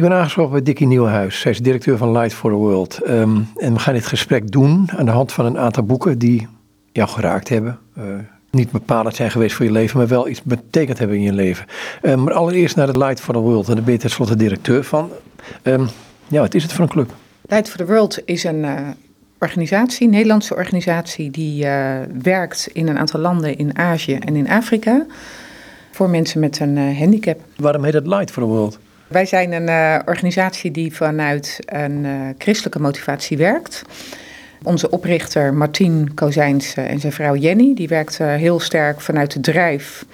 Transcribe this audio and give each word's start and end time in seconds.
Ik 0.00 0.08
ben 0.08 0.16
aangesproken 0.16 0.52
bij 0.52 0.62
Dickie 0.62 0.86
Nieuwenhuis. 0.86 1.40
Zij 1.40 1.50
is 1.50 1.58
directeur 1.58 1.96
van 1.96 2.12
Light 2.12 2.34
for 2.34 2.50
the 2.50 2.56
World. 2.56 2.98
Ehm, 2.98 3.40
en 3.56 3.72
we 3.72 3.78
gaan 3.78 3.94
dit 3.94 4.06
gesprek 4.06 4.50
doen 4.50 4.90
aan 4.96 5.04
de 5.04 5.10
hand 5.10 5.32
van 5.32 5.44
een 5.44 5.58
aantal 5.58 5.82
boeken 5.82 6.18
die 6.18 6.48
jou 6.92 7.08
geraakt 7.08 7.48
hebben. 7.48 7.78
Uh, 7.98 8.04
niet 8.50 8.70
bepalend 8.70 9.16
zijn 9.16 9.30
geweest 9.30 9.54
voor 9.56 9.64
je 9.64 9.72
leven, 9.72 9.98
maar 9.98 10.08
wel 10.08 10.28
iets 10.28 10.42
betekend 10.42 10.98
hebben 10.98 11.16
in 11.16 11.22
je 11.22 11.32
leven. 11.32 11.66
Um, 12.02 12.22
maar 12.22 12.32
allereerst 12.32 12.76
naar 12.76 12.92
de 12.92 12.98
Light 12.98 13.20
for 13.20 13.34
the 13.34 13.40
World. 13.40 13.68
En 13.68 13.74
daar 13.74 13.84
ben 13.84 13.92
je 13.92 13.98
tenslotte 13.98 14.36
directeur 14.36 14.84
van. 14.84 15.10
Um, 15.62 15.88
ja, 16.28 16.40
wat 16.40 16.54
is 16.54 16.62
het 16.62 16.72
voor 16.72 16.84
een 16.84 16.90
club? 16.90 17.14
Light 17.42 17.68
for 17.68 17.78
the 17.78 17.86
World 17.86 18.18
is 18.24 18.44
een 18.44 18.62
uh, 18.62 18.88
organisatie, 19.38 20.06
een 20.06 20.12
Nederlandse 20.12 20.54
organisatie, 20.54 21.30
die 21.30 21.64
uh, 21.64 21.96
werkt 22.22 22.68
in 22.72 22.88
een 22.88 22.98
aantal 22.98 23.20
landen 23.20 23.58
in 23.58 23.78
Azië 23.78 24.14
en 24.14 24.36
in 24.36 24.48
Afrika. 24.48 25.06
Voor 25.90 26.10
mensen 26.10 26.40
met 26.40 26.60
een 26.60 26.96
handicap. 26.96 27.40
Waarom 27.56 27.84
heet 27.84 27.94
het 27.94 28.06
Light 28.06 28.30
for 28.30 28.42
the 28.42 28.48
World? 28.48 28.78
Wij 29.10 29.26
zijn 29.26 29.52
een 29.52 29.68
uh, 29.68 29.98
organisatie 30.04 30.70
die 30.70 30.94
vanuit 30.94 31.58
een 31.64 32.04
uh, 32.04 32.28
christelijke 32.38 32.80
motivatie 32.80 33.36
werkt. 33.36 33.82
Onze 34.62 34.90
oprichter 34.90 35.54
Martien 35.54 36.14
Kozijns 36.14 36.74
en 36.74 37.00
zijn 37.00 37.12
vrouw 37.12 37.36
Jenny, 37.36 37.74
die 37.74 37.88
werkt 37.88 38.18
heel 38.18 38.60
sterk 38.60 39.00
vanuit 39.00 39.32
de 39.32 39.40
drijf. 39.40 40.04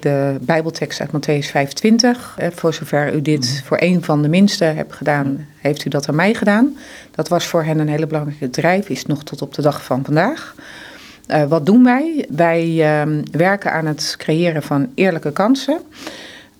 De 0.00 0.36
Bijbeltekst 0.40 1.00
uit 1.00 1.10
Matthäus 1.10 1.50
25. 1.50 2.38
Voor 2.54 2.74
zover 2.74 3.14
u 3.14 3.22
dit 3.22 3.40
mhm. 3.54 3.64
voor 3.64 3.76
een 3.80 4.04
van 4.04 4.22
de 4.22 4.28
minste 4.28 4.64
hebt 4.64 4.92
gedaan, 4.92 5.46
heeft 5.58 5.84
u 5.84 5.88
dat 5.88 6.08
aan 6.08 6.14
mij 6.14 6.34
gedaan. 6.34 6.76
Dat 7.10 7.28
was 7.28 7.46
voor 7.46 7.64
hen 7.64 7.78
een 7.78 7.88
hele 7.88 8.06
belangrijke 8.06 8.50
drijf, 8.50 8.88
is 8.88 9.06
nog 9.06 9.24
tot 9.24 9.42
op 9.42 9.54
de 9.54 9.62
dag 9.62 9.84
van 9.84 10.04
vandaag. 10.04 10.54
Uh, 11.28 11.44
wat 11.44 11.66
doen 11.66 11.84
wij? 11.84 12.26
Wij 12.28 12.66
uh, 12.66 13.18
werken 13.30 13.72
aan 13.72 13.86
het 13.86 14.14
creëren 14.18 14.62
van 14.62 14.90
eerlijke 14.94 15.32
kansen 15.32 15.80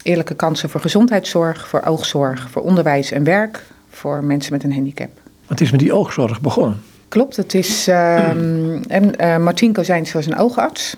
eerlijke 0.04 0.34
kansen 0.34 0.70
voor 0.70 0.80
gezondheidszorg, 0.80 1.68
voor 1.68 1.82
oogzorg, 1.82 2.50
voor 2.50 2.62
onderwijs 2.62 3.10
en 3.10 3.24
werk 3.24 3.62
voor 3.90 4.24
mensen 4.24 4.52
met 4.52 4.64
een 4.64 4.72
handicap. 4.72 5.10
Wat 5.46 5.60
is 5.60 5.70
met 5.70 5.80
die 5.80 5.92
oogzorg 5.92 6.40
begonnen? 6.40 6.83
Klopt, 7.08 7.36
het 7.36 7.55
is. 7.55 7.88
Uh, 7.88 8.28
en, 8.28 9.12
uh, 9.20 9.36
Martien 9.36 9.72
Kozijns 9.72 10.12
was 10.12 10.27
een 10.27 10.38
oogarts. 10.38 10.97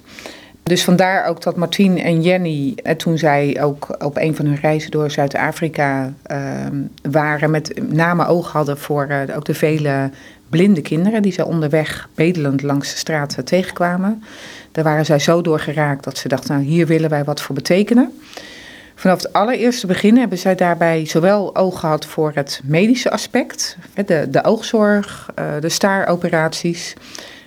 Dus 0.62 0.84
vandaar 0.84 1.26
ook 1.26 1.42
dat 1.42 1.56
Martien 1.56 1.98
en 1.98 2.22
Jenny, 2.22 2.72
en 2.76 2.84
eh, 2.84 2.96
toen 2.96 3.18
zij 3.18 3.62
ook 3.62 4.04
op 4.04 4.16
een 4.16 4.36
van 4.36 4.46
hun 4.46 4.58
reizen 4.60 4.90
door 4.90 5.10
Zuid-Afrika 5.10 6.12
uh, 6.32 6.38
waren, 7.10 7.50
met 7.50 7.92
name 7.92 8.26
oog 8.26 8.52
hadden 8.52 8.78
voor 8.78 9.06
uh, 9.10 9.36
ook 9.36 9.44
de 9.44 9.54
vele 9.54 10.10
blinde 10.48 10.82
kinderen 10.82 11.22
die 11.22 11.32
ze 11.32 11.46
onderweg 11.46 12.08
bedelend 12.14 12.62
langs 12.62 12.90
de 12.90 12.98
straat 12.98 13.36
tegenkwamen. 13.44 14.22
Daar 14.72 14.84
waren 14.84 15.04
zij 15.04 15.18
zo 15.18 15.42
door 15.42 15.60
geraakt 15.60 16.04
dat 16.04 16.18
ze 16.18 16.28
dachten, 16.28 16.54
nou 16.54 16.66
hier 16.66 16.86
willen 16.86 17.10
wij 17.10 17.24
wat 17.24 17.40
voor 17.40 17.54
betekenen. 17.54 18.12
Vanaf 18.98 19.22
het 19.22 19.32
allereerste 19.32 19.86
begin 19.86 20.16
hebben 20.16 20.38
zij 20.38 20.54
daarbij 20.54 21.06
zowel 21.06 21.56
oog 21.56 21.80
gehad 21.80 22.06
voor 22.06 22.32
het 22.34 22.60
medische 22.64 23.10
aspect, 23.10 23.76
de, 24.06 24.26
de 24.30 24.44
oogzorg, 24.44 25.30
eh, 25.34 25.44
de 25.60 25.68
staaroperaties. 25.68 26.94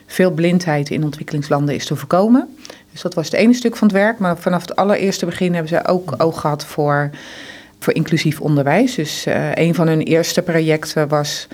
Veel 0.06 0.32
blindheid 0.32 0.90
in 0.90 1.04
ontwikkelingslanden 1.04 1.76
is 1.76 1.86
te 1.86 1.96
voorkomen. 1.96 2.58
Dus 2.92 3.02
dat 3.02 3.14
was 3.14 3.26
het 3.26 3.36
ene 3.36 3.54
stuk 3.54 3.76
van 3.76 3.88
het 3.88 3.98
werk. 3.98 4.20
Maar 4.20 4.38
vanaf 4.38 4.62
het 4.62 4.76
allereerste 4.76 5.26
begin 5.26 5.54
hebben 5.54 5.70
zij 5.70 5.88
ook 5.88 6.14
oog 6.18 6.42
gehad 6.42 6.66
voor, 6.66 7.10
voor 7.80 7.94
inclusief 7.94 8.42
onderwijs. 8.42 8.96
Dus 8.96 9.28
uh, 9.28 9.56
een 9.56 9.76
van 9.76 9.88
hun 9.88 10.02
eerste 10.02 10.42
projecten 10.42 11.08
was 11.08 11.48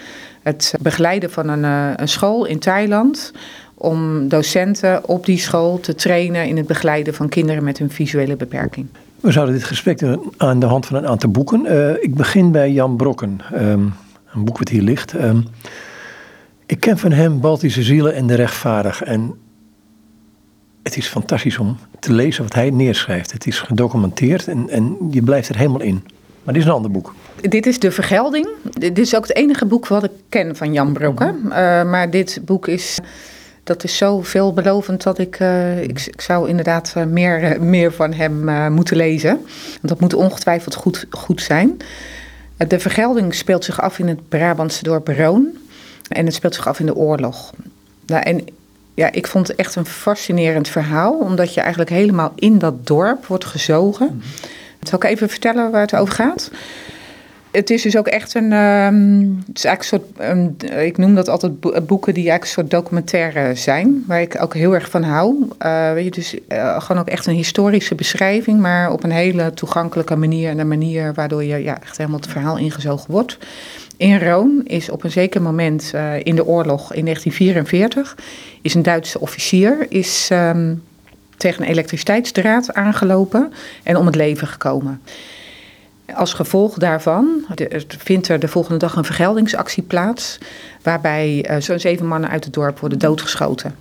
het 0.44 0.74
begeleiden 0.80 1.32
van 1.32 1.50
een, 1.50 1.64
uh, 1.64 1.90
een 1.96 2.08
school 2.08 2.46
in 2.46 2.60
Thailand 2.60 3.32
om 3.74 4.28
docenten 4.28 5.08
op 5.08 5.26
die 5.26 5.40
school 5.40 5.80
te 5.80 5.96
trainen 5.96 6.48
in 6.48 6.58
het 6.58 6.68
begeleiden 6.68 7.14
van 7.14 7.30
kinderen 7.30 7.64
met 7.64 7.80
een 7.80 7.92
visuele 7.92 8.36
beperking. 8.36 8.88
We 9.20 9.32
zouden 9.32 9.56
dit 9.56 9.64
gesprek 9.64 10.00
doen 10.00 10.34
aan 10.38 10.60
de 10.60 10.66
hand 10.66 10.86
van 10.86 10.98
een 10.98 11.08
aantal 11.08 11.30
boeken. 11.30 11.66
Uh, 11.66 12.04
ik 12.04 12.16
begin 12.16 12.52
bij 12.52 12.72
Jan 12.72 12.96
Brokken, 12.96 13.40
um, 13.54 13.94
een 14.34 14.46
boek 14.46 14.58
wat 14.58 14.70
hier 14.70 14.82
ligt. 14.82 15.14
Um, 15.14 15.46
ik 16.66 16.80
ken 16.80 16.98
van 16.98 17.12
hem 17.12 17.40
Baltische 17.40 17.84
zielen 17.84 18.16
en 18.16 18.28
de 18.28 18.36
rechtvaardig. 18.36 19.04
En 19.04 19.34
het 20.84 20.98
is 20.98 21.08
fantastisch 21.08 21.58
om 21.58 21.78
te 22.00 22.14
lezen 22.14 22.44
wat 22.44 22.54
hij 22.54 22.70
neerschrijft. 22.70 23.32
Het 23.32 23.48
is 23.48 23.60
gedocumenteerd 23.60 24.48
en, 24.48 24.70
en 24.70 24.98
je 25.12 25.22
blijft 25.22 25.50
er 25.50 25.58
helemaal 25.58 25.82
in. 25.82 26.04
Maar 26.44 26.54
dit 26.54 26.64
is 26.64 26.70
een 26.70 26.76
ander 26.76 26.92
boek. 26.92 27.14
Dit 27.42 27.66
is 27.66 27.80
De 27.80 27.92
Vergelding. 27.92 28.48
Dit 28.72 28.98
is 28.98 29.16
ook 29.16 29.28
het 29.28 29.36
enige 29.36 29.66
boek 29.66 29.88
wat 29.88 30.04
ik 30.04 30.12
ken 30.30 30.56
van 30.56 30.74
Jan 30.74 30.94
Brokken. 30.94 31.36
Uh, 31.44 31.52
maar 31.84 32.10
dit 32.10 32.42
boek 32.46 32.68
is 32.68 33.00
dat 33.66 33.84
is 33.84 33.98
zo 33.98 34.22
veelbelovend 34.22 35.04
dat 35.04 35.18
ik, 35.18 35.40
uh, 35.40 35.82
ik, 35.82 36.06
ik, 36.06 36.22
zou 36.22 36.50
inderdaad 36.50 36.94
uh, 36.98 37.04
meer, 37.04 37.44
uh, 37.44 37.60
meer 37.60 37.94
van 37.94 38.14
hem 38.14 38.72
moeten 38.74 38.98
lezen. 38.98 39.34
Want 39.72 39.88
dat 39.88 40.00
moet 40.00 40.14
ongetwijfeld 40.14 40.76
goed, 40.76 41.06
goed 41.10 41.42
zijn. 41.42 41.78
De 42.58 42.80
vergelding 42.80 43.34
speelt 43.34 43.66
zich 43.66 43.82
af 43.82 44.00
in 44.00 44.08
het 44.08 44.30
Brabantse 44.30 44.84
dorp 44.84 45.08
Roon. 45.08 45.48
En 46.08 46.26
het 46.26 46.34
speelt 46.34 46.56
zich 46.56 46.68
af 46.68 46.80
in 46.80 46.86
de 46.86 46.96
oorlog. 46.96 47.54
Nou, 48.06 48.24
en 48.24 48.46
ja, 48.94 49.12
ik 49.12 49.28
vond 49.28 49.48
het 49.48 49.58
echt 49.58 49.76
een 49.76 49.86
fascinerend 49.86 50.68
verhaal, 50.68 51.14
omdat 51.14 51.54
je 51.54 51.60
eigenlijk 51.62 51.90
helemaal 51.90 52.32
in 52.36 52.58
dat 52.58 52.88
dorp 52.88 53.26
wordt 53.26 53.46
gezogen. 53.46 54.10
Mm 54.14 54.22
Zal 54.82 54.98
ik 54.98 55.04
even 55.04 55.30
vertellen 55.30 55.72
waar 55.72 55.82
het 55.82 55.96
over 55.96 56.14
gaat? 56.14 56.52
Het 57.56 57.70
is 57.70 57.82
dus 57.82 57.98
ook 57.98 58.08
echt 58.08 58.36
een. 58.36 58.52
Um, 58.52 59.44
het 59.48 59.58
is 59.58 59.64
eigenlijk 59.64 60.04
een 60.18 60.56
soort. 60.60 60.82
ik 60.82 60.98
noem 60.98 61.16
dat 61.16 61.30
altijd 61.30 61.60
boeken 61.88 62.14
die 62.14 62.30
eigenlijk 62.30 62.42
een 62.42 62.48
soort 62.48 62.72
documentaire 62.72 63.56
zijn. 63.56 64.04
Waar 64.08 64.22
ik 64.22 64.42
ook 64.42 64.54
heel 64.54 64.74
erg 64.74 64.90
van 64.90 65.04
hou. 65.04 65.48
Uh, 65.66 65.94
weet 65.94 66.04
je, 66.04 66.12
dus 66.12 66.36
uh, 66.50 66.82
gewoon 66.82 67.02
ook 67.02 67.08
echt 67.08 67.26
een 67.26 67.36
historische 67.36 67.96
beschrijving. 67.96 68.60
Maar 68.60 68.92
op 68.92 69.04
een 69.04 69.12
hele 69.12 69.54
toegankelijke 69.54 70.16
manier. 70.16 70.50
En 70.50 70.60
een 70.60 70.68
manier 70.68 71.14
waardoor 71.14 71.44
je 71.44 71.64
ja, 71.64 71.82
echt 71.82 71.98
helemaal 71.98 72.20
het 72.20 72.30
verhaal 72.30 72.58
ingezogen 72.58 73.12
wordt. 73.12 73.38
In 73.98 74.20
Rome 74.20 74.64
is 74.64 74.90
op 74.90 75.04
een 75.04 75.12
zeker 75.12 75.42
moment 75.42 75.92
uh, 75.96 76.14
in 76.24 76.36
de 76.36 76.46
oorlog 76.46 76.94
in 76.94 77.04
1944. 77.04 78.18
Is 78.62 78.74
een 78.74 78.84
Duitse 78.84 79.20
officier. 79.20 79.86
Is. 79.90 80.30
Um, 80.32 80.84
tegen 81.38 81.64
een 81.64 81.70
elektriciteitsdraad 81.70 82.74
aangelopen 82.74 83.54
en 83.84 83.98
om 83.98 84.06
het 84.06 84.16
leven 84.16 84.48
gekomen. 84.48 85.02
Als 86.16 86.34
gevolg 86.34 86.78
daarvan 86.78 87.46
vindt 87.88 88.28
er 88.28 88.40
de 88.40 88.48
volgende 88.48 88.80
dag 88.80 88.96
een 88.96 89.06
vergeldingsactie 89.06 89.84
plaats, 89.84 90.38
waarbij 90.82 91.50
uh, 91.50 91.56
zo'n 91.60 91.80
zeven 91.80 92.06
mannen 92.06 92.30
uit 92.30 92.44
het 92.44 92.54
dorp 92.54 92.80
worden 92.80 93.00
doodgeschoten. 93.00 93.76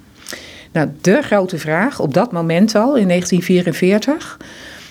Nou, 0.72 0.88
de 1.00 1.22
grote 1.22 1.58
vraag 1.58 2.00
op 2.00 2.14
dat 2.14 2.32
moment 2.32 2.74
al, 2.74 2.96
in 2.96 3.08
1944, 3.08 4.38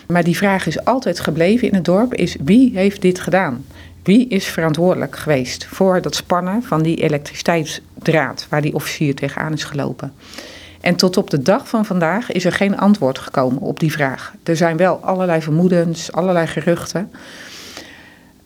maar 0.08 0.24
die 0.24 0.38
vraag 0.38 0.68
is 0.68 0.86
altijd 0.86 1.20
gebleven 1.20 1.68
in 1.68 1.74
het 1.74 1.86
dorp, 1.86 2.14
is 2.14 2.36
wie 2.44 2.72
heeft 2.74 3.02
dit 3.02 3.20
gedaan? 3.20 3.66
Wie 4.04 4.28
is 4.28 4.46
verantwoordelijk 4.46 5.16
geweest 5.16 5.66
voor 5.66 6.02
dat 6.02 6.16
spannen 6.16 6.64
van 6.64 6.82
die 6.82 6.96
elektriciteitsdraad 6.96 8.48
waar 8.50 8.62
die 8.62 8.74
officier 8.74 9.16
tegenaan 9.16 9.54
is 9.54 9.64
gelopen? 9.64 10.14
En 10.84 10.96
tot 10.96 11.18
op 11.18 11.30
de 11.30 11.42
dag 11.42 11.68
van 11.68 11.86
vandaag 11.86 12.32
is 12.32 12.46
er 12.46 12.52
geen 12.52 12.78
antwoord 12.78 13.20
gekomen 13.20 13.62
op 13.62 13.80
die 13.80 13.92
vraag. 13.92 14.34
Er 14.44 14.56
zijn 14.56 14.78
wel 14.78 15.00
allerlei 15.02 15.42
vermoedens, 15.42 16.12
allerlei 16.12 16.48
geruchten. 16.48 17.12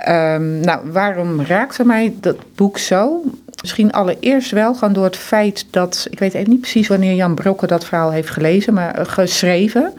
Um, 0.08 0.60
nou, 0.60 0.92
waarom 0.92 1.42
raakte 1.42 1.86
mij 1.86 2.14
dat 2.20 2.36
boek 2.56 2.78
zo? 2.78 3.24
Misschien 3.62 3.92
allereerst 3.92 4.52
wel 4.52 4.74
gewoon 4.74 4.94
door 4.94 5.04
het 5.04 5.18
feit 5.18 5.66
dat. 5.70 6.08
Ik 6.10 6.20
weet 6.20 6.34
even 6.34 6.50
niet 6.50 6.62
precies 6.62 6.88
wanneer 6.88 7.14
Jan 7.14 7.36
Brokke 7.36 7.68
dat 7.68 7.86
verhaal 7.86 8.12
heeft 8.12 8.30
gelezen, 8.30 8.74
maar 8.74 8.96
eh, 8.96 9.06
geschreven. 9.06 9.94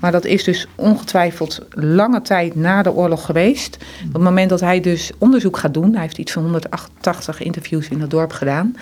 Maar 0.00 0.12
dat 0.12 0.24
is 0.24 0.44
dus 0.44 0.66
ongetwijfeld 0.74 1.60
lange 1.70 2.22
tijd 2.22 2.54
na 2.54 2.82
de 2.82 2.92
oorlog 2.92 3.24
geweest. 3.24 3.78
Op 4.06 4.12
het 4.12 4.22
moment 4.22 4.50
dat 4.50 4.60
hij 4.60 4.80
dus 4.80 5.12
onderzoek 5.18 5.56
gaat 5.56 5.74
doen, 5.74 5.92
hij 5.92 6.02
heeft 6.02 6.18
iets 6.18 6.32
van 6.32 6.42
188 6.42 7.42
interviews 7.42 7.88
in 7.88 8.00
het 8.00 8.10
dorp 8.10 8.32
gedaan. 8.32 8.76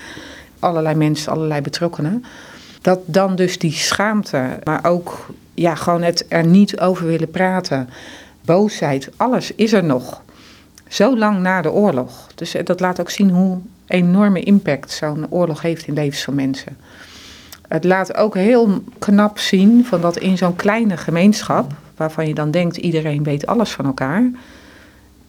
Allerlei 0.58 0.94
mensen, 0.94 1.32
allerlei 1.32 1.60
betrokkenen 1.60 2.24
dat 2.82 2.98
dan 3.04 3.36
dus 3.36 3.58
die 3.58 3.72
schaamte, 3.72 4.58
maar 4.64 4.84
ook 4.84 5.26
ja, 5.54 5.74
gewoon 5.74 6.02
het 6.02 6.24
er 6.28 6.46
niet 6.46 6.80
over 6.80 7.06
willen 7.06 7.30
praten, 7.30 7.88
boosheid, 8.44 9.10
alles 9.16 9.54
is 9.54 9.72
er 9.72 9.84
nog. 9.84 10.22
Zo 10.88 11.18
lang 11.18 11.40
na 11.40 11.62
de 11.62 11.72
oorlog. 11.72 12.28
Dus 12.34 12.56
dat 12.64 12.80
laat 12.80 13.00
ook 13.00 13.10
zien 13.10 13.30
hoe 13.30 13.58
enorme 13.86 14.40
impact 14.40 14.90
zo'n 14.90 15.26
oorlog 15.30 15.62
heeft 15.62 15.86
in 15.86 15.94
levens 15.94 16.22
van 16.22 16.34
mensen. 16.34 16.76
Het 17.68 17.84
laat 17.84 18.14
ook 18.14 18.34
heel 18.34 18.82
knap 18.98 19.38
zien 19.38 19.84
van 19.84 20.00
dat 20.00 20.18
in 20.18 20.36
zo'n 20.36 20.56
kleine 20.56 20.96
gemeenschap, 20.96 21.72
waarvan 21.96 22.28
je 22.28 22.34
dan 22.34 22.50
denkt 22.50 22.76
iedereen 22.76 23.22
weet 23.22 23.46
alles 23.46 23.70
van 23.70 23.84
elkaar, 23.84 24.30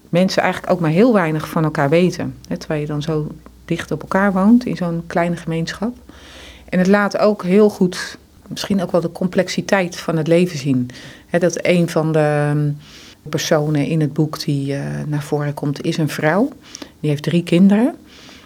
mensen 0.09 0.41
eigenlijk 0.41 0.73
ook 0.73 0.79
maar 0.79 0.89
heel 0.89 1.13
weinig 1.13 1.49
van 1.49 1.63
elkaar 1.63 1.89
weten. 1.89 2.35
terwijl 2.57 2.81
je 2.81 2.87
dan 2.87 3.01
zo 3.01 3.27
dicht 3.65 3.91
op 3.91 4.01
elkaar 4.01 4.33
woont 4.33 4.65
in 4.65 4.75
zo'n 4.75 5.03
kleine 5.07 5.35
gemeenschap. 5.35 5.95
En 6.73 6.79
het 6.79 6.87
laat 6.87 7.17
ook 7.17 7.43
heel 7.43 7.69
goed, 7.69 8.17
misschien 8.47 8.81
ook 8.81 8.91
wel 8.91 9.01
de 9.01 9.11
complexiteit 9.11 9.97
van 9.97 10.17
het 10.17 10.27
leven 10.27 10.57
zien. 10.57 10.89
dat 11.29 11.59
een 11.61 11.89
van 11.89 12.11
de 12.11 12.45
ehm, 12.49 12.71
personen 13.29 13.85
in 13.85 14.01
het 14.01 14.13
boek 14.13 14.43
die 14.43 14.73
uh, 14.73 14.81
naar 15.07 15.23
voren 15.23 15.53
komt, 15.53 15.81
is 15.81 15.97
een 15.97 16.09
vrouw. 16.09 16.49
Die 16.99 17.09
heeft 17.09 17.23
drie 17.23 17.43
kinderen. 17.43 17.95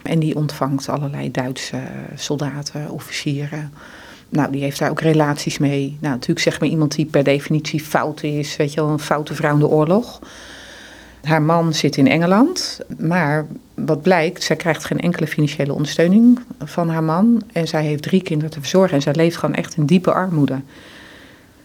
En 0.03 0.19
die 0.19 0.35
ontvangt 0.35 0.89
allerlei 0.89 1.31
Duitse 1.31 1.77
soldaten, 2.15 2.89
officieren. 2.89 3.73
Nou, 4.29 4.51
die 4.51 4.61
heeft 4.61 4.79
daar 4.79 4.89
ook 4.89 5.01
relaties 5.01 5.57
mee. 5.57 5.97
Nou, 5.99 6.13
natuurlijk 6.13 6.39
zeg 6.39 6.59
maar 6.59 6.69
iemand 6.69 6.95
die 6.95 7.05
per 7.05 7.23
definitie 7.23 7.79
fout 7.79 8.23
is. 8.23 8.55
Weet 8.55 8.73
je 8.73 8.81
wel, 8.81 8.89
een 8.89 8.99
foute 8.99 9.35
vrouw 9.35 9.53
in 9.53 9.59
de 9.59 9.67
oorlog. 9.67 10.19
Haar 11.27 11.41
man 11.41 11.73
zit 11.73 11.97
in 11.97 12.07
Engeland, 12.07 12.79
maar 12.97 13.45
wat 13.73 14.01
blijkt, 14.01 14.43
zij 14.43 14.55
krijgt 14.55 14.85
geen 14.85 14.99
enkele 14.99 15.27
financiële 15.27 15.73
ondersteuning 15.73 16.39
van 16.63 16.89
haar 16.89 17.03
man. 17.03 17.41
En 17.53 17.67
zij 17.67 17.83
heeft 17.83 18.03
drie 18.03 18.21
kinderen 18.21 18.51
te 18.51 18.59
verzorgen 18.59 18.95
en 18.95 19.01
zij 19.01 19.13
leeft 19.13 19.37
gewoon 19.37 19.55
echt 19.55 19.77
in 19.77 19.85
diepe 19.85 20.11
armoede. 20.11 20.59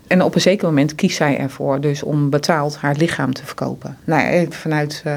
En 0.07 0.23
op 0.23 0.35
een 0.35 0.41
zeker 0.41 0.67
moment 0.67 0.95
kiest 0.95 1.17
zij 1.17 1.39
ervoor 1.39 1.81
dus 1.81 2.03
om 2.03 2.31
betaald 2.31 2.77
haar 2.77 2.97
lichaam 2.97 3.33
te 3.33 3.47
verkopen. 3.47 3.97
Nou, 4.05 4.47
vanuit 4.51 5.03
uh, 5.07 5.15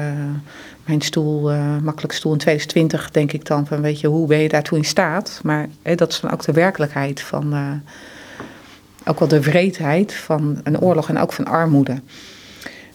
mijn 0.84 1.00
stoel, 1.00 1.52
uh, 1.52 1.76
makkelijk 1.82 2.14
stoel 2.14 2.32
in 2.32 2.38
2020, 2.38 3.10
denk 3.10 3.32
ik 3.32 3.44
dan 3.44 3.66
van 3.66 3.80
weet 3.80 4.00
je, 4.00 4.06
hoe 4.06 4.26
ben 4.26 4.38
je 4.38 4.48
daartoe 4.48 4.78
in 4.78 4.84
staat? 4.84 5.40
Maar 5.42 5.68
dat 5.82 6.12
is 6.12 6.20
dan 6.20 6.32
ook 6.32 6.44
de 6.44 6.52
werkelijkheid 6.52 7.20
van, 7.20 7.54
uh, 7.54 7.70
ook 9.04 9.18
wel 9.18 9.28
de 9.28 9.40
wreedheid 9.40 10.14
van 10.14 10.60
een 10.62 10.80
oorlog 10.80 11.08
en 11.08 11.18
ook 11.18 11.32
van 11.32 11.44
armoede. 11.44 12.00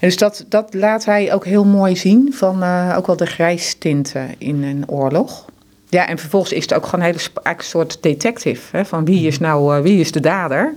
Dus 0.01 0.17
dat, 0.17 0.45
dat 0.49 0.73
laat 0.73 1.05
hij 1.05 1.33
ook 1.33 1.45
heel 1.45 1.65
mooi 1.65 1.95
zien 1.95 2.33
van 2.33 2.63
ook 2.95 3.07
wel 3.07 3.17
de 3.17 3.25
grijstinten 3.25 4.29
in 4.37 4.63
een 4.63 4.83
oorlog. 4.87 5.45
Ja, 5.89 6.07
en 6.07 6.17
vervolgens 6.17 6.53
is 6.53 6.61
het 6.61 6.73
ook 6.73 6.85
gewoon 6.85 7.05
een 7.05 7.15
hele 7.43 7.55
soort 7.57 7.97
detective. 8.01 8.77
Hè, 8.77 8.85
van 8.85 9.05
wie 9.05 9.27
is 9.27 9.39
nou 9.39 9.81
wie 9.81 9.99
is 9.99 10.11
de 10.11 10.19
dader? 10.19 10.73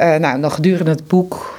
Uh, 0.00 0.14
nou, 0.16 0.40
dan 0.40 0.50
gedurende 0.50 0.90
het 0.90 1.06
boek 1.06 1.58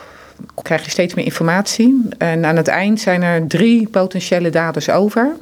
krijg 0.62 0.86
je 0.86 0.92
steeds 0.92 1.14
meer 1.14 1.26
informatie. 1.26 2.02
En 2.18 2.46
aan 2.46 2.56
het 2.56 2.68
eind 2.68 3.00
zijn 3.00 3.22
er 3.22 3.48
drie 3.48 3.88
potentiële 3.88 4.50
daders 4.50 4.90
over. 4.90 5.36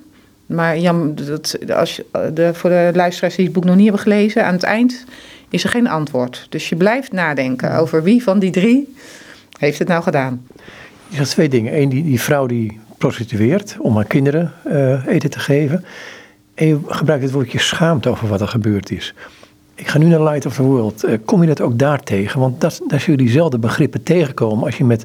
Maar 0.46 0.78
Jan, 0.78 1.16
dat, 1.16 1.58
als 1.74 2.02
de, 2.34 2.54
voor 2.54 2.70
de 2.70 2.92
luisteraars 2.94 3.36
die 3.36 3.46
het 3.46 3.54
boek 3.54 3.64
nog 3.64 3.76
niet 3.76 3.84
hebben 3.84 4.02
gelezen, 4.02 4.46
aan 4.46 4.54
het 4.54 4.64
eind 4.64 5.06
is 5.50 5.64
er 5.64 5.70
geen 5.70 5.88
antwoord. 5.88 6.48
Dus 6.50 6.70
je 6.70 6.76
blijft 6.76 7.12
nadenken 7.12 7.76
over 7.76 8.04
wie 8.04 8.24
van 8.24 8.40
die 8.40 8.52
drie 8.52 8.96
heeft 9.60 9.80
het 9.80 9.88
nou 9.88 10.04
gedaan. 10.04 10.48
Je 11.10 11.16
zegt 11.16 11.30
twee 11.30 11.50
dingen. 11.50 11.82
Eén, 11.82 11.90
die, 11.90 12.04
die 12.04 12.22
vrouw 12.22 12.46
die 12.46 12.80
prostitueert 12.98 13.78
om 13.80 13.96
haar 13.96 14.06
kinderen 14.06 14.54
uh, 14.68 15.06
eten 15.08 15.30
te 15.30 15.40
geven. 15.40 15.86
En 16.54 16.68
je 16.68 16.80
gebruikt 16.88 17.24
het 17.24 17.32
woordje 17.32 17.60
schaamte 17.60 18.10
over 18.10 18.28
wat 18.28 18.42
er 18.42 18.48
gebeurd 18.48 18.92
is. 18.92 19.14
Ik 19.76 19.88
ga 19.88 19.98
nu 19.98 20.06
naar 20.06 20.24
Light 20.24 20.46
of 20.46 20.56
the 20.56 20.64
World. 20.64 21.04
Eh, 21.04 21.18
kom 21.26 21.42
je 21.42 21.48
dat 21.48 21.62
ook 21.62 21.80
daar 21.80 22.04
tegen? 22.04 22.40
Want 22.40 22.62
dat, 22.62 22.82
daar 22.88 23.00
zul 23.00 23.14
je 23.14 23.20
diezelfde 23.20 23.58
begrippen 23.58 24.04
tegenkomen 24.04 24.66
als 24.66 24.78
je 24.78 24.84
met 24.84 25.04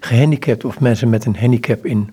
gehandicapt 0.00 0.64
of 0.64 0.80
mensen 0.80 1.10
met 1.10 1.24
een 1.24 1.36
handicap 1.36 1.86
in 1.86 2.10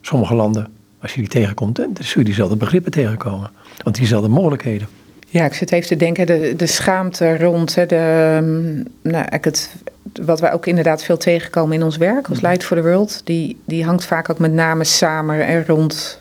sommige 0.00 0.34
landen, 0.34 0.68
als 1.00 1.14
je 1.14 1.20
die 1.20 1.28
tegenkomt, 1.28 1.76
dan 1.76 1.96
zul 2.00 2.20
je 2.20 2.24
diezelfde 2.24 2.56
begrippen 2.56 2.92
tegenkomen. 2.92 3.50
Want 3.82 3.96
diezelfde 3.96 4.28
mogelijkheden. 4.28 4.88
Ja, 5.28 5.44
ik 5.44 5.54
zit 5.54 5.72
even 5.72 5.88
te 5.88 5.96
denken, 5.96 6.26
de, 6.26 6.54
de 6.56 6.66
schaamte 6.66 7.38
rond 7.38 7.74
hè, 7.74 7.86
de, 7.86 7.96
ehm, 7.96 9.10
nou, 9.12 9.26
het, 9.28 9.74
wat 10.22 10.40
wij 10.40 10.52
ook 10.52 10.66
inderdaad 10.66 11.02
veel 11.02 11.16
tegenkomen 11.16 11.76
in 11.76 11.82
ons 11.82 11.96
werk 11.96 12.28
als 12.28 12.40
Light 12.40 12.64
for 12.64 12.76
the 12.76 12.82
World, 12.82 13.20
die, 13.24 13.60
die 13.64 13.84
hangt 13.84 14.04
vaak 14.04 14.30
ook 14.30 14.38
met 14.38 14.52
name 14.52 14.84
samen 14.84 15.46
en 15.46 15.66
rond 15.66 16.18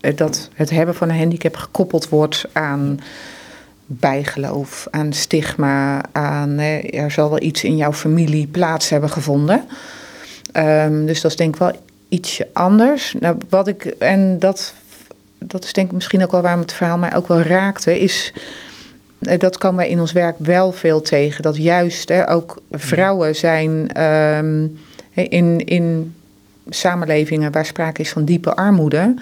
eh, 0.00 0.16
dat 0.16 0.48
het 0.54 0.70
hebben 0.70 0.94
van 0.94 1.08
een 1.08 1.18
handicap 1.18 1.56
gekoppeld 1.56 2.08
wordt 2.08 2.44
aan 2.52 3.00
bijgeloof, 3.86 4.86
aan 4.90 5.12
stigma, 5.12 6.00
aan 6.12 6.58
er 6.58 7.10
zal 7.10 7.28
wel 7.28 7.42
iets 7.42 7.64
in 7.64 7.76
jouw 7.76 7.92
familie 7.92 8.46
plaats 8.46 8.88
hebben 8.88 9.10
gevonden. 9.10 9.64
Um, 10.52 11.06
dus 11.06 11.20
dat 11.20 11.30
is 11.30 11.36
denk 11.36 11.54
ik 11.54 11.60
wel 11.60 11.72
ietsje 12.08 12.48
anders. 12.52 13.14
Nou, 13.20 13.36
wat 13.48 13.68
ik, 13.68 13.84
en 13.84 14.38
dat, 14.38 14.74
dat 15.38 15.64
is 15.64 15.72
denk 15.72 15.86
ik 15.86 15.94
misschien 15.94 16.22
ook 16.22 16.30
wel 16.30 16.42
waarom 16.42 16.60
het 16.60 16.72
verhaal 16.72 16.98
mij 16.98 17.14
ook 17.14 17.28
wel 17.28 17.40
raakte, 17.40 18.00
is 18.00 18.32
dat 19.18 19.58
komen 19.58 19.76
wij 19.76 19.88
in 19.88 20.00
ons 20.00 20.12
werk 20.12 20.36
wel 20.38 20.72
veel 20.72 21.00
tegen. 21.00 21.42
Dat 21.42 21.56
juist 21.56 22.08
hè, 22.08 22.30
ook 22.30 22.62
vrouwen 22.70 23.36
zijn 23.36 24.02
um, 24.02 24.78
in, 25.12 25.64
in 25.64 26.14
samenlevingen 26.68 27.52
waar 27.52 27.66
sprake 27.66 28.00
is 28.00 28.10
van 28.10 28.24
diepe 28.24 28.54
armoede 28.54 29.14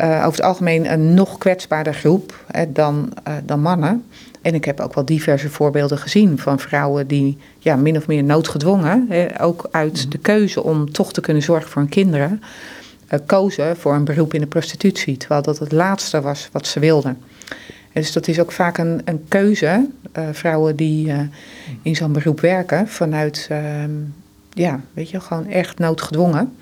uh, 0.00 0.06
over 0.06 0.38
het 0.38 0.42
algemeen 0.42 0.92
een 0.92 1.14
nog 1.14 1.38
kwetsbaarder 1.38 1.94
groep 1.94 2.44
hè, 2.50 2.72
dan, 2.72 3.12
uh, 3.28 3.34
dan 3.44 3.60
mannen. 3.60 4.04
En 4.42 4.54
ik 4.54 4.64
heb 4.64 4.80
ook 4.80 4.94
wel 4.94 5.04
diverse 5.04 5.50
voorbeelden 5.50 5.98
gezien 5.98 6.38
van 6.38 6.58
vrouwen 6.58 7.06
die 7.06 7.38
ja, 7.58 7.76
min 7.76 7.96
of 7.96 8.06
meer 8.06 8.24
noodgedwongen, 8.24 9.06
hè, 9.08 9.42
ook 9.42 9.68
uit 9.70 10.12
de 10.12 10.18
keuze 10.18 10.62
om 10.62 10.92
toch 10.92 11.12
te 11.12 11.20
kunnen 11.20 11.42
zorgen 11.42 11.70
voor 11.70 11.82
hun 11.82 11.90
kinderen, 11.90 12.42
uh, 13.10 13.18
kozen 13.26 13.76
voor 13.76 13.94
een 13.94 14.04
beroep 14.04 14.34
in 14.34 14.40
de 14.40 14.46
prostitutie, 14.46 15.16
terwijl 15.16 15.42
dat 15.42 15.58
het 15.58 15.72
laatste 15.72 16.20
was 16.20 16.48
wat 16.52 16.66
ze 16.66 16.80
wilden. 16.80 17.18
En 17.94 18.00
dus 18.00 18.12
dat 18.12 18.28
is 18.28 18.40
ook 18.40 18.52
vaak 18.52 18.78
een, 18.78 19.00
een 19.04 19.24
keuze, 19.28 19.88
vrouwen 20.32 20.76
die 20.76 21.12
in 21.82 21.96
zo'n 21.96 22.12
beroep 22.12 22.40
werken, 22.40 22.88
vanuit, 22.88 23.46
ehm, 23.50 23.90
ja, 24.52 24.80
weet 24.92 25.10
je, 25.10 25.20
gewoon 25.20 25.48
echt 25.48 25.78
noodgedwongen 25.78 26.52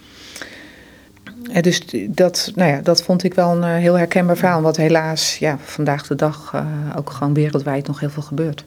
dus 1.60 1.82
dat, 2.08 2.52
nou 2.54 2.70
ja, 2.70 2.80
dat 2.80 3.02
vond 3.02 3.24
ik 3.24 3.34
wel 3.34 3.50
een 3.50 3.62
eh, 3.62 3.76
heel 3.76 3.98
herkenbaar 3.98 4.36
verhaal. 4.36 4.62
Wat 4.62 4.76
helaas 4.76 5.38
ja, 5.38 5.58
vandaag 5.64 6.06
de 6.06 6.14
dag 6.14 6.54
ook 6.96 7.10
gewoon 7.10 7.34
wereldwijd 7.34 7.86
nog 7.86 8.00
heel 8.00 8.10
veel 8.10 8.22
gebeurt. 8.22 8.64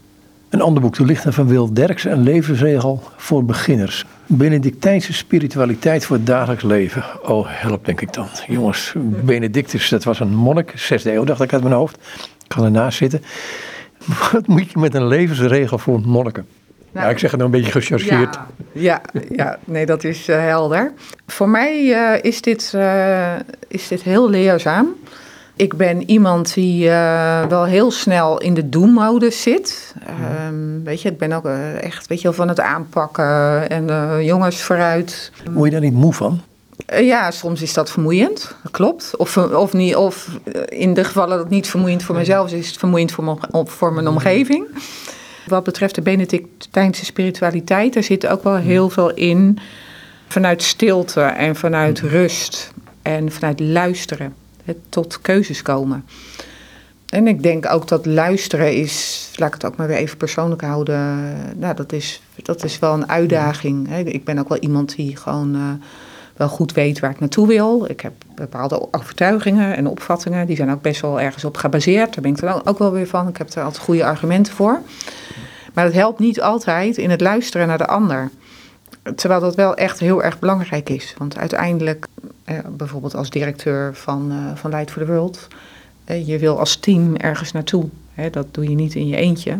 Een 0.50 0.62
ander 0.62 0.82
boek, 0.82 0.96
De 0.96 1.06
Lichten 1.06 1.34
van 1.34 1.48
Wil 1.48 1.74
Derks, 1.74 2.04
een 2.04 2.24
levensregel 2.24 3.04
voor 3.16 3.46
beginners. 3.46 4.06
Benedictijnse 4.26 5.14
spiritualiteit 5.14 6.06
voor 6.06 6.16
het 6.16 6.26
dagelijks 6.26 6.64
leven. 6.64 7.04
Oh, 7.24 7.46
help 7.50 7.86
denk 7.86 8.02
ik 8.02 8.14
dan. 8.14 8.28
Jongens, 8.48 8.94
Benedictus, 9.24 9.90
dat 9.90 10.04
was 10.04 10.20
een 10.20 10.36
monnik, 10.36 10.74
zesde 10.76 11.14
eeuw 11.14 11.24
dacht 11.24 11.42
ik 11.42 11.54
uit 11.54 11.64
mijn 11.64 11.76
hoofd. 11.76 11.98
Ik 12.46 12.52
kan 12.52 12.64
ernaast 12.64 12.98
zitten. 12.98 13.22
Wat 14.32 14.48
moet 14.48 14.72
je 14.72 14.80
met 14.80 14.94
een 14.94 15.08
levensregel 15.08 15.78
voor 15.78 16.02
monniken? 16.06 16.46
Nou, 16.92 17.08
ja, 17.08 17.14
ik 17.14 17.20
zeg 17.20 17.32
het 17.32 17.40
nou 17.40 17.54
een 17.54 17.62
beetje 17.62 17.82
gechargeerd. 17.82 18.40
Ja, 18.72 19.02
ja, 19.14 19.22
ja, 19.36 19.58
nee, 19.64 19.86
dat 19.86 20.04
is 20.04 20.30
uh, 20.30 20.40
helder. 20.40 20.94
Voor 21.28 21.50
mij 21.50 21.84
uh, 21.84 22.24
is, 22.24 22.42
dit, 22.42 22.72
uh, 22.76 23.34
is 23.68 23.88
dit 23.88 24.02
heel 24.02 24.30
leerzaam. 24.30 24.88
Ik 25.56 25.76
ben 25.76 26.10
iemand 26.10 26.54
die 26.54 26.90
wel 27.50 27.66
heel 27.66 27.92
snel 27.92 28.42
in 28.42 28.54
de 28.54 28.70
doemmodus 28.70 29.42
zit. 29.42 29.96
Um, 30.48 30.84
weet 30.84 31.02
je, 31.02 31.10
ik 31.10 31.18
ben 31.18 31.32
ook 31.32 31.46
echt 31.82 32.08
weet 32.08 32.22
je, 32.22 32.34
van 32.34 32.48
het 32.48 32.60
aanpakken 32.60 33.70
en 33.70 34.24
jongens 34.24 34.62
vooruit. 34.62 35.32
Word 35.52 35.66
je 35.66 35.72
daar 35.72 35.82
niet 35.82 35.94
moe 35.94 36.14
van? 36.14 36.42
Ja, 36.88 37.32
soms 37.32 37.62
is 37.62 37.74
dat 37.74 37.92
vermoeiend, 37.92 38.56
dat 38.64 38.72
klopt. 38.72 39.14
Of, 39.18 39.38
of, 39.38 39.74
niet, 39.74 39.96
of 39.96 40.30
in 40.68 40.94
de 40.94 41.04
gevallen 41.04 41.30
dat 41.30 41.40
het 41.40 41.50
niet 41.50 41.68
vermoeiend 41.68 42.04
voor 42.04 42.16
mezelf 42.16 42.46
is, 42.52 42.54
is 42.54 42.68
het 42.68 42.78
vermoeiend 42.78 43.12
voor 43.12 43.24
mijn, 43.24 43.68
voor 43.68 43.94
mijn 43.94 44.08
omgeving. 44.08 44.68
Wat 45.48 45.64
betreft 45.64 45.96
de 45.96 46.02
Benedictijnse 46.02 47.06
spiritualiteit, 47.06 47.94
daar 47.94 48.04
zit 48.04 48.28
ook 48.28 48.44
wel 48.44 48.56
heel 48.56 48.90
veel 48.90 49.14
in 49.14 49.60
vanuit 50.28 50.64
stilte 50.64 51.22
en 51.22 51.56
vanuit 51.56 52.00
rust 52.00 52.72
en 53.02 53.32
vanuit 53.32 53.60
luisteren, 53.60 54.36
tot 54.90 55.22
keuzes 55.22 55.62
komen. 55.62 56.06
En 57.10 57.28
ik 57.28 57.44
denk 57.44 57.72
ook 57.72 57.88
dat 57.88 58.06
luisteren 58.06 58.76
is, 58.76 59.30
laat 59.36 59.48
ik 59.48 59.54
het 59.54 59.66
ook 59.66 59.76
maar 59.76 59.88
weer 59.88 59.98
even 59.98 60.18
persoonlijk 60.18 60.62
houden, 60.62 61.36
nou, 61.60 61.76
dat 61.76 61.92
is, 61.94 62.22
dat 62.36 62.64
is 62.64 62.80
wel 62.80 62.94
een 62.94 63.10
uitdaging. 63.10 63.98
Ik 63.98 64.24
ben 64.24 64.40
ook 64.40 64.50
wel 64.50 64.58
iemand 64.58 64.96
die 64.96 65.16
gewoon 65.16 65.56
uh, 65.56 65.62
wel 66.36 66.48
goed 66.48 66.74
weet 66.74 67.00
waar 67.00 67.12
ik 67.12 67.20
naartoe 67.20 67.48
wil. 67.48 67.86
Ik 67.90 68.02
heb 68.02 68.14
bepaalde 68.36 68.94
overtuigingen 68.94 69.76
en 69.76 69.88
opvattingen, 69.88 70.48
die 70.48 70.56
zijn 70.56 70.72
ook 70.72 70.82
best 70.82 71.02
wel 71.02 71.22
ergens 71.22 71.46
op 71.46 71.58
gebaseerd. 71.58 72.14
Daar 72.14 72.22
ben 72.22 72.32
ik 72.32 72.42
er 72.42 72.68
ook 72.68 72.80
wel 72.80 72.92
weer 72.92 73.08
van. 73.08 73.28
Ik 73.28 73.38
heb 73.38 73.50
er 73.50 73.64
altijd 73.64 73.84
goede 73.84 74.06
argumenten 74.06 74.54
voor. 74.54 74.82
Maar 75.74 75.86
het 75.86 75.94
helpt 75.94 76.20
niet 76.20 76.42
altijd 76.42 76.98
in 76.98 77.10
het 77.10 77.22
luisteren 77.22 77.68
naar 77.68 77.78
de 77.78 77.88
ander. 77.88 78.30
Terwijl 79.16 79.42
dat 79.42 79.56
wel 79.56 79.76
echt 79.76 80.00
heel 80.00 80.24
erg 80.24 80.40
belangrijk 80.40 80.90
is. 80.90 81.16
Want 81.18 81.38
uiteindelijk, 81.38 82.08
eh, 82.44 82.60
bijvoorbeeld 82.70 83.16
als 83.16 83.30
directeur 83.30 83.96
van, 83.96 84.32
uh, 84.32 84.56
van 84.56 84.72
Light 84.72 84.92
for 84.92 85.06
the 85.06 85.12
World, 85.12 85.48
eh, 86.04 86.28
je 86.28 86.40
wil 86.40 86.60
als 86.60 86.76
team 86.76 87.16
ergens 87.16 87.52
naartoe. 87.52 87.90
Dat 88.32 88.48
doe 88.52 88.70
je 88.70 88.76
niet 88.76 88.96
in 88.96 89.08
je 89.08 89.16
eentje. 89.16 89.60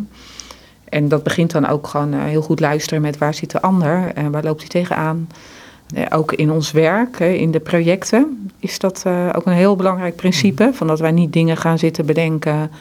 En 0.90 1.08
dat 1.08 1.24
begint 1.24 1.52
dan 1.52 1.68
ook 1.68 1.88
gewoon 1.88 2.14
heel 2.14 2.42
goed 2.42 2.60
luisteren 2.60 3.02
met 3.02 3.18
waar 3.18 3.34
zit 3.34 3.52
de 3.52 3.62
ander 3.62 4.12
en 4.14 4.32
waar 4.32 4.44
loopt 4.44 4.60
hij 4.60 4.70
tegenaan. 4.70 5.28
Ook 6.10 6.34
in 6.34 6.52
ons 6.52 6.72
werk, 6.72 7.20
in 7.20 7.52
de 7.52 7.60
projecten, 7.60 8.52
is 8.60 8.80
dat 8.80 9.04
ook 9.36 9.46
een 9.46 9.54
heel 9.54 9.76
belangrijk 9.76 10.16
principe. 10.16 10.70
Van 10.74 10.88
dat 10.88 11.00
wij 11.00 11.12
niet 11.12 11.34
dingen 11.34 11.58
gaan 11.58 11.80
zitten 11.80 12.06
bedenken 12.06 12.72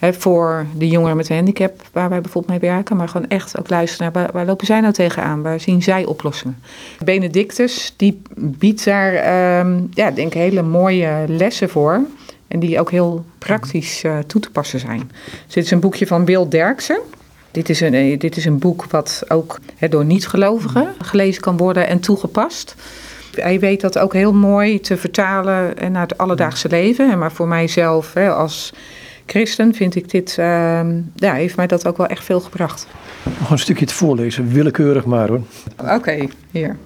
voor 0.00 0.66
de 0.76 0.88
jongeren 0.88 1.16
met 1.16 1.28
een 1.28 1.36
handicap 1.36 1.82
waar 1.92 2.08
wij 2.08 2.20
bijvoorbeeld 2.20 2.60
mee 2.60 2.70
werken. 2.70 2.96
Maar 2.96 3.08
gewoon 3.08 3.28
echt 3.28 3.58
ook 3.58 3.70
luisteren 3.70 4.12
naar 4.12 4.30
waar, 4.32 4.46
lopen 4.46 4.66
zij 4.66 4.80
nou 4.80 4.92
tegenaan? 4.92 5.42
Waar 5.42 5.60
zien 5.60 5.82
zij 5.82 6.04
oplossingen? 6.04 6.62
Benedictus 7.04 7.94
die 7.96 8.22
biedt 8.36 8.84
daar 8.84 9.12
um, 9.60 9.88
ja, 9.90 10.10
denk 10.10 10.26
ik 10.26 10.40
hele 10.40 10.62
mooie 10.62 11.24
lessen 11.26 11.68
voor. 11.68 12.00
En 12.48 12.60
die 12.60 12.80
ook 12.80 12.90
heel 12.90 13.24
praktisch 13.38 14.04
uh, 14.04 14.18
toe 14.18 14.40
te 14.40 14.50
passen 14.50 14.80
zijn. 14.80 15.10
Dus 15.44 15.54
dit 15.54 15.64
is 15.64 15.70
een 15.70 15.80
boekje 15.80 16.06
van 16.06 16.24
Wil 16.24 16.48
Derksen. 16.48 16.98
Dit 17.56 17.68
is 17.68 17.80
een, 17.80 17.94
eh, 17.94 18.18
dit 18.18 18.36
is 18.36 18.44
een 18.44 18.58
boek 18.58 18.84
wat 18.84 19.24
ook 19.28 19.58
he, 19.76 19.88
door 19.88 20.04
niet-gelovigen 20.04 20.94
gelezen 20.98 21.42
kan 21.42 21.56
worden 21.56 21.86
en 21.86 22.00
toegepast. 22.00 22.74
Hij 23.34 23.60
weet 23.60 23.80
dat 23.80 23.98
ook 23.98 24.12
heel 24.12 24.32
mooi 24.32 24.80
te 24.80 24.96
vertalen 24.96 25.92
naar 25.92 26.02
het 26.02 26.18
alledaagse 26.18 26.68
leven. 26.68 27.18
Maar 27.18 27.32
voor 27.32 27.48
mijzelf 27.48 28.16
als 28.16 28.72
christen 29.26 29.74
vind 29.74 29.94
ik 29.94 30.10
dit, 30.10 30.36
uh, 30.40 30.46
ja, 31.14 31.32
heeft 31.32 31.56
mij 31.56 31.66
dat 31.66 31.86
ook 31.86 31.96
wel 31.96 32.06
echt 32.06 32.24
veel 32.24 32.40
gebracht. 32.40 32.86
Nog 33.38 33.50
een 33.50 33.58
stukje 33.58 33.86
te 33.86 33.94
voorlezen, 33.94 34.48
willekeurig 34.48 35.04
maar 35.04 35.28
hoor. 35.28 35.42
Oké, 35.76 36.26
hier. 36.50 36.76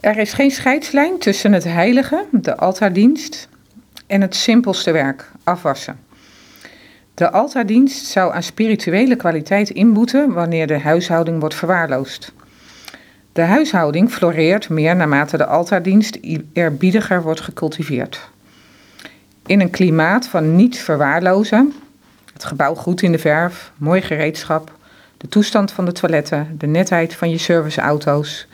Er 0.00 0.18
is 0.18 0.32
geen 0.32 0.50
scheidslijn 0.50 1.18
tussen 1.18 1.52
het 1.52 1.64
heilige, 1.64 2.24
de 2.30 2.56
altaardienst, 2.56 3.48
en 4.06 4.20
het 4.20 4.34
simpelste 4.34 4.90
werk, 4.90 5.30
afwassen. 5.44 5.98
De 7.18 7.30
altaardienst 7.30 8.06
zou 8.06 8.34
aan 8.34 8.42
spirituele 8.42 9.16
kwaliteit 9.16 9.70
inboeten 9.70 10.32
wanneer 10.32 10.66
de 10.66 10.78
huishouding 10.78 11.40
wordt 11.40 11.54
verwaarloosd. 11.54 12.32
De 13.32 13.42
huishouding 13.42 14.10
floreert 14.10 14.68
meer 14.68 14.96
naarmate 14.96 15.36
de 15.36 15.46
altaardienst 15.46 16.18
eerbiediger 16.52 17.22
wordt 17.22 17.40
gecultiveerd. 17.40 18.28
In 19.46 19.60
een 19.60 19.70
klimaat 19.70 20.26
van 20.26 20.56
niet 20.56 20.78
verwaarlozen, 20.78 21.72
het 22.32 22.44
gebouw 22.44 22.74
goed 22.74 23.02
in 23.02 23.12
de 23.12 23.18
verf, 23.18 23.72
mooi 23.76 24.00
gereedschap, 24.02 24.72
de 25.16 25.28
toestand 25.28 25.72
van 25.72 25.84
de 25.84 25.92
toiletten, 25.92 26.54
de 26.58 26.66
netheid 26.66 27.14
van 27.14 27.30
je 27.30 27.38
serviceauto's, 27.38 28.46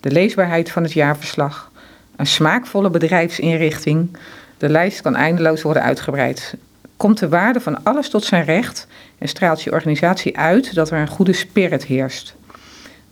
de 0.00 0.10
leesbaarheid 0.10 0.70
van 0.70 0.82
het 0.82 0.92
jaarverslag, 0.92 1.70
een 2.16 2.26
smaakvolle 2.26 2.90
bedrijfsinrichting, 2.90 4.16
de 4.58 4.68
lijst 4.68 5.00
kan 5.00 5.16
eindeloos 5.16 5.62
worden 5.62 5.82
uitgebreid. 5.82 6.54
Komt 7.02 7.18
de 7.18 7.28
waarde 7.28 7.60
van 7.60 7.84
alles 7.84 8.08
tot 8.08 8.24
zijn 8.24 8.44
recht 8.44 8.86
en 9.18 9.28
straalt 9.28 9.62
je 9.62 9.72
organisatie 9.72 10.38
uit 10.38 10.74
dat 10.74 10.90
er 10.90 10.98
een 10.98 11.08
goede 11.08 11.32
spirit 11.32 11.84
heerst. 11.84 12.34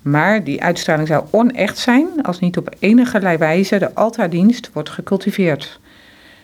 Maar 0.03 0.45
die 0.45 0.63
uitstraling 0.63 1.09
zou 1.09 1.25
onecht 1.31 1.79
zijn 1.79 2.09
als 2.23 2.39
niet 2.39 2.57
op 2.57 2.75
enige 2.79 3.37
wijze 3.39 3.79
de 3.79 3.95
altaardienst 3.95 4.71
wordt 4.73 4.91
gecultiveerd. 4.91 5.81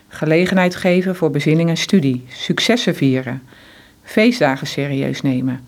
Gelegenheid 0.08 0.76
geven 0.76 1.16
voor 1.16 1.30
bezinning 1.30 1.68
en 1.68 1.76
studie, 1.76 2.24
successen 2.28 2.94
vieren, 2.94 3.42
feestdagen 4.02 4.66
serieus 4.66 5.22
nemen. 5.22 5.64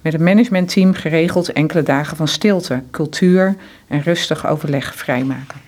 Met 0.00 0.12
het 0.12 0.22
managementteam 0.22 0.94
geregeld 0.94 1.52
enkele 1.52 1.82
dagen 1.82 2.16
van 2.16 2.28
stilte, 2.28 2.82
cultuur 2.90 3.54
en 3.88 4.02
rustig 4.02 4.46
overleg 4.46 4.94
vrijmaken. 4.94 5.67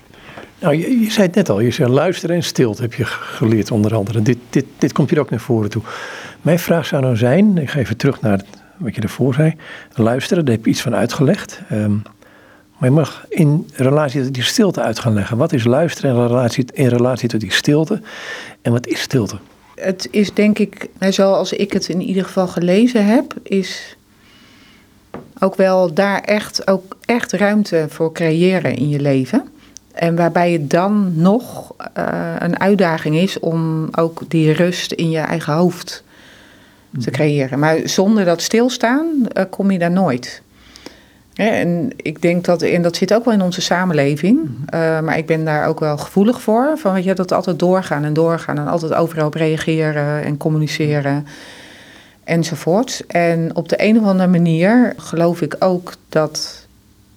Nou, 0.61 0.77
je, 0.77 1.11
zei 1.11 1.27
het 1.27 1.35
net 1.35 1.49
al, 1.49 1.61
je 1.61 1.71
zei 1.71 1.91
luisteren 1.91 2.37
en 2.37 2.43
stilte 2.43 2.83
heb 2.83 2.95
je 2.95 3.05
geleerd 3.05 3.71
onder 3.71 3.95
andere. 3.95 4.23
Dit, 4.23 4.39
dit, 4.51 4.65
dit 4.79 4.93
komt 4.93 5.11
hier 5.11 5.21
ook 5.21 5.31
naar 5.31 5.41
voren 5.41 5.71
toe. 5.71 5.83
Mijn 6.43 6.59
vraag 6.59 6.87
zou 6.87 7.03
nou 7.03 7.17
zijn, 7.17 7.59
ik 7.59 7.71
ga 7.71 7.79
even 7.79 7.97
terug 7.97 8.21
naar 8.21 8.41
wat 8.77 8.95
je 8.95 9.01
ervoor 9.01 9.35
zei. 9.35 9.55
Luisteren, 9.95 10.45
daar 10.45 10.55
heb 10.55 10.65
je 10.65 10.71
iets 10.71 10.83
van 10.83 10.95
uitgelegd. 10.95 11.61
Um, 11.73 12.03
maar 12.79 12.89
je 12.89 12.95
mag 12.95 13.25
in 13.29 13.69
relatie 13.75 14.23
tot 14.23 14.35
die 14.35 14.43
stilte 14.43 14.81
uit 14.81 14.99
gaan 14.99 15.13
leggen. 15.13 15.37
Wat 15.37 15.53
is 15.53 15.65
luisteren 15.65 16.15
in 16.15 16.27
relatie, 16.27 16.65
in 16.73 16.89
relatie 16.89 17.29
tot 17.29 17.41
die 17.41 17.53
stilte? 17.53 18.01
En 18.63 18.73
wat 18.73 18.87
is 18.87 19.01
stilte? 19.01 19.39
Het 19.75 20.09
is 20.11 20.35
denk 20.35 20.59
ik, 20.59 20.89
zoals 20.99 21.53
ik 21.53 21.73
het 21.73 21.89
in 21.89 22.01
ieder 22.01 22.25
geval 22.25 22.49
gelezen 22.49 23.07
heb, 23.07 23.35
is 23.43 23.97
ook 25.39 25.55
wel 25.55 25.95
daar 25.95 26.21
echt, 26.21 26.67
ook 26.67 26.97
echt 27.05 27.33
ruimte 27.33 27.87
voor 27.89 28.13
creëren 28.13 28.77
in 28.77 28.89
je 28.89 29.01
leven. 29.01 29.49
En 29.93 30.17
waarbij 30.17 30.53
het 30.53 30.71
dan 30.71 31.13
nog 31.15 31.75
uh, 31.99 32.35
een 32.39 32.61
uitdaging 32.61 33.17
is 33.17 33.39
om 33.39 33.89
ook 33.93 34.23
die 34.29 34.53
rust 34.53 34.93
in 34.93 35.11
je 35.11 35.19
eigen 35.19 35.53
hoofd 35.53 36.05
te 36.93 36.99
mhm. 36.99 37.11
creëren. 37.11 37.59
Maar 37.59 37.79
zonder 37.85 38.25
dat 38.25 38.43
stilstaan 38.43 39.07
uh, 39.37 39.45
kom 39.51 39.71
je 39.71 39.79
daar 39.79 39.91
nooit. 39.91 40.43
en 41.35 41.91
ik 41.97 42.23
denk 42.23 42.45
dat, 42.45 42.63
en 42.63 42.83
dat 42.83 42.97
zit 42.97 43.15
ook 43.15 43.25
wel 43.25 43.35
in 43.35 43.43
onze 43.43 43.61
samenleving, 43.61 44.39
uh, 44.75 45.01
maar 45.01 45.19
ik 45.19 45.27
ben 45.27 45.45
daar 45.45 45.67
ook 45.67 45.81
wel 45.81 45.99
gevoelig 45.99 46.41
voor. 46.41 46.73
Van 46.77 46.93
weet 46.93 47.05
je, 47.05 47.15
dat 47.15 47.33
altijd 47.33 47.59
doorgaan 47.59 48.05
en 48.05 48.13
doorgaan 48.13 48.59
en 48.59 48.69
altijd 48.69 48.95
overal 48.95 49.27
op 49.27 49.35
reageren 49.35 50.25
en 50.25 50.37
communiceren 50.37 51.27
enzovoort. 52.25 53.05
En 53.07 53.57
op 53.57 53.69
de 53.69 53.83
een 53.83 53.99
of 53.99 54.05
andere 54.05 54.29
manier 54.29 54.93
geloof 54.97 55.41
ik 55.41 55.57
ook 55.59 55.95
dat 56.09 56.67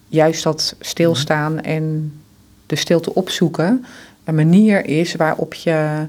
juist 0.08 0.44
dat 0.44 0.76
stilstaan 0.80 1.62
en 1.62 2.14
de 2.66 2.76
stilte 2.76 3.14
opzoeken 3.14 3.86
een 4.24 4.36
manier 4.36 4.86
is 4.86 5.16
waarop, 5.16 5.54
je, 5.54 6.06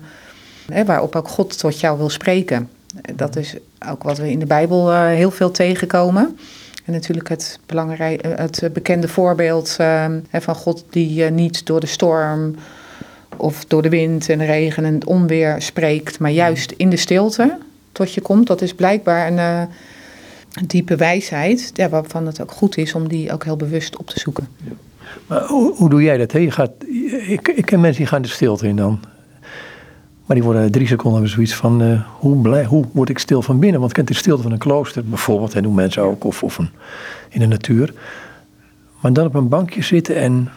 hè, 0.72 0.84
waarop 0.84 1.16
ook 1.16 1.28
God 1.28 1.58
tot 1.58 1.80
jou 1.80 1.98
wil 1.98 2.10
spreken. 2.10 2.70
Dat 3.14 3.36
is 3.36 3.56
ook 3.88 4.02
wat 4.02 4.18
we 4.18 4.30
in 4.30 4.38
de 4.38 4.46
Bijbel 4.46 4.92
uh, 4.92 5.06
heel 5.06 5.30
veel 5.30 5.50
tegenkomen. 5.50 6.38
En 6.84 6.92
natuurlijk 6.92 7.28
het, 7.28 7.58
belangrijke, 7.66 8.28
het 8.28 8.68
bekende 8.72 9.08
voorbeeld 9.08 9.76
uh, 9.80 10.06
van 10.32 10.54
God 10.54 10.84
die 10.90 11.24
niet 11.24 11.66
door 11.66 11.80
de 11.80 11.86
storm 11.86 12.54
of 13.36 13.64
door 13.64 13.82
de 13.82 13.88
wind 13.88 14.28
en 14.28 14.38
de 14.38 14.44
regen 14.44 14.84
en 14.84 15.06
onweer 15.06 15.62
spreekt, 15.62 16.18
maar 16.18 16.30
juist 16.30 16.70
in 16.70 16.90
de 16.90 16.96
stilte 16.96 17.58
tot 17.92 18.14
je 18.14 18.20
komt. 18.20 18.46
Dat 18.46 18.62
is 18.62 18.74
blijkbaar 18.74 19.32
een, 19.32 19.68
diepe 20.66 20.96
wijsheid, 20.96 21.72
waarvan 21.90 22.26
het 22.26 22.40
ook 22.40 22.50
goed 22.50 22.76
is 22.76 22.94
om 22.94 23.08
die 23.08 23.32
ook 23.32 23.44
heel 23.44 23.56
bewust 23.56 23.96
op 23.96 24.06
te 24.06 24.20
zoeken. 24.20 24.48
Ja. 24.64 24.72
Maar 25.26 25.44
hoe, 25.46 25.74
hoe, 25.76 25.88
doe 25.88 26.02
jij 26.02 26.16
dat? 26.16 26.32
Hè? 26.32 26.38
Je 26.38 26.50
gaat, 26.50 26.70
ik, 27.28 27.48
ik 27.48 27.66
ken 27.66 27.80
mensen 27.80 28.00
die 28.00 28.10
gaan 28.10 28.22
de 28.22 28.28
stilte 28.28 28.66
in 28.66 28.76
dan. 28.76 29.00
Maar 30.26 30.36
die 30.36 30.44
worden 30.44 30.70
drie 30.70 30.86
seconden 30.86 31.28
zoiets 31.28 31.54
van, 31.54 31.82
uh, 31.82 32.00
hoe, 32.18 32.36
blij, 32.36 32.64
hoe 32.64 32.84
word 32.92 33.08
ik 33.08 33.18
stil 33.18 33.42
van 33.42 33.58
binnen? 33.58 33.80
Want 33.80 33.90
ik 33.90 33.96
ken 33.96 34.06
de 34.06 34.20
stilte 34.20 34.42
van 34.42 34.52
een 34.52 34.58
klooster 34.58 35.04
bijvoorbeeld, 35.04 35.54
en 35.54 35.62
doen 35.62 35.74
mensen 35.74 36.02
ook, 36.02 36.24
of, 36.24 36.42
of 36.42 36.58
een, 36.58 36.68
in 37.28 37.40
de 37.40 37.46
natuur. 37.46 37.94
Maar 39.00 39.12
dan 39.12 39.26
op 39.26 39.34
een 39.34 39.48
bankje 39.48 39.82
zitten 39.82 40.16
en, 40.16 40.50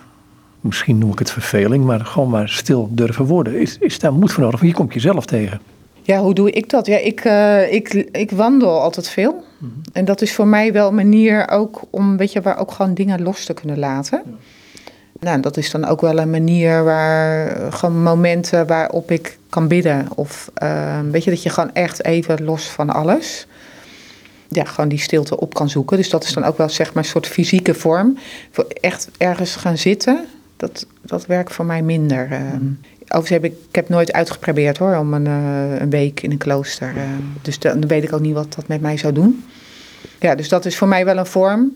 misschien 0.62 0.97
noem 0.97 1.12
ik 1.12 1.19
het 1.19 1.31
verveling, 1.31 1.86
maar 1.86 2.00
gewoon 2.00 2.29
maar 2.29 2.50
stil 2.50 2.89
durven 2.91 3.25
worden. 3.25 3.59
Is, 3.59 3.77
is 3.79 4.00
daar 4.00 4.13
moed 4.13 4.31
voor 4.31 4.43
nodig? 4.43 4.59
Want 4.59 4.71
je 4.71 4.77
komt 4.77 4.93
jezelf 4.93 5.25
tegen. 5.25 5.62
Ja, 6.01 6.19
hoe 6.19 6.33
doe 6.33 6.51
ik 6.51 6.69
dat? 6.69 6.86
Ja, 6.86 6.97
ik, 6.97 7.25
uh, 7.25 7.74
ik, 7.74 7.93
ik 8.12 8.31
wandel 8.31 8.81
altijd 8.81 9.09
veel. 9.09 9.43
Mhm. 9.57 9.71
En 9.91 10.05
dat 10.05 10.21
is 10.21 10.33
voor 10.33 10.47
mij 10.47 10.74
wel 10.74 10.88
een 10.88 10.95
manier 10.95 11.50
ook 11.50 11.81
om, 11.89 12.17
weet 12.17 12.31
je, 12.31 12.41
waar 12.41 12.57
ook 12.57 12.71
gewoon 12.71 12.93
dingen 12.93 13.21
los 13.21 13.45
te 13.45 13.53
kunnen 13.53 13.79
laten. 13.79 14.21
Ja. 14.25 14.31
Nou, 15.19 15.41
dat 15.41 15.57
is 15.57 15.71
dan 15.71 15.86
ook 15.86 16.01
wel 16.01 16.17
een 16.19 16.29
manier 16.29 16.83
waar, 16.83 17.55
gewoon 17.74 18.03
momenten 18.03 18.67
waarop 18.67 19.12
ik 19.12 19.38
kan 19.50 19.67
bidden. 19.67 20.07
Of 20.15 20.51
uh, 20.63 21.00
weet 21.12 21.24
je, 21.24 21.29
dat 21.29 21.43
je 21.43 21.50
gewoon 21.50 21.74
echt 21.74 22.03
even 22.03 22.43
los 22.43 22.69
van 22.69 22.89
alles, 22.89 23.47
ja, 24.47 24.63
gewoon 24.63 24.89
die 24.89 25.00
stilte 25.00 25.39
op 25.39 25.53
kan 25.53 25.69
zoeken. 25.69 25.97
Dus 25.97 26.09
dat 26.09 26.24
is 26.24 26.33
dan 26.33 26.43
ook 26.43 26.57
wel 26.57 26.69
zeg 26.69 26.93
maar 26.93 27.03
een 27.03 27.09
soort 27.09 27.27
fysieke 27.27 27.74
vorm. 27.74 28.17
Echt 28.81 29.09
ergens 29.17 29.55
gaan 29.55 29.77
zitten, 29.77 30.25
dat, 30.57 30.86
dat 31.01 31.25
werkt 31.25 31.53
voor 31.53 31.65
mij 31.65 31.81
minder. 31.81 32.27
Uh, 32.31 32.38
Overigens 33.09 33.29
heb 33.29 33.43
ik, 33.43 33.57
ik 33.69 33.75
heb 33.75 33.89
nooit 33.89 34.13
uitgeprobeerd 34.13 34.77
hoor, 34.77 34.95
om 34.95 35.13
een, 35.13 35.25
uh, 35.25 35.79
een 35.79 35.89
week 35.89 36.21
in 36.21 36.31
een 36.31 36.38
klooster. 36.38 36.93
Uh, 36.95 37.01
dus 37.41 37.59
dan 37.59 37.88
weet 37.88 38.03
ik 38.03 38.13
ook 38.13 38.19
niet 38.19 38.33
wat 38.33 38.53
dat 38.53 38.67
met 38.67 38.81
mij 38.81 38.97
zou 38.97 39.13
doen. 39.13 39.45
Ja, 40.19 40.36
dus 40.36 40.50
dat 40.50 40.65
is 40.65 40.77
voor 40.77 40.88
mij 40.88 41.05
wel 41.05 41.17
een 41.17 41.25
vorm. 41.25 41.71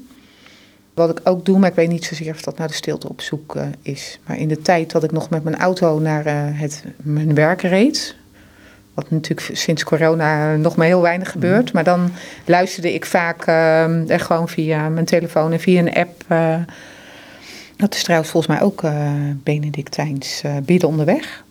Wat 0.94 1.10
ik 1.10 1.22
ook 1.24 1.46
doe, 1.46 1.60
maar 1.60 1.70
ik 1.70 1.76
weet 1.76 1.90
niet 1.90 2.06
zozeer 2.06 2.34
of 2.34 2.42
dat 2.42 2.58
naar 2.58 2.68
de 2.68 2.74
stilte 2.74 3.10
op 3.10 3.22
zoek 3.22 3.56
uh, 3.56 3.64
is. 3.82 4.20
Maar 4.26 4.38
in 4.38 4.48
de 4.48 4.62
tijd 4.62 4.92
dat 4.92 5.04
ik 5.04 5.12
nog 5.12 5.30
met 5.30 5.44
mijn 5.44 5.58
auto 5.58 6.00
naar 6.00 6.24
het, 6.58 6.84
mijn 6.98 7.36
werk 7.36 7.62
reed. 7.62 8.16
Wat 8.94 9.12
natuurlijk 9.12 9.50
sinds 9.58 9.84
corona 9.84 10.56
nog 10.56 10.76
maar 10.76 10.88
heel 10.88 11.02
weinig 11.02 11.32
gebeurt. 11.32 11.66
Mhm. 11.66 11.74
Maar 11.74 11.84
dan 11.84 12.12
luisterde 12.46 12.94
ik 12.94 13.06
vaak 13.06 13.44
gewoon 14.08 14.50
via 14.50 14.90
mijn 14.90 15.06
telefoon 15.06 15.52
en 15.52 15.60
via 15.60 15.80
een 15.80 15.94
app 15.94 16.26
dat 17.82 17.96
is 17.96 18.04
trouwens 18.04 18.32
volgens 18.32 18.54
mij 18.54 18.66
ook 18.66 18.84
uh, 18.84 19.12
Benedictijns 19.44 20.42
uh, 20.46 20.58
bidden 20.66 20.90
onderweg. 20.90 21.44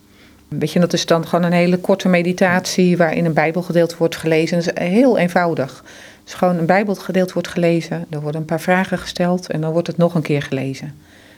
Weet 0.48 0.72
je, 0.72 0.80
dat 0.80 0.92
is 0.92 1.06
dan 1.06 1.26
gewoon 1.26 1.44
een 1.44 1.52
hele 1.52 1.78
korte 1.78 2.08
meditatie 2.08 2.96
waarin 2.96 3.24
een 3.24 3.32
bijbelgedeelte 3.32 3.94
wordt 3.98 4.16
gelezen. 4.16 4.64
Dat 4.64 4.78
is 4.78 4.88
heel 4.88 5.18
eenvoudig. 5.18 5.84
Dus 6.30 6.38
gewoon 6.38 6.58
een 6.58 6.66
bijbelgedeelte 6.66 7.32
wordt 7.32 7.48
gelezen, 7.48 8.06
er 8.10 8.20
worden 8.20 8.40
een 8.40 8.46
paar 8.46 8.60
vragen 8.60 8.98
gesteld 8.98 9.50
en 9.50 9.60
dan 9.60 9.72
wordt 9.72 9.86
het 9.86 9.96
nog 9.96 10.14
een 10.14 10.22
keer 10.22 10.42
gelezen. 10.42 10.94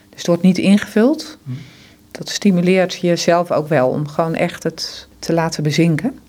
Dus 0.09 0.17
het 0.17 0.27
wordt 0.27 0.41
niet 0.41 0.57
ingevuld. 0.57 1.37
Dat 2.11 2.29
stimuleert 2.29 2.93
jezelf 2.93 3.51
ook 3.51 3.67
wel 3.67 3.89
om 3.89 4.07
gewoon 4.07 4.35
echt 4.35 4.63
het 4.63 5.07
te 5.19 5.33
laten 5.33 5.63
bezinken. 5.63 6.19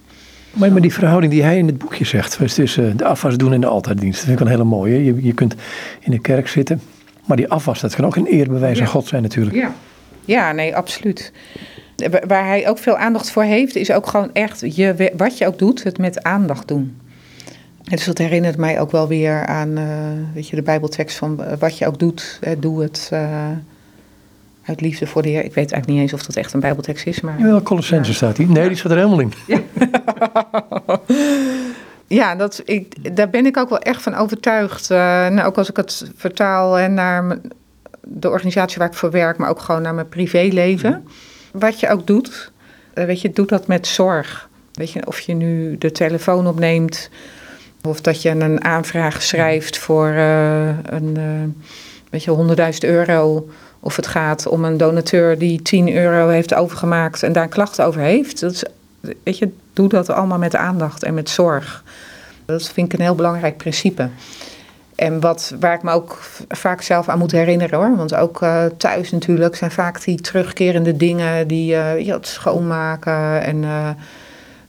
Maar, 0.52 0.73
maar 0.73 0.80
die 0.80 0.92
verhouding 0.92 1.33
die 1.33 1.42
hij 1.42 1.59
in 1.59 1.66
het 1.66 1.78
boekje 1.78 2.04
zegt, 2.04 2.54
tussen 2.54 2.97
de 2.97 3.04
afwas 3.04 3.37
doen 3.37 3.52
en 3.52 3.61
de 3.61 3.66
altaardienst, 3.66 4.16
dat 4.16 4.26
vind 4.26 4.38
ik 4.40 4.44
een 4.44 4.50
hele 4.50 4.64
mooie. 4.64 5.04
Je, 5.04 5.23
je 5.23 5.33
kunt 5.33 5.54
in 6.00 6.11
de 6.11 6.21
kerk 6.21 6.49
zitten 6.49 6.80
maar 7.25 7.37
die 7.37 7.49
afwas, 7.49 7.80
dat 7.80 7.94
kan 7.94 8.04
ook 8.04 8.16
een 8.16 8.26
eerbewijs 8.26 8.80
aan 8.80 8.87
God 8.87 9.06
zijn 9.06 9.23
natuurlijk. 9.23 9.56
Ja. 9.56 9.75
ja, 10.25 10.52
nee, 10.52 10.76
absoluut. 10.76 11.33
Waar 12.26 12.47
hij 12.47 12.68
ook 12.68 12.78
veel 12.78 12.97
aandacht 12.97 13.30
voor 13.30 13.42
heeft, 13.42 13.76
is 13.76 13.90
ook 13.90 14.06
gewoon 14.06 14.30
echt, 14.33 14.76
je, 14.76 15.12
wat 15.16 15.38
je 15.38 15.47
ook 15.47 15.59
doet, 15.59 15.83
het 15.83 15.99
met 15.99 16.23
aandacht 16.23 16.68
doen. 16.68 16.97
Dus 17.85 18.05
dat 18.05 18.19
herinnert 18.19 18.57
mij 18.57 18.81
ook 18.81 18.91
wel 18.91 19.09
weer 19.09 19.47
aan 19.47 19.79
uh, 19.79 19.87
weet 20.35 20.49
je, 20.49 20.57
de 20.57 20.62
Bijbeltekst 20.62 21.17
van 21.17 21.43
eh, 21.43 21.59
wat 21.59 21.79
je 21.79 21.87
ook 21.87 21.99
doet, 21.99 22.41
doe 22.59 22.83
het 22.83 23.11
uh, 23.12 23.49
uit 24.64 24.81
liefde 24.81 25.07
voor 25.07 25.23
de 25.23 25.29
Heer. 25.29 25.45
Ik 25.45 25.55
weet 25.55 25.73
eigenlijk 25.73 25.87
niet 25.87 26.00
eens 26.00 26.12
of 26.12 26.26
dat 26.26 26.37
echt 26.37 26.53
een 26.53 26.61
Bijbeltekst 26.61 27.07
is. 27.07 27.21
Maar, 27.21 27.38
ja, 27.38 27.61
Colossense 27.61 28.11
ja. 28.11 28.17
staat 28.17 28.37
die. 28.37 28.49
Nee, 28.49 28.69
die 28.69 28.76
staat 28.76 28.93
er 28.93 28.99
helemaal 28.99 29.21
in. 29.21 29.33
Ja. 29.47 29.61
Ja, 32.07 32.35
dat, 32.35 32.62
ik, 32.64 33.17
daar 33.17 33.31
ben 33.31 33.47
ik 33.47 33.57
ook 33.57 33.69
wel 33.69 33.79
echt 33.79 34.03
van 34.03 34.14
overtuigd. 34.14 34.88
Nou, 34.88 35.43
ook 35.43 35.59
als 35.59 35.71
ik 35.71 35.76
het 35.76 36.11
vertaal 36.17 36.79
en 36.79 36.95
naar 36.95 37.38
de 38.00 38.31
organisatie 38.31 38.79
waar 38.79 38.88
ik 38.88 38.95
voor 38.95 39.11
werk, 39.11 39.37
maar 39.37 39.49
ook 39.49 39.61
gewoon 39.61 39.83
naar 39.83 39.95
mijn 39.95 40.09
privéleven. 40.09 41.09
Wat 41.53 41.81
je 41.81 41.88
ook 41.88 42.07
doet, 42.07 42.53
weet 42.95 43.21
je, 43.21 43.31
doe 43.31 43.47
dat 43.47 43.67
met 43.67 43.87
zorg. 43.87 44.49
Weet 44.73 44.91
je, 44.91 45.07
of 45.07 45.21
je 45.21 45.35
nu 45.35 45.79
de 45.79 45.93
telefoon 45.93 46.47
opneemt, 46.47 47.11
of 47.87 48.00
dat 48.00 48.23
je 48.23 48.31
een 48.31 48.64
aanvraag 48.64 49.23
schrijft 49.23 49.79
voor 49.79 50.09
uh, 50.09 50.69
een, 50.85 51.17
weet 52.11 52.25
je, 52.25 52.55
100.000 52.73 52.79
euro 52.81 53.49
Of 53.81 53.97
het 53.97 54.07
gaat 54.07 54.47
om 54.47 54.64
een 54.64 54.76
donateur 54.76 55.38
die 55.38 55.62
10 55.62 55.95
euro 55.95 56.29
heeft 56.29 56.55
overgemaakt 56.55 57.23
en 57.23 57.33
daar 57.33 57.49
klachten 57.49 57.85
over 57.85 58.00
heeft. 58.00 58.41
Dat 58.41 58.71
weet 59.23 59.38
je, 59.38 59.49
doe 59.73 59.88
dat 59.88 60.11
allemaal 60.11 60.38
met 60.38 60.57
aandacht 60.57 61.03
en 61.03 61.14
met 61.14 61.31
zorg. 61.31 61.85
Dat 62.45 62.69
vind 62.73 62.93
ik 62.93 62.99
een 62.99 63.05
heel 63.05 63.14
belangrijk 63.14 63.57
principe. 63.57 64.09
En 64.95 65.21
wat, 65.21 65.55
waar 65.61 65.75
ik 65.75 65.83
me 65.83 65.91
ook 65.91 66.19
vaak 66.49 66.83
zelf 66.83 67.09
aan 67.09 67.19
moet 67.19 67.33
herinneren 67.33 67.79
hoor. 67.79 67.97
Want 67.97 68.14
ook 68.14 68.43
uh, 68.43 68.64
thuis 68.76 69.11
natuurlijk 69.11 69.57
zijn 69.57 69.71
vaak 69.71 70.05
die 70.05 70.21
terugkerende 70.21 70.97
dingen 70.97 71.49
die 71.49 71.67
je 71.67 72.12
het 72.12 72.26
schoonmaken. 72.26 73.43
En 73.43 73.61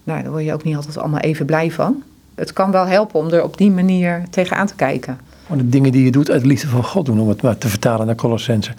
nou, 0.04 0.22
daar 0.22 0.32
word 0.32 0.44
je 0.44 0.54
ook 0.54 0.64
niet 0.64 0.76
altijd 0.76 0.98
allemaal 0.98 1.20
even 1.20 1.46
blij 1.46 1.72
van. 1.72 2.04
Het 2.36 2.54
kan 2.54 2.72
wel 2.72 2.86
helpen 2.86 3.20
om 3.20 3.30
er 3.30 3.44
op 3.44 3.58
die 3.58 3.72
manier 3.72 4.24
tegenaan 4.30 4.68
te 4.68 4.76
kijken. 4.76 5.20
de 5.48 5.70
dingen 5.70 5.92
die 5.92 6.04
je 6.04 6.12
doet 6.12 6.32
uit 6.32 6.46
liefde 6.46 6.68
van 6.68 6.84
God 6.84 7.06
doen, 7.06 7.20
om 7.20 7.30
het 7.30 7.42
maar 7.42 7.58
te 7.58 7.68
vertalen 7.68 8.06
naar 8.06 8.16
Colossense. 8.16 8.72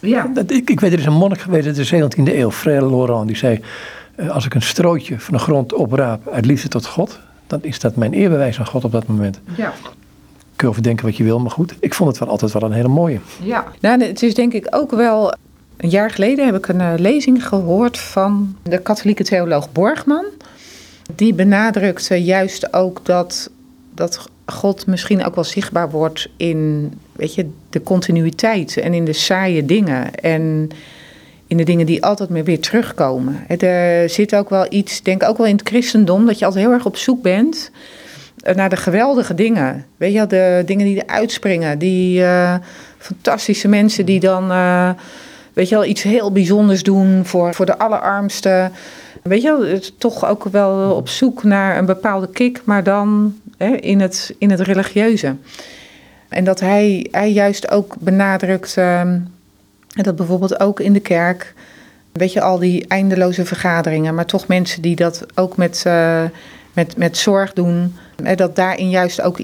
Ja. 0.00 0.30
Dat, 0.34 0.50
ik, 0.50 0.70
ik 0.70 0.80
weet, 0.80 0.92
er 0.92 0.98
is 0.98 1.06
een 1.06 1.12
monnik 1.12 1.40
geweest 1.40 1.66
uit 1.66 1.76
de 1.76 2.22
17e 2.22 2.34
eeuw, 2.34 2.50
Frère 2.50 2.88
Laurent, 2.88 3.26
die 3.26 3.36
zei... 3.36 3.60
als 4.28 4.46
ik 4.46 4.54
een 4.54 4.62
strootje 4.62 5.20
van 5.20 5.34
de 5.34 5.40
grond 5.40 5.72
opraap 5.72 6.28
uit 6.28 6.46
liefde 6.46 6.68
tot 6.68 6.86
God, 6.86 7.20
dan 7.46 7.58
is 7.62 7.80
dat 7.80 7.96
mijn 7.96 8.12
eerbewijs 8.12 8.58
aan 8.58 8.66
God 8.66 8.84
op 8.84 8.92
dat 8.92 9.06
moment. 9.06 9.40
Ja 9.56 9.72
kun 10.56 10.66
je 10.66 10.72
over 10.72 10.82
denken 10.82 11.04
wat 11.04 11.16
je 11.16 11.24
wil, 11.24 11.38
maar 11.38 11.50
goed. 11.50 11.74
Ik 11.80 11.94
vond 11.94 12.10
het 12.10 12.18
wel 12.18 12.28
altijd 12.28 12.52
wel 12.52 12.62
een 12.62 12.72
hele 12.72 12.88
mooie. 12.88 13.18
Ja, 13.42 13.64
nou, 13.80 14.02
het 14.02 14.22
is 14.22 14.34
denk 14.34 14.52
ik 14.52 14.66
ook 14.70 14.90
wel. 14.90 15.34
Een 15.76 15.88
jaar 15.88 16.10
geleden 16.10 16.44
heb 16.44 16.54
ik 16.56 16.68
een 16.68 16.80
uh, 16.80 16.92
lezing 16.96 17.48
gehoord 17.48 17.98
van 17.98 18.56
de 18.62 18.78
katholieke 18.78 19.24
theoloog 19.24 19.72
Borgman. 19.72 20.24
Die 21.14 21.34
benadrukte 21.34 22.22
juist 22.22 22.72
ook 22.72 23.00
dat, 23.04 23.50
dat 23.94 24.28
God 24.46 24.86
misschien 24.86 25.24
ook 25.24 25.34
wel 25.34 25.44
zichtbaar 25.44 25.90
wordt 25.90 26.28
in 26.36 26.92
weet 27.12 27.34
je, 27.34 27.50
de 27.70 27.82
continuïteit 27.82 28.76
en 28.76 28.94
in 28.94 29.04
de 29.04 29.12
saaie 29.12 29.64
dingen. 29.64 30.14
En 30.14 30.68
in 31.46 31.56
de 31.56 31.64
dingen 31.64 31.86
die 31.86 32.04
altijd 32.04 32.28
meer 32.28 32.44
weer 32.44 32.60
terugkomen. 32.60 33.44
Er 33.60 34.10
zit 34.10 34.34
ook 34.34 34.50
wel 34.50 34.66
iets, 34.68 35.02
denk 35.02 35.22
ook 35.22 35.36
wel 35.36 35.46
in 35.46 35.56
het 35.56 35.68
christendom, 35.68 36.26
dat 36.26 36.38
je 36.38 36.44
altijd 36.44 36.64
heel 36.64 36.72
erg 36.74 36.86
op 36.86 36.96
zoek 36.96 37.22
bent 37.22 37.70
eh, 38.42 38.54
naar 38.54 38.68
de 38.68 38.76
geweldige 38.76 39.34
dingen. 39.34 39.84
Weet 39.96 40.12
je, 40.12 40.26
de 40.26 40.62
dingen 40.66 40.86
die 40.86 41.00
er 41.04 41.14
uitspringen. 41.14 41.78
Die 41.78 42.20
uh, 42.20 42.54
fantastische 42.98 43.68
mensen 43.68 44.06
die 44.06 44.20
dan, 44.20 44.50
weet 45.54 45.68
je 45.68 45.74
wel, 45.74 45.84
iets 45.84 46.02
heel 46.02 46.32
bijzonders 46.32 46.82
doen 46.82 47.24
voor, 47.24 47.54
voor 47.54 47.66
de 47.66 47.78
allerarmsten. 47.78 48.72
Weet 49.22 49.42
je 49.42 49.56
wel, 49.56 49.78
toch 49.98 50.26
ook 50.26 50.44
wel 50.44 50.94
op 50.94 51.08
zoek 51.08 51.42
naar 51.42 51.78
een 51.78 51.86
bepaalde 51.86 52.28
kick, 52.28 52.60
maar 52.64 52.82
dan 52.82 53.34
hè, 53.56 53.66
in, 53.66 54.00
het, 54.00 54.34
in 54.38 54.50
het 54.50 54.60
religieuze. 54.60 55.36
En 56.28 56.44
dat 56.44 56.60
hij, 56.60 57.06
hij 57.10 57.32
juist 57.32 57.70
ook 57.70 57.96
benadrukt, 57.98 58.76
uh, 58.76 59.02
dat 59.88 60.16
bijvoorbeeld 60.16 60.60
ook 60.60 60.80
in 60.80 60.92
de 60.92 61.00
kerk, 61.00 61.54
weet 62.12 62.32
je, 62.32 62.40
al 62.40 62.58
die 62.58 62.86
eindeloze 62.88 63.44
vergaderingen, 63.44 64.14
maar 64.14 64.26
toch 64.26 64.46
mensen 64.46 64.82
die 64.82 64.96
dat 64.96 65.26
ook 65.34 65.56
met, 65.56 65.84
met, 66.72 66.96
met 66.96 67.16
zorg 67.16 67.52
doen 67.52 67.96
dat 68.36 68.56
daarin 68.56 68.90
juist 68.90 69.20
ook 69.20 69.38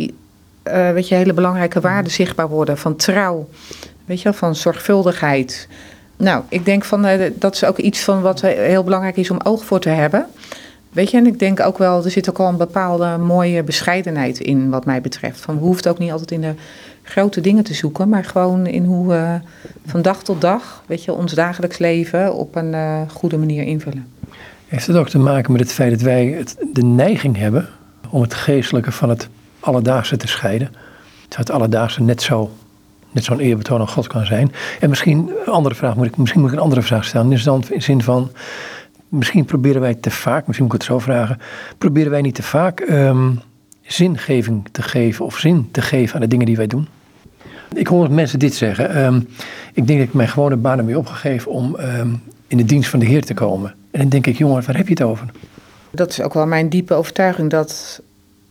uh, 0.64 0.90
weet 0.90 1.08
je, 1.08 1.14
hele 1.14 1.32
belangrijke 1.32 1.80
waarden 1.80 2.12
zichtbaar 2.12 2.48
worden. 2.48 2.78
Van 2.78 2.96
trouw, 2.96 3.48
weet 4.04 4.20
je, 4.20 4.32
van 4.32 4.54
zorgvuldigheid. 4.54 5.68
Nou, 6.20 6.42
ik 6.48 6.64
denk 6.64 6.84
van 6.84 7.06
uh, 7.06 7.30
dat 7.34 7.54
is 7.54 7.64
ook 7.64 7.78
iets 7.78 8.00
van 8.00 8.20
wat 8.20 8.40
heel 8.40 8.84
belangrijk 8.84 9.16
is 9.16 9.30
om 9.30 9.40
oog 9.42 9.64
voor 9.64 9.80
te 9.80 9.88
hebben. 9.88 10.26
Weet 10.90 11.10
je, 11.10 11.16
en 11.16 11.26
ik 11.26 11.38
denk 11.38 11.60
ook 11.60 11.78
wel, 11.78 12.04
er 12.04 12.10
zit 12.10 12.28
ook 12.30 12.38
al 12.38 12.48
een 12.48 12.56
bepaalde 12.56 13.16
mooie 13.18 13.62
bescheidenheid 13.62 14.40
in, 14.40 14.70
wat 14.70 14.84
mij 14.84 15.00
betreft. 15.00 15.40
Van 15.40 15.58
we 15.58 15.64
hoeven 15.64 15.90
ook 15.90 15.98
niet 15.98 16.10
altijd 16.10 16.30
in 16.30 16.40
de 16.40 16.54
grote 17.02 17.40
dingen 17.40 17.64
te 17.64 17.74
zoeken, 17.74 18.08
maar 18.08 18.24
gewoon 18.24 18.66
in 18.66 18.84
hoe 18.84 19.08
we 19.08 19.38
van 19.86 20.02
dag 20.02 20.22
tot 20.22 20.40
dag, 20.40 20.82
weet 20.86 21.04
je, 21.04 21.12
ons 21.12 21.32
dagelijks 21.32 21.78
leven 21.78 22.34
op 22.34 22.56
een 22.56 22.72
uh, 22.72 23.00
goede 23.08 23.38
manier 23.38 23.62
invullen. 23.62 24.06
Heeft 24.66 24.86
het 24.86 24.96
ook 24.96 25.08
te 25.08 25.18
maken 25.18 25.52
met 25.52 25.60
het 25.60 25.72
feit 25.72 25.90
dat 25.90 26.00
wij 26.00 26.44
de 26.72 26.84
neiging 26.84 27.36
hebben 27.36 27.68
om 28.10 28.22
het 28.22 28.34
geestelijke 28.34 28.92
van 28.92 29.08
het 29.08 29.28
alledaagse 29.60 30.16
te 30.16 30.28
scheiden. 30.28 30.68
Terwijl 31.28 31.48
het 31.48 31.50
alledaagse 31.50 32.02
net 32.02 32.22
zo 32.22 32.50
net 33.10 33.24
zo'n 33.24 33.38
eerbetoon 33.38 33.80
aan 33.80 33.88
God 33.88 34.06
kan 34.06 34.26
zijn. 34.26 34.52
En 34.80 34.88
misschien 34.88 35.30
andere 35.46 35.74
vraag 35.74 35.96
moet 35.96 36.06
ik, 36.06 36.16
misschien 36.16 36.40
moet 36.40 36.50
ik 36.50 36.56
een 36.56 36.62
andere 36.62 36.82
vraag 36.82 37.04
stellen. 37.04 37.32
Is 37.32 37.42
dan 37.42 37.64
in 37.68 37.82
zin 37.82 38.02
van, 38.02 38.30
misschien 39.08 39.44
proberen 39.44 39.80
wij 39.80 39.94
te 39.94 40.10
vaak, 40.10 40.46
misschien 40.46 40.66
moet 40.66 40.74
ik 40.74 40.80
het 40.80 40.90
zo 40.90 40.98
vragen, 40.98 41.38
proberen 41.78 42.10
wij 42.10 42.20
niet 42.20 42.34
te 42.34 42.42
vaak 42.42 42.80
um, 42.80 43.40
zingeving 43.82 44.68
te 44.72 44.82
geven 44.82 45.24
of 45.24 45.38
zin 45.38 45.68
te 45.70 45.82
geven 45.82 46.14
aan 46.14 46.20
de 46.20 46.26
dingen 46.26 46.46
die 46.46 46.56
wij 46.56 46.66
doen? 46.66 46.88
Ik 47.74 47.86
hoor 47.86 48.12
mensen 48.12 48.38
dit 48.38 48.54
zeggen. 48.54 49.04
Um, 49.04 49.28
ik 49.72 49.86
denk 49.86 49.98
dat 49.98 50.08
ik 50.08 50.14
mijn 50.14 50.28
gewone 50.28 50.56
baan 50.56 50.78
ermee 50.78 50.98
opgegeven 50.98 51.50
om 51.50 51.76
um, 51.80 52.22
in 52.46 52.56
de 52.56 52.64
dienst 52.64 52.90
van 52.90 52.98
de 52.98 53.06
Heer 53.06 53.24
te 53.24 53.34
komen. 53.34 53.74
En 53.90 54.00
dan 54.00 54.08
denk 54.08 54.26
ik, 54.26 54.36
jongen, 54.36 54.62
waar 54.66 54.76
heb 54.76 54.86
je 54.86 54.92
het 54.92 55.02
over? 55.02 55.26
Dat 55.90 56.10
is 56.10 56.20
ook 56.20 56.34
wel 56.34 56.46
mijn 56.46 56.68
diepe 56.68 56.94
overtuiging 56.94 57.50
dat 57.50 58.02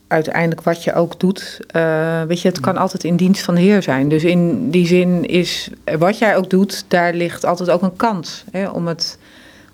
uiteindelijk 0.10 0.62
wat 0.62 0.84
je 0.84 0.94
ook 0.94 1.20
doet, 1.20 1.60
uh, 1.76 2.22
weet 2.22 2.42
je, 2.42 2.48
het 2.48 2.60
kan 2.60 2.78
altijd 2.78 3.04
in 3.04 3.16
dienst 3.16 3.44
van 3.44 3.56
de 3.56 3.62
Heer 3.62 3.84
zijn. 3.84 4.10
Dus 4.10 4.24
in 4.24 4.70
die 4.70 4.88
zin 4.88 5.26
is 5.26 5.70
wat 5.98 6.18
jij 6.18 6.36
ook 6.36 6.50
doet, 6.50 6.86
daar 6.88 7.14
ligt 7.14 7.46
altijd 7.46 7.70
ook 7.70 7.82
een 7.82 7.96
kans 7.96 8.44
hè, 8.52 8.70
om 8.70 8.88
het 8.88 9.18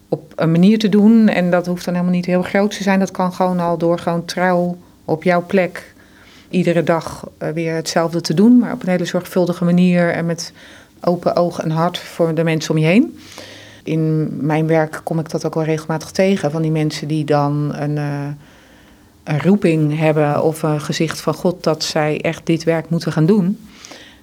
op 0.10 0.34
een 0.36 0.52
manier 0.52 0.80
te 0.80 0.90
doen. 0.90 1.28
En 1.28 1.52
dat 1.52 1.66
hoeft 1.66 1.86
dan 1.86 1.94
helemaal 1.94 2.16
niet 2.16 2.26
heel 2.26 2.42
groot 2.42 2.78
te 2.78 2.84
zijn. 2.84 3.00
Dat 3.00 3.12
kan 3.12 3.34
gewoon 3.34 3.60
al 3.60 3.78
door 3.78 4.00
gewoon 4.00 4.26
trouw 4.26 4.78
op 5.06 5.24
jouw 5.24 5.46
plek 5.46 5.94
iedere 6.50 6.84
dag 6.84 7.30
uh, 7.40 7.50
weer 7.50 7.76
hetzelfde 7.76 8.22
te 8.22 8.34
doen, 8.34 8.58
maar 8.58 8.74
op 8.74 8.82
een 8.82 8.90
hele 8.90 9.06
zorgvuldige 9.06 9.64
manier 9.64 10.12
en 10.12 10.26
met 10.26 10.54
open 11.02 11.36
oog 11.36 11.60
en 11.60 11.70
hart 11.70 11.98
voor 11.98 12.36
de 12.36 12.44
mensen 12.44 12.72
om 12.72 12.78
je 12.78 12.86
heen 12.86 13.18
in 13.86 14.30
mijn 14.46 14.68
werk 14.68 15.02
kom 15.04 15.20
ik 15.20 15.30
dat 15.30 15.46
ook 15.46 15.54
wel 15.54 15.64
regelmatig 15.64 16.12
tegen. 16.12 16.52
Van 16.52 16.62
die 16.62 16.72
mensen 16.72 17.08
die 17.08 17.26
dan 17.26 17.76
een, 17.76 17.96
uh, 17.96 18.28
een 19.26 19.42
roeping 19.42 19.98
hebben 19.98 20.44
of 20.44 20.64
een 20.64 20.82
gezicht 20.82 21.22
van 21.22 21.34
God 21.34 21.64
dat 21.64 21.84
zij 21.84 22.22
echt 22.22 22.46
dit 22.46 22.64
werk 22.64 22.90
moeten 22.90 23.12
gaan 23.12 23.26
doen. 23.26 23.60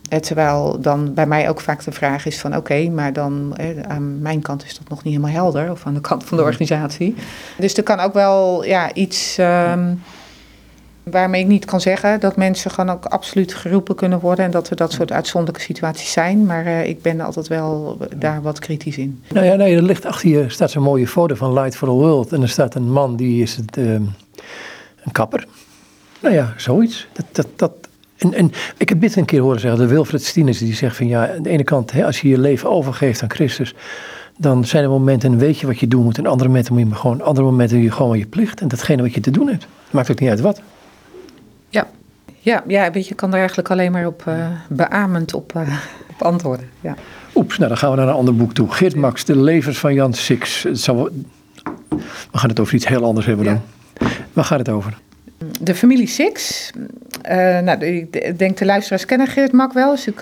Eh, 0.09 0.19
terwijl 0.19 0.81
dan 0.81 1.15
bij 1.15 1.27
mij 1.27 1.49
ook 1.49 1.61
vaak 1.61 1.85
de 1.85 1.93
vraag 1.93 2.27
is 2.27 2.41
van 2.41 2.57
oké, 2.57 2.89
maar 2.89 3.13
dan 3.13 3.57
eh, 3.57 3.67
aan 3.89 4.21
mijn 4.21 4.43
kant 4.43 4.65
is 4.65 4.79
dat 4.79 4.89
nog 4.89 5.03
niet 5.03 5.15
helemaal 5.15 5.43
helder. 5.43 5.71
Of 5.71 5.87
aan 5.87 5.95
de 5.95 6.01
kant 6.01 6.25
van 6.25 6.37
de 6.37 6.43
organisatie. 6.43 7.15
Dus 7.59 7.77
er 7.77 7.83
kan 7.83 8.01
ook 8.01 8.13
wel 8.13 8.65
ja, 8.65 8.95
iets... 8.95 9.37
Um, 9.39 10.03
Waarmee 11.03 11.41
ik 11.43 11.47
niet 11.47 11.65
kan 11.65 11.81
zeggen 11.81 12.21
dat 12.21 12.37
mensen 12.37 12.71
gewoon 12.71 12.91
ook 12.91 13.05
absoluut 13.05 13.55
geroepen 13.55 13.95
kunnen 13.95 14.21
worden 14.21 14.45
en 14.45 14.51
dat 14.51 14.71
er 14.71 14.77
dat 14.77 14.93
soort 14.93 15.13
uitzonderlijke 15.13 15.67
situaties 15.67 16.13
zijn. 16.13 16.47
Maar 16.47 16.67
uh, 16.67 16.89
ik 16.89 17.03
ben 17.03 17.21
altijd 17.21 17.49
wel 17.49 17.99
daar 18.17 18.43
wat 18.43 18.59
kritisch 18.59 18.99
in. 18.99 19.23
Nou 19.33 19.47
ja, 19.47 19.55
nee, 19.55 19.77
er 19.77 19.83
ligt 19.83 20.05
achter 20.05 20.29
je 20.29 20.49
staat 20.49 20.71
zo'n 20.71 20.83
mooie 20.83 21.09
foto 21.09 21.35
van 21.35 21.53
Light 21.53 21.77
for 21.77 21.89
the 21.89 21.95
World. 21.95 22.33
En 22.33 22.43
er 22.43 22.49
staat 22.49 22.75
een 22.75 22.91
man 22.91 23.17
die 23.17 23.43
is 23.43 23.57
het, 23.57 23.77
uh, 23.77 23.97
een 25.05 25.13
kapper. 25.13 25.47
Nou 26.21 26.35
ja, 26.35 26.55
zoiets. 26.57 27.09
Dat, 27.13 27.25
dat, 27.33 27.47
dat, 27.57 27.73
en, 28.17 28.35
en 28.35 28.53
ik 28.77 28.89
heb 28.89 29.01
dit 29.01 29.17
een 29.17 29.25
keer 29.25 29.41
horen 29.41 29.61
zeggen, 29.61 29.81
de 29.81 29.87
Wilfred 29.87 30.25
Stienes, 30.25 30.59
die 30.59 30.75
zegt 30.75 30.97
van 30.97 31.09
ja, 31.09 31.35
aan 31.35 31.43
de 31.43 31.51
ene 31.51 31.65
kant, 31.65 31.93
hè, 31.93 32.05
als 32.05 32.21
je 32.21 32.29
je 32.29 32.39
leven 32.39 32.71
overgeeft 32.71 33.23
aan 33.23 33.31
Christus, 33.31 33.75
dan 34.39 34.65
zijn 34.65 34.83
er 34.85 34.91
momenten 34.91 35.33
en 35.33 35.39
weet 35.39 35.59
je 35.59 35.67
wat 35.67 35.79
je 35.79 35.89
doen 35.89 36.05
moet. 36.05 36.19
En 36.19 36.27
andere 36.27 36.49
momenten 36.49 36.75
moet 36.75 36.89
je 36.89 36.95
gewoon, 36.95 37.23
andere 37.23 37.47
momenten 37.47 37.77
doe 37.77 37.85
je 37.85 37.93
gewoon 37.93 38.19
je 38.19 38.27
plicht. 38.27 38.61
En 38.61 38.69
datgene 38.69 39.03
wat 39.03 39.15
je 39.15 39.21
te 39.21 39.31
doen 39.31 39.49
hebt. 39.49 39.67
Maakt 39.91 40.11
ook 40.11 40.21
niet 40.21 40.31
uit 40.31 40.41
wat. 40.41 40.61
Ja, 41.69 41.89
ja, 42.39 42.63
ja 42.67 42.91
weet 42.91 43.09
je, 43.09 43.15
kan 43.15 43.33
er 43.33 43.39
eigenlijk 43.39 43.71
alleen 43.71 43.93
maar 43.93 44.07
op 44.07 44.25
uh, 44.29 44.47
beamend 44.69 45.35
op, 45.35 45.53
uh, 45.57 45.79
op 46.11 46.23
antwoorden. 46.23 46.69
Ja. 46.81 46.97
Oeps, 47.35 47.57
nou 47.57 47.69
dan 47.69 47.79
gaan 47.79 47.91
we 47.91 47.97
naar 47.97 48.09
een 48.09 48.15
ander 48.15 48.37
boek 48.37 48.55
toe. 48.55 48.71
Geert 48.71 48.95
Max, 48.95 49.25
De 49.25 49.37
Levens 49.37 49.79
van 49.79 49.95
Jan 49.95 50.15
Six. 50.15 50.63
Het 50.63 50.81
zal, 50.81 51.09
we 52.31 52.39
gaan 52.39 52.49
het 52.49 52.61
over 52.61 52.75
iets 52.75 52.87
heel 52.87 53.05
anders 53.05 53.27
hebben 53.27 53.45
dan. 53.45 53.55
Ja. 53.55 53.82
Waar 54.33 54.45
gaat 54.45 54.59
het 54.59 54.69
over? 54.69 54.99
De 55.61 55.75
familie 55.75 56.07
Six. 56.07 56.71
Uh, 57.31 57.59
nou, 57.59 57.85
ik 57.85 58.39
denk 58.39 58.57
de 58.57 58.65
luisteraars 58.65 59.05
kennen 59.05 59.27
Geert 59.27 59.53
Mak 59.53 59.73
wel. 59.73 59.91
Dus 59.91 60.07
ik, 60.07 60.21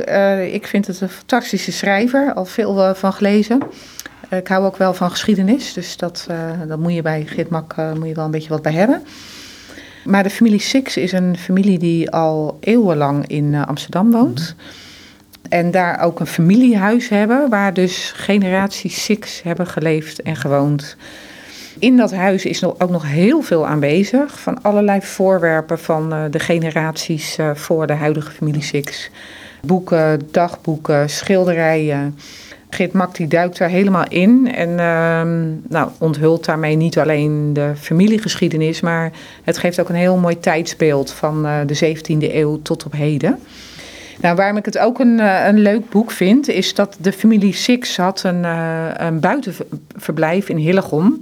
ik 0.53 0.67
vind 0.67 0.87
het 0.87 1.01
een 1.01 1.09
fantastische 1.09 1.73
schrijver. 1.73 2.33
Al 2.35 2.45
veel 2.45 2.95
van 2.95 3.13
gelezen. 3.13 3.63
ik 4.31 4.49
hou 4.49 4.65
ook 4.65 4.77
wel 4.77 4.95
van 4.95 5.11
geschiedenis. 5.11 5.73
Dus 5.73 5.97
dat, 5.97 6.27
dat 6.69 6.79
moet 6.79 6.95
je 6.95 7.03
bij 7.03 7.25
Geert 7.27 7.51
Mak 7.51 7.77
moet 7.95 8.09
je 8.09 8.15
wel 8.15 8.25
een 8.25 8.31
beetje 8.31 8.49
wat 8.49 8.63
bij 8.63 8.73
hebben. 8.73 9.03
Maar 10.05 10.23
de 10.23 10.31
familie 10.31 10.61
Six 10.61 10.97
is 10.97 11.13
een 11.13 11.37
familie 11.37 11.79
die 11.79 12.11
al 12.11 12.59
eeuwenlang 12.61 13.27
in 13.27 13.55
eh, 13.55 13.67
Amsterdam 13.67 14.11
woont. 14.11 14.55
En 15.49 15.71
daar 15.71 16.01
ook 16.01 16.21
een 16.21 16.27
familiehuis 16.27 17.09
hebben, 17.09 17.51
waar 17.51 17.75
dus 17.75 18.13
generaties 18.17 19.05
Six 19.05 19.43
hebben 19.43 19.67
geleefd 19.67 20.23
en 20.23 20.37
gewoond. 20.37 20.97
In 21.81 21.97
dat 21.97 22.13
huis 22.13 22.45
is 22.45 22.65
ook 22.65 22.91
nog 22.91 23.07
heel 23.07 23.43
veel 23.43 23.67
aanwezig 23.67 24.41
van 24.41 24.63
allerlei 24.63 25.03
voorwerpen 25.03 25.79
van 25.79 26.13
eh, 26.13 26.23
de 26.31 26.39
generaties 26.39 27.39
eh, 27.39 27.51
voor 27.55 27.87
de 27.87 27.93
huidige 27.93 28.31
familie 28.31 28.63
Six. 28.63 29.11
Boeken, 29.67 30.21
dagboeken, 30.31 31.11
schilderijen. 31.11 32.19
Geert 32.71 32.93
Mak 32.93 33.15
die 33.15 33.29
duikt 33.29 33.59
daar 33.59 33.69
helemaal 33.69 34.05
in 34.09 34.55
en 34.55 34.69
uh, 34.71 35.23
nou, 35.69 35.91
onthult 35.99 36.45
daarmee 36.45 36.77
niet 36.77 36.99
alleen 36.99 37.53
de 37.53 37.73
familiegeschiedenis, 37.77 38.81
maar 38.81 39.13
het 39.45 39.59
geeft 39.59 39.81
ook 39.81 39.89
een 39.89 39.95
heel 39.95 40.17
mooi 40.17 40.41
tijdsbeeld 40.41 41.13
van 41.13 41.47
uh, 41.47 41.59
de 41.67 41.97
17e 41.97 42.35
eeuw 42.35 42.63
tot 42.63 42.85
op 42.85 42.93
heden. 42.93 43.39
Nou, 44.21 44.37
waarom 44.37 44.57
ik 44.57 44.65
het 44.65 44.79
ook 44.79 44.99
een, 44.99 45.21
eh, 45.21 45.47
een 45.47 45.59
leuk 45.59 45.91
boek 45.91 46.11
vind, 46.11 46.49
is 46.49 46.75
dat 46.75 46.97
de 47.01 47.13
familie 47.13 47.55
Six 47.55 47.97
had 47.97 48.23
een, 48.23 48.43
uh, 48.43 48.89
een 48.97 49.21
buitenverblijf 49.21 50.49
in 50.49 50.57
Hillegom. 50.57 51.19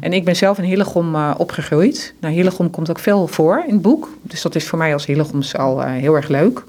En 0.00 0.12
ik 0.12 0.24
ben 0.24 0.36
zelf 0.36 0.58
in 0.58 0.64
Hillegom 0.64 1.14
uh, 1.14 1.34
opgegroeid. 1.36 2.14
Nou, 2.20 2.34
Hillegom 2.34 2.70
komt 2.70 2.90
ook 2.90 2.98
veel 2.98 3.26
voor 3.26 3.64
in 3.66 3.72
het 3.72 3.82
boek. 3.82 4.08
Dus 4.22 4.42
dat 4.42 4.54
is 4.54 4.66
voor 4.66 4.78
mij 4.78 4.92
als 4.92 5.06
Hillegoms 5.06 5.56
al 5.56 5.82
heel 5.82 6.14
erg 6.14 6.28
leuk. 6.28 6.62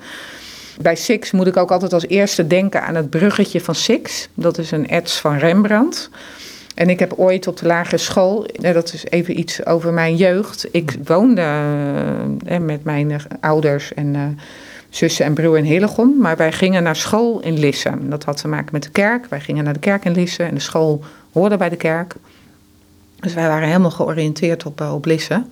Bij 0.81 0.95
Six 0.95 1.31
moet 1.31 1.47
ik 1.47 1.57
ook 1.57 1.71
altijd 1.71 1.93
als 1.93 2.07
eerste 2.07 2.47
denken 2.47 2.83
aan 2.83 2.95
het 2.95 3.09
bruggetje 3.09 3.61
van 3.61 3.75
Six. 3.75 4.29
Dat 4.33 4.57
is 4.57 4.71
een 4.71 4.87
ets 4.87 5.19
van 5.19 5.37
Rembrandt. 5.37 6.09
En 6.75 6.89
ik 6.89 6.99
heb 6.99 7.13
ooit 7.17 7.47
op 7.47 7.57
de 7.57 7.65
lagere 7.65 7.97
school, 7.97 8.45
dat 8.59 8.93
is 8.93 9.05
even 9.09 9.39
iets 9.39 9.65
over 9.65 9.93
mijn 9.93 10.15
jeugd. 10.15 10.67
Ik 10.71 10.95
woonde 11.05 11.61
met 12.59 12.83
mijn 12.83 13.21
ouders 13.39 13.93
en 13.93 14.37
zussen 14.91 15.25
en 15.25 15.33
broer 15.33 15.57
in 15.57 15.63
Hillegom. 15.63 16.17
Maar 16.17 16.37
wij 16.37 16.51
gingen 16.51 16.83
naar 16.83 16.95
school 16.95 17.39
in 17.39 17.59
Lisse. 17.59 17.91
Dat 18.01 18.23
had 18.23 18.37
te 18.37 18.47
maken 18.47 18.69
met 18.71 18.83
de 18.83 18.89
kerk. 18.89 19.25
Wij 19.25 19.39
gingen 19.39 19.63
naar 19.63 19.73
de 19.73 19.79
kerk 19.79 20.05
in 20.05 20.11
Lisse 20.11 20.43
en 20.43 20.53
de 20.53 20.59
school 20.59 21.03
hoorde 21.31 21.57
bij 21.57 21.69
de 21.69 21.75
kerk. 21.75 22.15
Dus 23.19 23.33
wij 23.33 23.47
waren 23.47 23.67
helemaal 23.67 23.91
georiënteerd 23.91 24.65
op, 24.65 24.81
eh, 24.81 24.93
op 24.93 25.05
Lisse. 25.05 25.45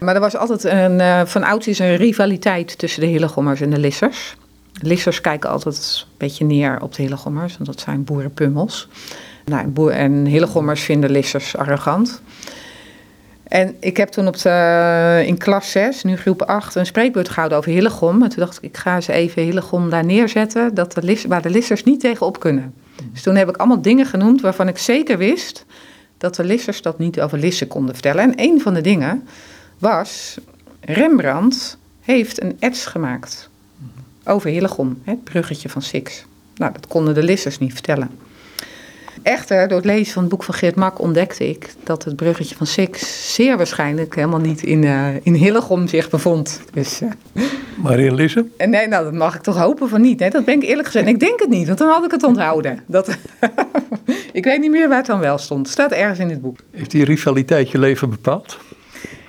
Maar 0.00 0.14
er 0.14 0.20
was 0.20 0.36
altijd 0.36 0.64
een, 0.64 0.98
uh, 0.98 1.20
van 1.24 1.42
ouds 1.42 1.68
is 1.68 1.78
een 1.78 1.96
rivaliteit 1.96 2.78
tussen 2.78 3.00
de 3.00 3.06
Hillegommers 3.06 3.60
en 3.60 3.70
de 3.70 3.78
Lissers. 3.78 4.36
Lissers 4.80 5.20
kijken 5.20 5.50
altijd 5.50 5.76
een 5.76 6.12
beetje 6.16 6.44
neer 6.44 6.82
op 6.82 6.94
de 6.94 7.02
Hillegommers, 7.02 7.52
want 7.56 7.66
dat 7.66 7.80
zijn 7.80 8.04
boerenpummels. 8.04 8.88
Nou, 9.44 9.90
en 9.92 10.26
Hillegommers 10.26 10.82
vinden 10.82 11.10
Lissers 11.10 11.56
arrogant. 11.56 12.22
En 13.52 13.76
ik 13.80 13.96
heb 13.96 14.08
toen 14.08 14.26
op 14.26 14.38
de, 14.38 15.22
in 15.26 15.38
klas 15.38 15.70
6, 15.70 16.02
nu 16.02 16.16
groep 16.16 16.42
8, 16.42 16.74
een 16.74 16.86
spreekbeurt 16.86 17.28
gehouden 17.28 17.58
over 17.58 17.70
Hillegom. 17.70 18.22
En 18.22 18.28
toen 18.28 18.38
dacht 18.38 18.56
ik, 18.56 18.62
ik 18.62 18.76
ga 18.76 19.00
ze 19.00 19.12
even 19.12 19.42
Hillegom 19.42 19.90
daar 19.90 20.04
neerzetten, 20.04 20.74
dat 20.74 20.92
de, 20.92 21.24
waar 21.28 21.42
de 21.42 21.50
lissers 21.50 21.84
niet 21.84 22.00
tegenop 22.00 22.40
kunnen. 22.40 22.74
Dus 23.12 23.22
toen 23.22 23.34
heb 23.36 23.48
ik 23.48 23.56
allemaal 23.56 23.82
dingen 23.82 24.06
genoemd 24.06 24.40
waarvan 24.40 24.68
ik 24.68 24.78
zeker 24.78 25.18
wist 25.18 25.64
dat 26.18 26.34
de 26.34 26.44
lissers 26.44 26.82
dat 26.82 26.98
niet 26.98 27.20
over 27.20 27.38
Lissen 27.38 27.66
konden 27.66 27.94
vertellen. 27.94 28.22
En 28.24 28.32
een 28.36 28.60
van 28.60 28.74
de 28.74 28.80
dingen 28.80 29.28
was, 29.78 30.38
Rembrandt 30.80 31.78
heeft 32.00 32.42
een 32.42 32.56
ets 32.58 32.86
gemaakt 32.86 33.48
over 34.24 34.50
Hillegom, 34.50 35.00
het 35.04 35.24
bruggetje 35.24 35.68
van 35.68 35.82
Six. 35.82 36.24
Nou, 36.56 36.72
dat 36.72 36.86
konden 36.86 37.14
de 37.14 37.22
lissers 37.22 37.58
niet 37.58 37.72
vertellen. 37.72 38.10
Echter, 39.22 39.68
door 39.68 39.76
het 39.76 39.86
lezen 39.86 40.12
van 40.12 40.22
het 40.22 40.30
boek 40.30 40.42
van 40.42 40.54
Geert 40.54 40.74
Mak 40.74 41.00
ontdekte 41.00 41.48
ik 41.48 41.74
dat 41.84 42.04
het 42.04 42.16
bruggetje 42.16 42.56
van 42.56 42.66
Six 42.66 43.34
zeer 43.34 43.56
waarschijnlijk 43.56 44.14
helemaal 44.14 44.40
niet 44.40 44.62
in, 44.62 44.82
uh, 44.82 45.06
in 45.22 45.34
Hillegom 45.34 45.88
zich 45.88 46.10
bevond. 46.10 46.60
Dus, 46.72 47.00
uh, 47.02 48.12
Lisse? 48.12 48.46
En 48.56 48.70
nee, 48.70 48.88
nou, 48.88 49.04
dat 49.04 49.12
mag 49.12 49.34
ik 49.34 49.42
toch 49.42 49.56
hopen 49.56 49.88
van 49.88 50.00
niet. 50.00 50.20
Hè? 50.20 50.28
Dat 50.28 50.44
ben 50.44 50.54
ik 50.54 50.62
eerlijk 50.62 50.86
gezegd. 50.86 51.08
Ik 51.08 51.20
denk 51.20 51.40
het 51.40 51.48
niet, 51.48 51.66
want 51.66 51.78
dan 51.78 51.88
had 51.88 52.04
ik 52.04 52.10
het 52.10 52.22
onthouden. 52.22 52.80
Dat, 52.86 53.08
ik 54.32 54.44
weet 54.44 54.60
niet 54.60 54.70
meer 54.70 54.88
waar 54.88 54.96
het 54.96 55.06
dan 55.06 55.20
wel 55.20 55.38
stond. 55.38 55.60
Het 55.60 55.72
staat 55.72 55.92
ergens 55.92 56.18
in 56.18 56.30
het 56.30 56.40
boek. 56.40 56.58
Heeft 56.70 56.90
die 56.90 57.04
rivaliteit 57.04 57.70
je 57.70 57.78
leven 57.78 58.10
bepaald? 58.10 58.58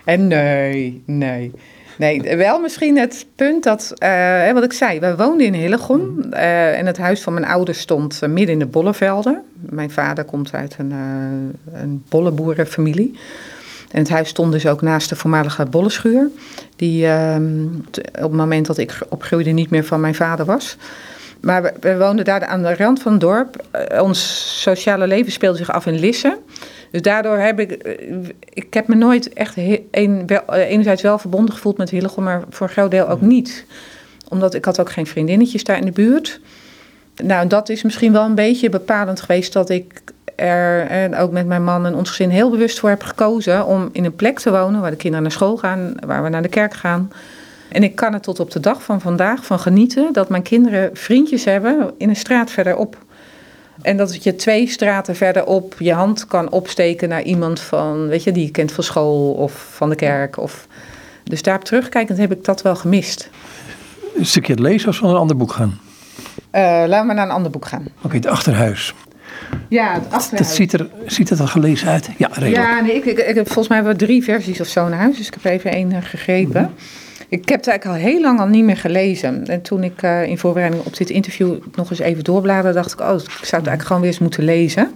En 0.03 0.27
nee, 0.27 1.03
nee. 1.05 1.51
Nee, 1.97 2.37
wel 2.37 2.59
misschien 2.59 2.97
het 2.97 3.25
punt 3.35 3.63
dat, 3.63 3.93
uh, 4.03 4.51
wat 4.51 4.63
ik 4.63 4.73
zei, 4.73 4.99
wij 4.99 5.15
woonden 5.15 5.45
in 5.45 5.53
Hillegom 5.53 6.17
uh, 6.31 6.79
en 6.79 6.85
het 6.85 6.97
huis 6.97 7.21
van 7.21 7.33
mijn 7.33 7.45
ouders 7.45 7.79
stond 7.79 8.19
uh, 8.23 8.29
midden 8.29 8.53
in 8.53 8.59
de 8.59 8.65
Bollevelden. 8.65 9.41
Mijn 9.53 9.91
vader 9.91 10.23
komt 10.23 10.53
uit 10.53 10.75
een, 10.77 10.91
een 11.73 12.03
bolleboerenfamilie. 12.09 13.19
En 13.91 13.99
het 13.99 14.09
huis 14.09 14.29
stond 14.29 14.51
dus 14.51 14.67
ook 14.67 14.81
naast 14.81 15.09
de 15.09 15.15
voormalige 15.15 15.65
bollenschuur, 15.65 16.29
die 16.75 17.07
ehm, 17.07 17.65
op 18.15 18.21
het 18.21 18.31
moment 18.31 18.65
dat 18.65 18.77
ik 18.77 18.99
opgroeide 19.09 19.49
niet 19.49 19.69
meer 19.69 19.83
van 19.83 20.01
mijn 20.01 20.15
vader 20.15 20.45
was. 20.45 20.77
Maar 21.39 21.61
we, 21.61 21.73
we 21.79 21.97
woonden 21.97 22.25
daar 22.25 22.45
aan 22.45 22.61
de 22.61 22.75
rand 22.75 23.01
van 23.01 23.11
het 23.11 23.21
dorp. 23.21 23.63
ons 23.99 24.51
sociale 24.61 25.07
leven 25.07 25.31
speelde 25.31 25.57
zich 25.57 25.71
af 25.71 25.85
in 25.85 25.99
Lisse. 25.99 26.37
Dus 26.93 27.01
daardoor 27.01 27.37
heb 27.37 27.59
ik, 27.59 27.71
eh, 27.71 28.29
ik 28.49 28.73
heb 28.73 28.87
me 28.87 28.95
nooit 28.95 29.33
echt 29.33 29.57
een, 29.91 30.27
wel, 30.27 30.45
eh, 30.45 30.69
enerzijds 30.69 31.01
wel 31.01 31.17
verbonden 31.17 31.53
gevoeld 31.53 31.77
met 31.77 31.89
Hillegom, 31.89 32.23
maar 32.23 32.43
voor 32.49 32.67
een 32.67 32.73
groot 32.73 32.91
deel 32.91 33.07
ook 33.07 33.21
niet. 33.21 33.65
Omdat 34.29 34.53
ik 34.53 34.65
had 34.65 34.79
ook 34.79 34.91
geen 34.91 35.07
vriendinnetjes 35.07 35.63
daar 35.63 35.77
in 35.77 35.85
de 35.85 35.91
buurt. 35.91 36.39
Nou, 37.23 37.47
dat 37.47 37.69
is 37.69 37.83
misschien 37.83 38.11
wel 38.11 38.25
een 38.25 38.35
beetje 38.35 38.69
bepalend 38.69 39.21
geweest 39.21 39.53
dat 39.53 39.69
ik 39.69 40.01
er, 40.35 40.87
en 40.87 41.15
ook 41.15 41.31
met 41.31 41.45
mijn 41.45 41.63
man 41.63 41.85
en 41.85 41.95
ons 41.95 42.09
gezin, 42.09 42.29
heel 42.29 42.49
bewust 42.49 42.79
voor 42.79 42.89
heb 42.89 43.03
gekozen 43.03 43.65
om 43.65 43.89
in 43.91 44.05
een 44.05 44.15
plek 44.15 44.39
te 44.39 44.51
wonen 44.51 44.81
waar 44.81 44.91
de 44.91 44.97
kinderen 44.97 45.23
naar 45.23 45.31
school 45.31 45.57
gaan, 45.57 45.93
waar 46.05 46.23
we 46.23 46.29
naar 46.29 46.41
de 46.41 46.47
kerk 46.47 46.73
gaan. 46.73 47.11
En 47.71 47.83
ik 47.83 47.95
kan 47.95 48.13
er 48.13 48.21
tot 48.21 48.39
op 48.39 48.51
de 48.51 48.59
dag 48.59 48.83
van 48.83 49.01
vandaag 49.01 49.45
van 49.45 49.59
genieten 49.59 50.13
dat 50.13 50.29
mijn 50.29 50.43
kinderen 50.43 50.89
vriendjes 50.93 51.45
hebben 51.45 51.91
in 51.97 52.09
een 52.09 52.15
straat 52.15 52.51
verderop. 52.51 52.97
En 53.81 53.97
dat 53.97 54.23
je 54.23 54.35
twee 54.35 54.67
straten 54.67 55.15
verderop 55.15 55.75
je 55.79 55.93
hand 55.93 56.27
kan 56.27 56.51
opsteken 56.51 57.09
naar 57.09 57.23
iemand 57.23 57.59
van, 57.59 58.07
weet 58.07 58.23
je, 58.23 58.31
die 58.31 58.45
je 58.45 58.51
kent 58.51 58.71
van 58.71 58.83
school 58.83 59.31
of 59.31 59.67
van 59.71 59.89
de 59.89 59.95
kerk. 59.95 60.37
Of, 60.37 60.67
dus 61.23 61.41
daarop 61.41 61.63
terugkijkend 61.63 62.17
heb 62.17 62.31
ik 62.31 62.45
dat 62.45 62.61
wel 62.61 62.75
gemist. 62.75 63.29
Een 64.15 64.25
stukje 64.25 64.53
het 64.53 64.61
lezen 64.61 64.89
of 64.89 64.95
van 64.95 65.09
een 65.09 65.15
ander 65.15 65.37
boek 65.37 65.51
gaan? 65.51 65.79
Uh, 66.55 66.61
laten 66.87 67.07
we 67.07 67.13
naar 67.13 67.25
een 67.25 67.31
ander 67.31 67.51
boek 67.51 67.65
gaan. 67.65 67.85
Oké, 68.01 68.15
het 68.15 68.25
achterhuis. 68.27 68.93
Ja, 69.67 69.93
het 69.93 70.03
achterhuis. 70.09 70.47
Dat 70.47 70.55
ziet 70.55 70.73
er, 70.73 70.89
ziet 71.05 71.29
er 71.29 71.39
al 71.39 71.47
gelezen 71.47 71.87
uit? 71.87 72.09
Ja, 72.17 72.27
redelijk. 72.31 72.55
Ja, 72.55 72.81
nee, 72.81 72.95
ik, 72.95 73.05
ik, 73.05 73.17
ik, 73.17 73.35
volgens 73.35 73.67
mij 73.67 73.77
hebben 73.77 73.97
we 73.97 74.05
drie 74.05 74.23
versies 74.23 74.61
of 74.61 74.67
zo 74.67 74.87
naar 74.87 74.99
huis. 74.99 75.17
Dus 75.17 75.27
ik 75.27 75.33
heb 75.33 75.51
even 75.51 75.71
één 75.71 76.01
gegrepen. 76.01 76.61
Mhm. 76.61 76.71
Ik 77.33 77.49
heb 77.49 77.57
het 77.57 77.67
eigenlijk 77.67 77.85
al 77.85 78.09
heel 78.09 78.21
lang 78.21 78.39
al 78.39 78.47
niet 78.47 78.63
meer 78.63 78.77
gelezen. 78.77 79.47
En 79.47 79.61
toen 79.61 79.83
ik 79.83 80.01
uh, 80.01 80.25
in 80.25 80.37
voorbereiding 80.37 80.85
op 80.85 80.97
dit 80.97 81.09
interview 81.09 81.57
nog 81.75 81.89
eens 81.89 81.99
even 81.99 82.23
doorbladerde, 82.23 82.73
dacht 82.73 82.91
ik, 82.93 82.99
oh, 82.99 83.13
ik 83.13 83.29
zou 83.29 83.39
het 83.41 83.51
eigenlijk 83.51 83.81
gewoon 83.81 84.01
weer 84.01 84.11
eens 84.11 84.19
moeten 84.19 84.43
lezen. 84.43 84.91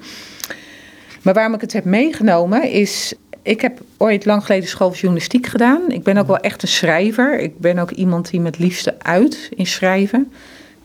Maar 1.22 1.34
waarom 1.34 1.54
ik 1.54 1.62
het 1.62 1.74
heb 1.74 1.86
meegenomen 1.86 2.72
is, 2.72 3.14
ik 3.42 3.62
heb 3.62 3.82
ooit 3.98 4.26
lang 4.26 4.46
geleden 4.46 4.70
school 4.70 4.94
journalistiek 4.94 5.48
gedaan. 5.48 5.82
Ik 5.88 6.04
ben 6.04 6.18
ook 6.18 6.28
wel 6.28 6.38
echt 6.38 6.62
een 6.62 6.68
schrijver. 6.68 7.40
Ik 7.40 7.60
ben 7.60 7.80
ook 7.80 7.92
iemand 7.92 8.30
die 8.30 8.40
met 8.40 8.60
liefste 8.60 8.96
uit 8.98 9.50
in 9.56 9.68
schrijven. 9.68 10.32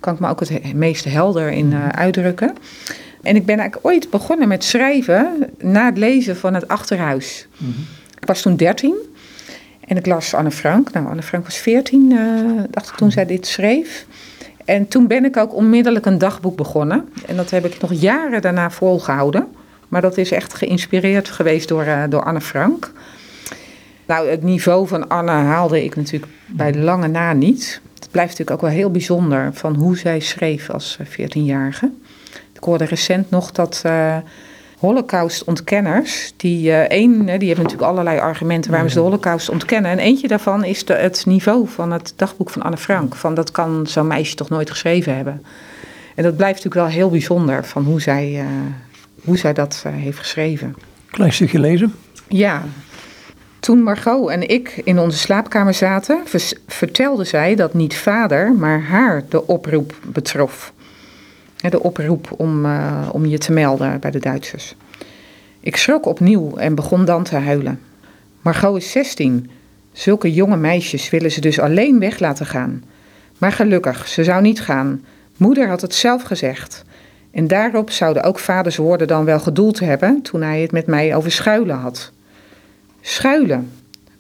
Kan 0.01 0.15
ik 0.15 0.21
me 0.21 0.29
ook 0.29 0.41
het 0.41 0.75
meeste 0.75 1.09
helder 1.09 1.51
in 1.51 1.71
uh, 1.73 1.89
uitdrukken. 1.89 2.55
En 3.23 3.37
ik 3.37 3.47
ben 3.47 3.59
eigenlijk 3.59 3.87
ooit 3.87 4.11
begonnen 4.11 4.49
met 4.49 4.65
schrijven 4.65 5.51
na 5.59 5.87
het 5.87 5.99
lezen 5.99 6.37
van 6.37 6.55
het 6.55 6.69
Achterhuis. 6.69 7.47
Mm 7.57 7.73
-hmm. 7.73 7.87
Ik 8.21 8.27
was 8.27 8.43
toen 8.43 8.57
dertien. 8.57 8.97
En 9.85 9.97
ik 9.97 10.07
las 10.07 10.35
Anne 10.35 10.51
Frank. 10.51 10.93
Nou, 10.93 11.07
Anne 11.07 11.23
Frank 11.23 11.45
was 11.45 11.57
14, 11.57 12.11
uh, 12.11 12.41
eh, 12.41 12.65
dacht 12.71 12.89
ik 12.89 12.95
toen 12.95 13.11
zij 13.11 13.27
dit 13.27 13.47
schreef. 13.47 14.07
En 14.65 14.89
toen 14.89 15.07
ben 15.07 15.25
ik 15.25 15.37
ook 15.37 15.55
onmiddellijk 15.55 16.07
een 16.07 16.19
dagboek 16.19 16.57
begonnen. 16.57 17.09
En 17.27 17.37
dat 17.37 17.51
heb 17.51 17.65
ik 17.65 17.81
nog 17.81 17.93
jaren 17.93 18.43
daarna 18.43 18.71
volgehouden. 18.71 19.47
Maar 19.89 20.01
dat 20.01 20.19
is 20.19 20.33
echt 20.33 20.55
geïnspireerd 20.55 21.29
geweest 21.29 21.69
door, 21.69 21.85
uh, 21.85 22.03
door 22.09 22.25
Anne 22.25 22.41
Frank. 22.41 22.93
Nou, 24.07 24.29
het 24.29 24.43
niveau 24.43 24.89
van 24.89 25.09
Anne 25.09 25.31
haalde 25.31 25.85
ik 25.85 25.97
natuurlijk 25.97 26.33
bij 26.47 26.75
lange 26.75 27.09
na 27.09 27.33
niet. 27.33 27.81
Het 27.95 28.11
blijft 28.11 28.31
natuurlijk 28.31 28.63
ook 28.63 28.69
wel 28.69 28.79
heel 28.79 28.91
bijzonder 28.91 29.51
van 29.53 29.75
hoe 29.75 29.99
zij 29.99 30.21
schreef 30.21 30.71
als 30.71 30.99
14-jarige. 31.05 31.91
Ik 32.53 32.65
hoorde 32.65 32.85
recent 32.85 33.31
nog 33.31 33.53
dat 33.53 33.83
uh, 33.87 34.17
Holocaust-ontkenners, 34.83 36.33
die, 36.37 36.69
uh, 36.69 36.79
één, 36.79 37.25
die 37.25 37.49
hebben 37.49 37.65
natuurlijk 37.65 37.83
allerlei 37.91 38.19
argumenten 38.19 38.71
waarom 38.71 38.89
ze 38.89 38.95
de 38.95 39.01
Holocaust 39.01 39.49
ontkennen. 39.49 39.91
En 39.91 39.99
eentje 39.99 40.29
daarvan 40.29 40.65
is 40.65 40.85
de, 40.85 40.95
het 40.95 41.23
niveau 41.27 41.69
van 41.69 41.93
het 41.93 42.13
dagboek 42.17 42.51
van 42.51 42.63
Anne 42.63 42.77
Frank. 42.77 43.15
Van 43.15 43.35
dat 43.35 43.51
kan 43.51 43.87
zo'n 43.87 44.07
meisje 44.07 44.35
toch 44.35 44.49
nooit 44.49 44.71
geschreven 44.71 45.17
hebben. 45.17 45.43
En 46.15 46.23
dat 46.23 46.37
blijft 46.37 46.65
natuurlijk 46.65 46.87
wel 46.87 46.95
heel 47.01 47.11
bijzonder 47.11 47.65
van 47.65 47.85
hoe 47.85 48.01
zij, 48.01 48.33
uh, 48.33 48.47
hoe 49.25 49.39
zij 49.39 49.53
dat 49.53 49.85
uh, 49.87 49.93
heeft 49.93 50.19
geschreven. 50.19 50.77
Klein 51.11 51.33
stukje 51.33 51.59
lezen. 51.59 51.95
Ja. 52.29 52.63
Toen 53.61 53.83
Margot 53.83 54.31
en 54.31 54.49
ik 54.49 54.81
in 54.85 54.99
onze 54.99 55.19
slaapkamer 55.19 55.75
zaten, 55.75 56.23
vertelde 56.67 57.25
zij 57.25 57.55
dat 57.55 57.75
niet 57.75 57.97
vader, 57.97 58.53
maar 58.53 58.83
haar 58.83 59.23
de 59.29 59.47
oproep 59.47 59.95
betrof 60.07 60.73
de 61.71 61.83
oproep 61.83 62.35
om, 62.37 62.65
uh, 62.65 63.09
om 63.13 63.27
je 63.27 63.39
te 63.39 63.53
melden 63.53 64.01
bij 64.01 64.11
de 64.11 64.19
Duitsers. 64.19 64.75
Ik 65.61 65.77
schrok 65.77 66.07
opnieuw 66.07 66.57
en 66.57 66.75
begon 66.75 67.05
dan 67.05 67.25
te 67.25 67.37
huilen. 67.37 67.81
Margot 68.41 68.77
is 68.77 68.91
16. 68.91 69.51
Zulke 69.93 70.33
jonge 70.33 70.57
meisjes 70.57 71.11
willen 71.11 71.31
ze 71.31 71.41
dus 71.41 71.59
alleen 71.59 71.99
weg 71.99 72.19
laten 72.19 72.47
gaan. 72.47 72.85
Maar 73.39 73.53
gelukkig, 73.53 74.09
ze 74.09 74.25
zou 74.25 74.43
niet 74.43 74.61
gaan. 74.61 75.05
Moeder 75.37 75.69
had 75.69 75.81
het 75.81 75.95
zelf 75.95 76.23
gezegd. 76.23 76.85
En 77.31 77.47
daarop 77.47 77.91
zouden 77.91 78.23
ook 78.23 78.39
vaders 78.39 78.77
woorden 78.77 79.07
dan 79.07 79.25
wel 79.25 79.41
gedoeld 79.41 79.81
hebben 79.81 80.23
toen 80.23 80.43
hij 80.43 80.61
het 80.61 80.73
met 80.73 80.87
mij 80.87 81.15
over 81.17 81.33
schuilen 81.33 81.77
had. 81.77 82.13
Schuilen? 83.01 83.71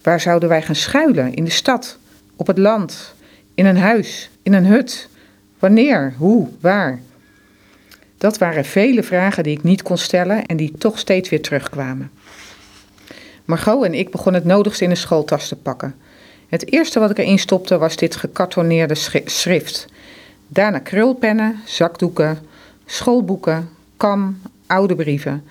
Waar 0.02 0.20
zouden 0.20 0.48
wij 0.48 0.62
gaan 0.62 0.74
schuilen? 0.74 1.34
In 1.34 1.44
de 1.44 1.50
stad? 1.50 1.98
Op 2.36 2.46
het 2.46 2.58
land? 2.58 3.14
In 3.54 3.66
een 3.66 3.76
huis? 3.76 4.30
In 4.42 4.52
een 4.52 4.66
hut? 4.66 5.08
Wanneer? 5.58 6.14
Hoe? 6.16 6.48
Waar? 6.60 7.00
Dat 8.22 8.38
waren 8.38 8.64
vele 8.64 9.02
vragen 9.02 9.42
die 9.42 9.56
ik 9.56 9.62
niet 9.62 9.82
kon 9.82 9.98
stellen 9.98 10.46
en 10.46 10.56
die 10.56 10.72
toch 10.78 10.98
steeds 10.98 11.28
weer 11.28 11.42
terugkwamen. 11.42 12.10
Margot 13.44 13.84
en 13.84 13.94
ik 13.94 14.10
begonnen 14.10 14.40
het 14.40 14.50
nodigste 14.50 14.84
in 14.84 14.90
de 14.90 14.96
schooltas 14.96 15.48
te 15.48 15.56
pakken. 15.56 15.94
Het 16.48 16.72
eerste 16.72 17.00
wat 17.00 17.10
ik 17.10 17.18
erin 17.18 17.38
stopte 17.38 17.78
was 17.78 17.96
dit 17.96 18.16
gekartoneerde 18.16 18.94
schrift. 19.24 19.86
Daarna 20.48 20.78
krulpennen, 20.78 21.60
zakdoeken, 21.64 22.38
schoolboeken, 22.86 23.68
kam, 23.96 24.40
oude 24.66 24.94
brieven. 24.94 25.44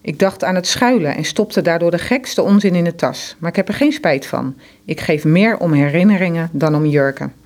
Ik 0.00 0.18
dacht 0.18 0.44
aan 0.44 0.54
het 0.54 0.66
schuilen 0.66 1.16
en 1.16 1.24
stopte 1.24 1.62
daardoor 1.62 1.90
de 1.90 1.98
gekste 1.98 2.42
onzin 2.42 2.74
in 2.74 2.84
de 2.84 2.94
tas. 2.94 3.36
Maar 3.38 3.50
ik 3.50 3.56
heb 3.56 3.68
er 3.68 3.74
geen 3.74 3.92
spijt 3.92 4.26
van. 4.26 4.54
Ik 4.84 5.00
geef 5.00 5.24
meer 5.24 5.58
om 5.58 5.72
herinneringen 5.72 6.48
dan 6.52 6.74
om 6.74 6.86
jurken. 6.86 7.41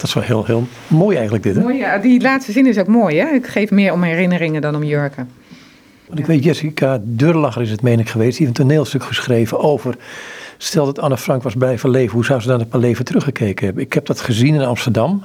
Dat 0.00 0.08
is 0.08 0.14
wel 0.14 0.22
heel, 0.22 0.44
heel 0.44 0.66
mooi 0.86 1.14
eigenlijk 1.14 1.44
dit, 1.44 1.54
hè? 1.56 1.62
Mooi, 1.62 1.76
ja, 1.76 1.98
die 1.98 2.20
laatste 2.20 2.52
zin 2.52 2.66
is 2.66 2.78
ook 2.78 2.86
mooi, 2.86 3.18
hè? 3.18 3.28
Ik 3.28 3.46
geef 3.46 3.70
meer 3.70 3.92
om 3.92 4.02
herinneringen 4.02 4.60
dan 4.60 4.74
om 4.74 4.84
jurken. 4.84 5.28
Want 6.06 6.18
ik 6.18 6.26
weet, 6.26 6.44
Jessica 6.44 7.00
Durlacher 7.02 7.62
is 7.62 7.70
het, 7.70 7.82
meen 7.82 7.98
ik, 7.98 8.08
geweest. 8.08 8.36
Die 8.36 8.46
heeft 8.46 8.58
een 8.58 8.66
toneelstuk 8.66 9.04
geschreven 9.04 9.60
over... 9.60 9.96
Stel 10.62 10.84
dat 10.84 10.98
Anne 10.98 11.16
Frank 11.16 11.42
was 11.42 11.54
blijven 11.54 11.90
leven, 11.90 12.14
hoe 12.14 12.24
zou 12.24 12.40
ze 12.40 12.48
dan 12.48 12.60
op 12.60 12.72
haar 12.72 12.80
leven 12.80 13.04
teruggekeken 13.04 13.64
hebben? 13.64 13.84
Ik 13.84 13.92
heb 13.92 14.06
dat 14.06 14.20
gezien 14.20 14.54
in 14.54 14.60
Amsterdam. 14.60 15.24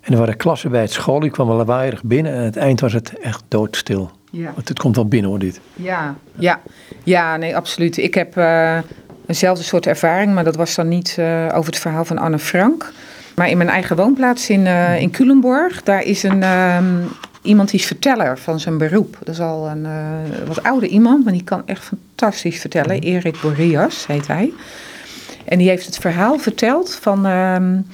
En 0.00 0.12
er 0.12 0.18
waren 0.18 0.36
klassen 0.36 0.70
bij 0.70 0.80
het 0.80 0.92
school, 0.92 1.20
die 1.20 1.30
kwamen 1.30 1.56
lawaaierig 1.56 2.02
binnen. 2.02 2.32
En 2.32 2.38
aan 2.38 2.44
het 2.44 2.56
eind 2.56 2.80
was 2.80 2.92
het 2.92 3.18
echt 3.18 3.42
doodstil. 3.48 4.10
Ja. 4.30 4.52
Want 4.54 4.68
het 4.68 4.78
komt 4.78 4.96
wel 4.96 5.06
binnen 5.06 5.30
hoor, 5.30 5.38
dit. 5.38 5.60
Ja, 5.74 6.14
ja, 6.34 6.60
ja, 7.02 7.36
nee, 7.36 7.56
absoluut. 7.56 7.96
Ik 7.96 8.14
heb 8.14 8.36
uh, 8.36 8.78
eenzelfde 9.26 9.64
soort 9.64 9.86
ervaring, 9.86 10.34
maar 10.34 10.44
dat 10.44 10.56
was 10.56 10.74
dan 10.74 10.88
niet 10.88 11.16
uh, 11.18 11.48
over 11.54 11.72
het 11.72 11.80
verhaal 11.80 12.04
van 12.04 12.18
Anne 12.18 12.38
Frank. 12.38 12.92
Maar 13.38 13.50
in 13.50 13.56
mijn 13.56 13.68
eigen 13.68 13.96
woonplaats 13.96 14.50
in, 14.50 14.60
uh, 14.60 15.00
in 15.00 15.10
Culemborg, 15.10 15.82
daar 15.82 16.02
is 16.02 16.22
een, 16.22 16.42
um, 16.42 17.08
iemand 17.42 17.70
die 17.70 17.80
is 17.80 17.86
verteller 17.86 18.38
van 18.38 18.60
zijn 18.60 18.78
beroep. 18.78 19.16
Dat 19.18 19.34
is 19.34 19.40
al 19.40 19.68
een 19.68 19.86
wat 20.46 20.62
oude 20.62 20.88
iemand, 20.88 21.24
maar 21.24 21.32
die 21.32 21.44
kan 21.44 21.62
echt 21.66 21.84
fantastisch 21.84 22.60
vertellen. 22.60 23.00
Erik 23.00 23.40
Boreas 23.40 24.06
heet 24.06 24.26
hij. 24.26 24.52
En 25.44 25.58
die 25.58 25.68
heeft 25.68 25.86
het 25.86 25.98
verhaal 25.98 26.38
verteld 26.38 26.94
van 26.94 27.26
um, 27.26 27.86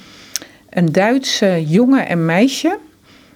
een 0.69 0.91
Duitse 0.91 1.63
jongen 1.67 2.07
en 2.07 2.25
meisje. 2.25 2.77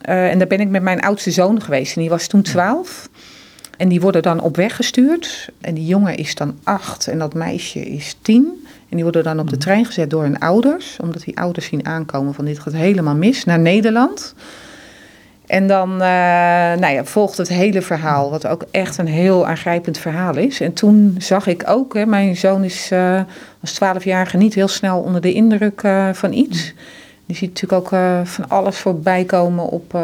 Uh, 0.09 0.31
en 0.31 0.37
daar 0.37 0.47
ben 0.47 0.59
ik 0.59 0.69
met 0.69 0.81
mijn 0.81 1.01
oudste 1.01 1.31
zoon 1.31 1.61
geweest. 1.61 1.95
En 1.95 2.01
die 2.01 2.09
was 2.09 2.27
toen 2.27 2.41
12. 2.41 3.09
En 3.77 3.89
die 3.89 4.01
worden 4.01 4.21
dan 4.21 4.41
op 4.41 4.55
weg 4.55 4.75
gestuurd. 4.75 5.49
En 5.61 5.73
die 5.73 5.85
jongen 5.85 6.15
is 6.15 6.35
dan 6.35 6.59
acht 6.63 7.07
en 7.07 7.19
dat 7.19 7.33
meisje 7.33 7.79
is 7.79 8.15
tien. 8.21 8.67
En 8.89 8.95
die 8.95 9.03
worden 9.03 9.23
dan 9.23 9.39
op 9.39 9.49
de 9.49 9.57
trein 9.57 9.85
gezet 9.85 10.09
door 10.09 10.21
hun 10.21 10.39
ouders. 10.39 10.97
Omdat 11.01 11.23
die 11.23 11.37
ouders 11.37 11.65
zien 11.65 11.85
aankomen 11.85 12.33
van 12.33 12.45
dit 12.45 12.59
gaat 12.59 12.73
helemaal 12.73 13.15
mis. 13.15 13.45
Naar 13.45 13.59
Nederland. 13.59 14.35
En 15.45 15.67
dan 15.67 15.91
uh, 15.91 15.97
nou 16.79 16.87
ja, 16.87 17.05
volgt 17.05 17.37
het 17.37 17.47
hele 17.47 17.81
verhaal. 17.81 18.29
Wat 18.29 18.47
ook 18.47 18.65
echt 18.71 18.97
een 18.97 19.07
heel 19.07 19.47
aangrijpend 19.47 19.97
verhaal 19.97 20.37
is. 20.37 20.61
En 20.61 20.73
toen 20.73 21.15
zag 21.17 21.47
ik 21.47 21.63
ook, 21.67 21.93
hè, 21.93 22.05
mijn 22.05 22.37
zoon 22.37 22.63
is 22.63 22.91
uh, 22.91 23.21
als 23.61 23.73
twaalfjarige 23.73 24.37
niet 24.37 24.53
heel 24.53 24.67
snel 24.67 24.99
onder 24.99 25.21
de 25.21 25.33
indruk 25.33 25.83
uh, 25.83 26.09
van 26.13 26.33
iets. 26.33 26.73
Die 27.25 27.35
ziet 27.35 27.49
natuurlijk 27.49 27.81
ook 27.81 28.01
van 28.27 28.49
alles 28.49 28.77
voorbij 28.77 29.23
komen 29.23 29.65
op 29.65 29.97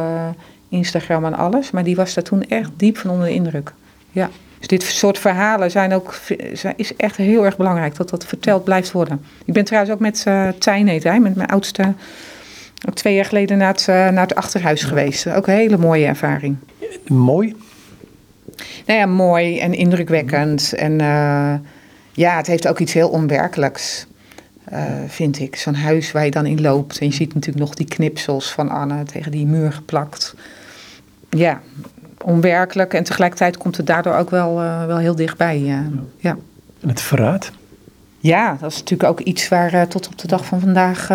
Instagram 0.69 1.25
en 1.25 1.33
alles. 1.33 1.71
Maar 1.71 1.83
die 1.83 1.95
was 1.95 2.13
daar 2.13 2.23
toen 2.23 2.43
echt 2.43 2.69
diep 2.77 2.97
van 2.97 3.09
onder 3.09 3.27
de 3.27 3.33
indruk. 3.33 3.73
Ja. 4.11 4.29
Dus 4.67 4.79
dit 4.79 4.89
soort 4.89 5.19
verhalen 5.19 5.71
zijn 5.71 5.93
ook, 5.93 6.19
is 6.75 6.95
echt 6.95 7.15
heel 7.15 7.45
erg 7.45 7.57
belangrijk 7.57 7.95
dat 7.95 8.09
dat 8.09 8.25
verteld 8.25 8.63
blijft 8.63 8.91
worden. 8.91 9.25
Ik 9.45 9.53
ben 9.53 9.65
trouwens 9.65 9.93
ook 9.93 9.99
met 9.99 10.25
uh, 10.27 10.49
Tijn, 10.49 10.87
heet 10.87 11.03
hij, 11.03 11.19
met 11.19 11.35
mijn 11.35 11.49
oudste, 11.49 11.93
ook 12.87 12.95
twee 12.95 13.15
jaar 13.15 13.25
geleden 13.25 13.57
naar 13.57 13.73
het, 13.73 13.87
naar 13.87 14.21
het 14.27 14.35
achterhuis 14.35 14.83
geweest. 14.83 15.27
Ook 15.27 15.47
een 15.47 15.53
hele 15.53 15.77
mooie 15.77 16.05
ervaring. 16.05 16.55
Mooi? 17.07 17.55
Nou 18.85 18.99
ja, 18.99 19.05
mooi 19.05 19.59
en 19.59 19.73
indrukwekkend. 19.73 20.73
En 20.73 20.97
ja, 22.11 22.37
het 22.37 22.47
heeft 22.47 22.67
ook 22.67 22.79
iets 22.79 22.93
heel 22.93 23.09
onwerkelijks. 23.09 24.07
Uh, 24.73 24.83
vind 25.07 25.39
ik. 25.39 25.55
Zo'n 25.55 25.75
huis 25.75 26.11
waar 26.11 26.25
je 26.25 26.31
dan 26.31 26.45
in 26.45 26.61
loopt. 26.61 26.99
En 26.99 27.05
je 27.05 27.13
ziet 27.13 27.33
natuurlijk 27.33 27.65
nog 27.65 27.75
die 27.75 27.87
knipsels 27.87 28.51
van 28.51 28.69
Anne 28.69 29.03
tegen 29.03 29.31
die 29.31 29.45
muur 29.45 29.71
geplakt. 29.71 30.35
Ja, 31.29 31.61
onwerkelijk. 32.25 32.93
En 32.93 33.03
tegelijkertijd 33.03 33.57
komt 33.57 33.77
het 33.77 33.87
daardoor 33.87 34.15
ook 34.15 34.29
wel, 34.29 34.63
uh, 34.63 34.85
wel 34.85 34.97
heel 34.97 35.15
dichtbij. 35.15 35.59
Uh, 35.59 35.79
ja. 36.17 36.37
En 36.81 36.89
het 36.89 37.01
verraad? 37.01 37.51
Ja, 38.19 38.57
dat 38.59 38.71
is 38.71 38.77
natuurlijk 38.77 39.09
ook 39.09 39.19
iets 39.19 39.47
waar 39.47 39.87
tot 39.87 40.07
op 40.07 40.17
de 40.17 40.27
dag 40.27 40.45
van 40.45 40.59
vandaag 40.59 41.09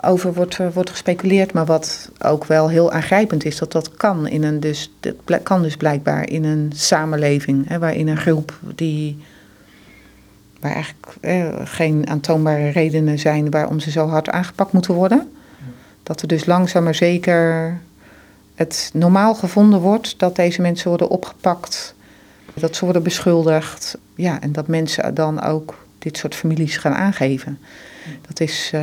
over 0.00 0.34
wordt, 0.34 0.58
wordt 0.72 0.90
gespeculeerd. 0.90 1.52
Maar 1.52 1.64
wat 1.64 2.10
ook 2.18 2.44
wel 2.44 2.68
heel 2.68 2.92
aangrijpend 2.92 3.44
is, 3.44 3.58
dat 3.58 3.72
dat 3.72 3.96
kan. 3.96 4.26
In 4.28 4.42
een 4.42 4.60
dus, 4.60 4.92
dat 5.00 5.42
kan 5.42 5.62
dus 5.62 5.76
blijkbaar 5.76 6.28
in 6.28 6.44
een 6.44 6.72
samenleving. 6.74 7.68
Hè, 7.68 7.78
waarin 7.78 8.08
een 8.08 8.16
groep 8.16 8.58
die 8.74 9.18
waar 10.64 10.72
eigenlijk 10.72 11.16
eh, 11.20 11.46
geen 11.64 12.08
aantoonbare 12.08 12.68
redenen 12.68 13.18
zijn 13.18 13.50
waarom 13.50 13.80
ze 13.80 13.90
zo 13.90 14.08
hard 14.08 14.30
aangepakt 14.30 14.72
moeten 14.72 14.94
worden. 14.94 15.32
Dat 16.02 16.22
er 16.22 16.28
dus 16.28 16.46
langzaam 16.46 16.84
maar 16.84 16.94
zeker 16.94 17.78
het 18.54 18.90
normaal 18.92 19.34
gevonden 19.34 19.80
wordt 19.80 20.18
dat 20.18 20.36
deze 20.36 20.60
mensen 20.60 20.88
worden 20.88 21.08
opgepakt, 21.08 21.94
dat 22.54 22.76
ze 22.76 22.84
worden 22.84 23.02
beschuldigd. 23.02 23.98
Ja, 24.14 24.40
en 24.40 24.52
dat 24.52 24.66
mensen 24.66 25.14
dan 25.14 25.42
ook 25.42 25.86
dit 25.98 26.16
soort 26.16 26.34
families 26.34 26.76
gaan 26.76 26.94
aangeven. 26.94 27.58
Dat 28.28 28.40
is, 28.40 28.70
uh, 28.74 28.80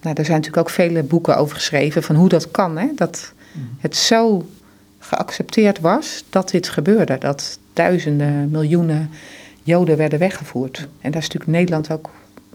nou, 0.00 0.16
er 0.16 0.24
zijn 0.24 0.36
natuurlijk 0.36 0.56
ook 0.56 0.70
vele 0.70 1.02
boeken 1.02 1.36
over 1.36 1.54
geschreven 1.56 2.02
van 2.02 2.16
hoe 2.16 2.28
dat 2.28 2.50
kan. 2.50 2.78
Hè? 2.78 2.88
Dat 2.94 3.32
het 3.80 3.96
zo 3.96 4.48
geaccepteerd 4.98 5.80
was 5.80 6.24
dat 6.30 6.50
dit 6.50 6.68
gebeurde. 6.68 7.18
Dat 7.18 7.58
duizenden, 7.72 8.50
miljoenen 8.50 9.10
Joden 9.62 9.96
werden 9.96 10.18
weggevoerd. 10.18 10.78
En 10.78 11.10
daar 11.10 11.20
is 11.22 11.28
natuurlijk 11.28 11.50
Nederland 11.50 11.90
ook, 11.90 12.10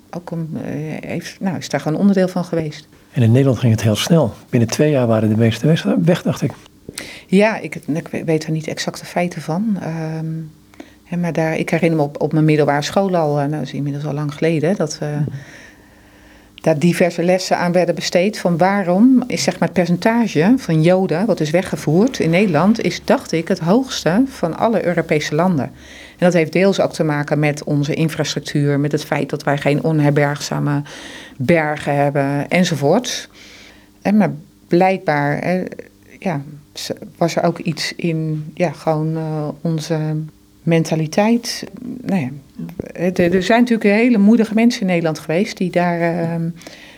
ook 0.10 0.32
een, 0.32 0.58
heeft, 1.02 1.40
nou, 1.40 1.58
is 1.58 1.70
daar 1.70 1.80
gewoon 1.80 2.00
onderdeel 2.00 2.28
van 2.28 2.46
geweest. 2.46 2.88
En 3.18 3.24
in 3.24 3.32
Nederland 3.32 3.60
ging 3.60 3.72
het 3.72 3.84
heel 3.84 3.96
snel. 3.96 4.34
Binnen 4.50 4.70
twee 4.70 4.92
jaar 4.92 5.08
waren 5.08 5.30
de 5.30 5.38
meeste 5.38 5.96
weg, 6.04 6.22
dacht 6.22 6.42
ik. 6.42 6.52
Ja, 7.28 7.58
ik, 7.58 7.80
weet 8.26 8.44
er 8.44 8.52
niet 8.52 8.68
exacte 8.68 9.06
feiten 9.06 9.42
van. 9.42 9.78
Hè, 11.04 11.18
maar 11.18 11.34
daar, 11.34 11.58
ik 11.58 11.70
herinner 11.70 12.00
me 12.00 12.10
op, 12.20 12.34
mijn 12.34 12.46
middelbare 12.46 12.82
school 12.82 13.16
al, 13.16 13.36
nou, 13.36 13.50
dat 13.50 13.62
is 13.62 13.74
inmiddels 13.74 14.06
al 14.06 14.14
lang 14.14 14.34
geleden, 14.34 14.76
dat 14.76 15.00
uh, 15.04 15.10
daar 16.68 16.80
diverse 16.80 17.24
lessen 17.24 17.58
aan 17.58 17.72
werden 17.72 17.96
besteed. 17.96 18.40
Van 18.40 18.58
waarom 18.58 19.24
is 19.28 19.44
zeg 19.44 19.60
maar, 19.60 19.68
het 19.68 19.78
percentage 19.78 20.54
van 20.58 20.82
Joden, 20.82 21.26
wat 21.26 21.40
is 21.40 21.50
weggevoerd 21.50 22.20
in 22.20 22.30
Nederland, 22.30 22.82
is, 22.82 23.02
dacht 23.06 23.32
ik, 23.32 23.48
het 23.48 23.60
hoogste 23.60 24.24
van 24.26 24.58
alle 24.58 24.86
Europese 24.86 25.36
landen. 25.36 25.66
En 26.18 26.26
dat 26.26 26.34
heeft 26.34 26.54
deels 26.54 26.80
ook 26.80 26.94
te 26.94 27.04
maken 27.04 27.40
met 27.40 27.64
onze 27.64 27.94
infrastructuur, 27.94 28.80
met 28.80 28.92
het 28.92 29.06
feit 29.06 29.30
dat 29.30 29.44
wij 29.44 29.58
geen 29.58 29.84
onherbergzame 29.84 30.82
bergen 31.38 31.96
hebben 31.96 32.50
enzovoort. 32.50 33.30
En 34.02 34.18
maar 34.18 34.34
blijkbaar 34.68 35.64
ja, 36.20 36.42
was 37.18 37.36
er 37.36 37.44
ook 37.44 37.58
iets 37.58 37.94
in 37.96 38.52
ja, 38.54 38.72
gewoon 38.72 39.18
uh, 39.18 39.48
onze 39.62 40.00
mentaliteit. 40.68 41.64
Nou 42.02 42.22
ja, 42.22 42.30
er 43.14 43.44
zijn 43.44 43.60
natuurlijk 43.60 43.90
hele 43.90 44.18
moedige 44.18 44.54
mensen 44.54 44.82
in 44.82 44.88
Nederland 44.88 45.20
geweest 45.20 45.58
die 45.58 45.72
daar 45.72 46.00
uh, 46.00 46.36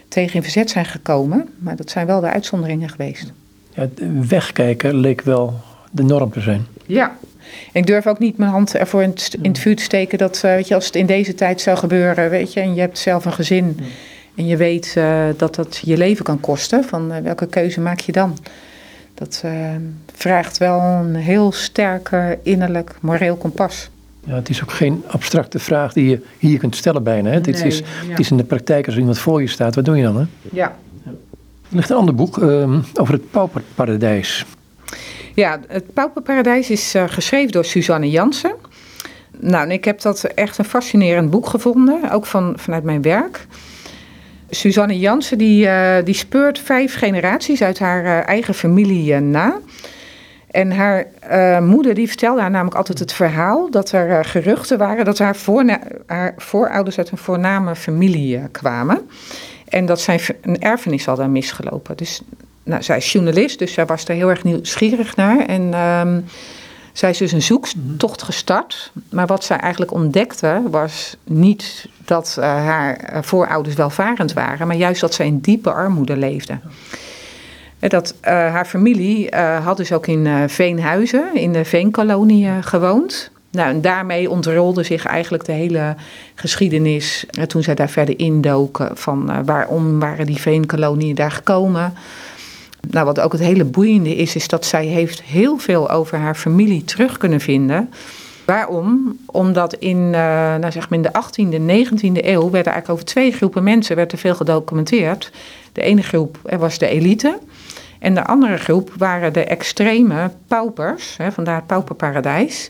tegen 0.07 0.35
in 0.35 0.43
verzet 0.43 0.69
zijn 0.69 0.85
gekomen. 0.85 1.49
Maar 1.57 1.75
dat 1.75 1.89
zijn 1.89 2.07
wel 2.07 2.19
de 2.19 2.27
uitzonderingen 2.27 2.89
geweest. 2.89 3.33
Ja, 3.73 3.87
wegkijken 4.27 4.95
leek 4.95 5.21
wel 5.21 5.53
de 5.91 6.03
norm 6.03 6.31
te 6.31 6.41
zijn. 6.41 6.65
Ja, 6.85 7.17
ik 7.71 7.87
durf 7.87 8.07
ook 8.07 8.19
niet 8.19 8.37
mijn 8.37 8.51
hand 8.51 8.75
ervoor 8.75 9.03
in 9.03 9.09
het, 9.09 9.37
in 9.41 9.49
het 9.49 9.59
vuur 9.59 9.75
te 9.75 9.83
steken 9.83 10.17
dat, 10.17 10.35
uh, 10.35 10.41
weet 10.41 10.67
je, 10.67 10.75
als 10.75 10.85
het 10.85 10.95
in 10.95 11.05
deze 11.05 11.35
tijd 11.35 11.61
zou 11.61 11.77
gebeuren, 11.77 12.29
weet 12.29 12.53
je, 12.53 12.59
en 12.59 12.73
je 12.73 12.81
hebt 12.81 12.97
zelf 12.97 13.25
een 13.25 13.33
gezin 13.33 13.77
ja. 13.79 13.85
en 14.35 14.47
je 14.47 14.57
weet 14.57 14.95
uh, 14.97 15.23
dat 15.37 15.55
dat 15.55 15.81
je 15.85 15.97
leven 15.97 16.25
kan 16.25 16.39
kosten, 16.39 16.83
van 16.83 17.11
uh, 17.11 17.17
welke 17.17 17.47
keuze 17.47 17.81
maak 17.81 17.99
je 17.99 18.11
dan? 18.11 18.37
Dat 19.19 19.43
vraagt 20.13 20.57
wel 20.57 20.79
een 20.79 21.15
heel 21.15 21.51
sterk 21.51 22.11
innerlijk 22.43 22.95
moreel 23.01 23.35
kompas. 23.35 23.89
Ja, 24.25 24.35
het 24.35 24.49
is 24.49 24.61
ook 24.61 24.71
geen 24.71 25.03
abstracte 25.07 25.59
vraag 25.59 25.93
die 25.93 26.09
je 26.09 26.21
hier 26.37 26.59
kunt 26.59 26.75
stellen 26.75 27.03
bijna. 27.03 27.29
Hè? 27.29 27.39
Nee, 27.39 27.65
is, 27.65 27.77
ja. 27.77 27.85
het 28.09 28.19
is 28.19 28.31
in 28.31 28.37
de 28.37 28.43
praktijk 28.43 28.85
als 28.85 28.97
iemand 28.97 29.19
voor 29.19 29.41
je 29.41 29.47
staat, 29.47 29.75
wat 29.75 29.85
doe 29.85 29.97
je 29.97 30.03
dan? 30.03 30.17
Hè? 30.17 30.25
Ja. 30.51 30.75
Er 31.69 31.75
ligt 31.75 31.89
een 31.89 31.95
ander 31.95 32.15
boek 32.15 32.37
um, 32.37 32.83
over 32.93 33.13
het 33.13 33.31
pauperparadijs. 33.31 34.45
Ja, 35.33 35.59
het 35.67 35.93
Pauperparadijs 35.93 36.69
is 36.69 36.95
uh, 36.95 37.03
geschreven 37.07 37.51
door 37.51 37.65
Suzanne 37.65 38.09
Jansen. 38.09 38.55
Nou, 39.39 39.63
en 39.63 39.71
ik 39.71 39.85
heb 39.85 40.01
dat 40.01 40.23
echt 40.23 40.57
een 40.57 40.65
fascinerend 40.65 41.29
boek 41.29 41.47
gevonden, 41.47 42.11
ook 42.11 42.25
van, 42.25 42.53
vanuit 42.57 42.83
mijn 42.83 43.01
werk. 43.01 43.47
Suzanne 44.49 44.99
Jansen 44.99 45.37
die, 45.37 45.65
uh, 45.65 45.95
die 46.03 46.13
speurt 46.13 46.59
vijf 46.59 46.95
generaties 46.95 47.61
uit 47.61 47.79
haar 47.79 48.03
uh, 48.03 48.27
eigen 48.27 48.53
familie 48.53 49.19
na. 49.19 49.59
En 50.51 50.71
haar 50.71 51.05
moeder 51.63 51.93
die 51.93 52.07
vertelde 52.07 52.41
haar 52.41 52.51
namelijk 52.51 52.75
altijd 52.75 52.99
het 52.99 53.13
verhaal 53.13 53.71
dat 53.71 53.91
er 53.91 54.25
geruchten 54.25 54.77
waren 54.77 55.05
dat 55.05 55.17
haar, 55.17 55.35
haar 56.05 56.33
voorouders 56.37 56.97
uit 56.97 57.11
een 57.11 57.17
voorname 57.17 57.75
familie 57.75 58.41
kwamen. 58.51 59.09
En 59.67 59.85
dat 59.85 60.01
zijn 60.01 60.19
een 60.41 60.61
erfenis 60.61 61.05
hadden 61.05 61.31
misgelopen. 61.31 61.97
Dus 61.97 62.21
nou, 62.63 62.83
zij 62.83 62.97
is 62.97 63.11
journalist, 63.11 63.59
dus 63.59 63.73
zij 63.73 63.85
was 63.85 64.05
er 64.05 64.15
heel 64.15 64.29
erg 64.29 64.43
nieuwsgierig 64.43 65.15
naar. 65.15 65.45
En 65.45 65.73
um, 65.79 66.25
zij 66.93 67.09
is 67.09 67.17
dus 67.17 67.31
een 67.31 67.41
zoektocht 67.41 68.21
gestart. 68.23 68.91
Maar 69.09 69.27
wat 69.27 69.43
zij 69.43 69.57
eigenlijk 69.57 69.91
ontdekte 69.91 70.61
was 70.69 71.15
niet 71.23 71.89
dat 72.05 72.35
uh, 72.39 72.45
haar 72.45 73.17
voorouders 73.21 73.75
welvarend 73.75 74.33
waren, 74.33 74.67
maar 74.67 74.75
juist 74.75 75.01
dat 75.01 75.13
zij 75.13 75.25
in 75.25 75.39
diepe 75.39 75.71
armoede 75.71 76.17
leefde. 76.17 76.59
Dat, 77.79 78.15
haar 78.21 78.65
familie 78.65 79.35
had 79.35 79.77
dus 79.77 79.91
ook 79.91 80.07
in 80.07 80.49
Veenhuizen, 80.49 81.35
in 81.35 81.53
de 81.53 81.65
Veenkolonie, 81.65 82.49
gewoond. 82.61 83.31
Nou, 83.51 83.69
en 83.69 83.81
daarmee 83.81 84.29
ontrolde 84.29 84.83
zich 84.83 85.05
eigenlijk 85.05 85.45
de 85.45 85.51
hele 85.51 85.95
geschiedenis. 86.35 87.25
toen 87.47 87.63
zij 87.63 87.75
daar 87.75 87.89
verder 87.89 88.19
indoken 88.19 88.97
van 88.97 89.45
waarom 89.45 89.99
waren 89.99 90.25
die 90.25 90.41
Veenkoloniën 90.41 91.15
daar 91.15 91.31
gekomen. 91.31 91.93
Nou, 92.89 93.05
wat 93.05 93.19
ook 93.19 93.31
het 93.31 93.41
hele 93.41 93.65
boeiende 93.65 94.15
is, 94.15 94.35
is 94.35 94.47
dat 94.47 94.65
zij 94.65 94.85
heeft 94.85 95.21
heel 95.21 95.57
veel 95.57 95.89
over 95.89 96.17
haar 96.17 96.35
familie 96.35 96.83
terug 96.83 97.17
kunnen 97.17 97.39
vinden. 97.39 97.89
Waarom? 98.45 99.17
Omdat 99.25 99.73
in, 99.73 99.97
uh, 99.97 100.11
nou 100.55 100.71
zeg 100.71 100.89
maar 100.89 100.99
in 100.99 101.01
de 101.01 101.11
18e, 101.13 101.59
19e 101.59 102.25
eeuw 102.25 102.49
werden 102.49 102.73
eigenlijk 102.73 102.89
over 102.89 103.05
twee 103.05 103.31
groepen 103.31 103.63
mensen 103.63 103.95
werd 103.95 104.11
er 104.11 104.17
veel 104.17 104.35
gedocumenteerd. 104.35 105.31
De 105.73 105.81
ene 105.81 106.03
groep 106.03 106.37
was 106.57 106.77
de 106.77 106.87
elite. 106.87 107.39
En 107.99 108.13
de 108.13 108.25
andere 108.25 108.57
groep 108.57 108.93
waren 108.97 109.33
de 109.33 109.43
extreme 109.43 110.31
paupers, 110.47 111.17
hè, 111.17 111.31
vandaar 111.31 111.55
het 111.55 111.67
pauperparadijs. 111.67 112.69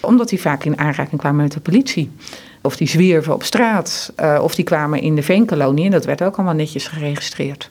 Omdat 0.00 0.28
die 0.28 0.40
vaak 0.40 0.64
in 0.64 0.78
aanraking 0.78 1.20
kwamen 1.20 1.42
met 1.42 1.52
de 1.52 1.60
politie. 1.60 2.10
Of 2.62 2.76
die 2.76 2.88
zwierven 2.88 3.34
op 3.34 3.42
straat, 3.42 4.12
uh, 4.20 4.38
of 4.42 4.54
die 4.54 4.64
kwamen 4.64 5.00
in 5.00 5.14
de 5.14 5.22
veenkolonie. 5.22 5.84
En 5.84 5.90
dat 5.90 6.04
werd 6.04 6.22
ook 6.22 6.36
allemaal 6.36 6.54
netjes 6.54 6.86
geregistreerd. 6.86 7.70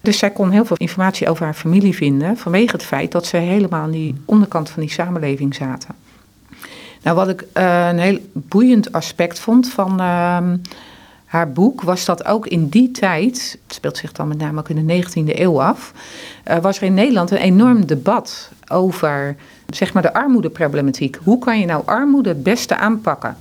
Dus 0.00 0.18
zij 0.18 0.30
kon 0.30 0.50
heel 0.50 0.64
veel 0.64 0.76
informatie 0.76 1.28
over 1.28 1.44
haar 1.44 1.54
familie 1.54 1.94
vinden 1.94 2.36
vanwege 2.36 2.72
het 2.72 2.84
feit 2.84 3.12
dat 3.12 3.26
ze 3.26 3.36
helemaal 3.36 3.80
aan 3.80 3.90
die 3.90 4.14
onderkant 4.24 4.70
van 4.70 4.82
die 4.82 4.90
samenleving 4.90 5.54
zaten. 5.54 5.94
Nou, 7.02 7.16
wat 7.16 7.28
ik 7.28 7.44
uh, 7.54 7.88
een 7.88 7.98
heel 7.98 8.18
boeiend 8.32 8.92
aspect 8.92 9.38
vond 9.38 9.68
van 9.68 9.92
uh, 10.00 10.38
haar 11.24 11.52
boek, 11.52 11.82
was 11.82 12.04
dat 12.04 12.24
ook 12.24 12.46
in 12.46 12.68
die 12.68 12.90
tijd, 12.90 13.58
het 13.66 13.74
speelt 13.74 13.96
zich 13.96 14.12
dan 14.12 14.28
met 14.28 14.38
name 14.38 14.58
ook 14.58 14.68
in 14.68 14.86
de 14.86 15.04
19e 15.04 15.38
eeuw 15.38 15.62
af, 15.62 15.92
uh, 16.48 16.58
was 16.58 16.76
er 16.76 16.82
in 16.82 16.94
Nederland 16.94 17.30
een 17.30 17.36
enorm 17.36 17.86
debat 17.86 18.50
over 18.68 19.36
zeg 19.66 19.92
maar 19.92 20.02
de 20.02 20.14
armoedeproblematiek. 20.14 21.18
Hoe 21.24 21.38
kan 21.38 21.60
je 21.60 21.66
nou 21.66 21.82
armoede 21.86 22.28
het 22.28 22.42
beste 22.42 22.76
aanpakken? 22.76 23.36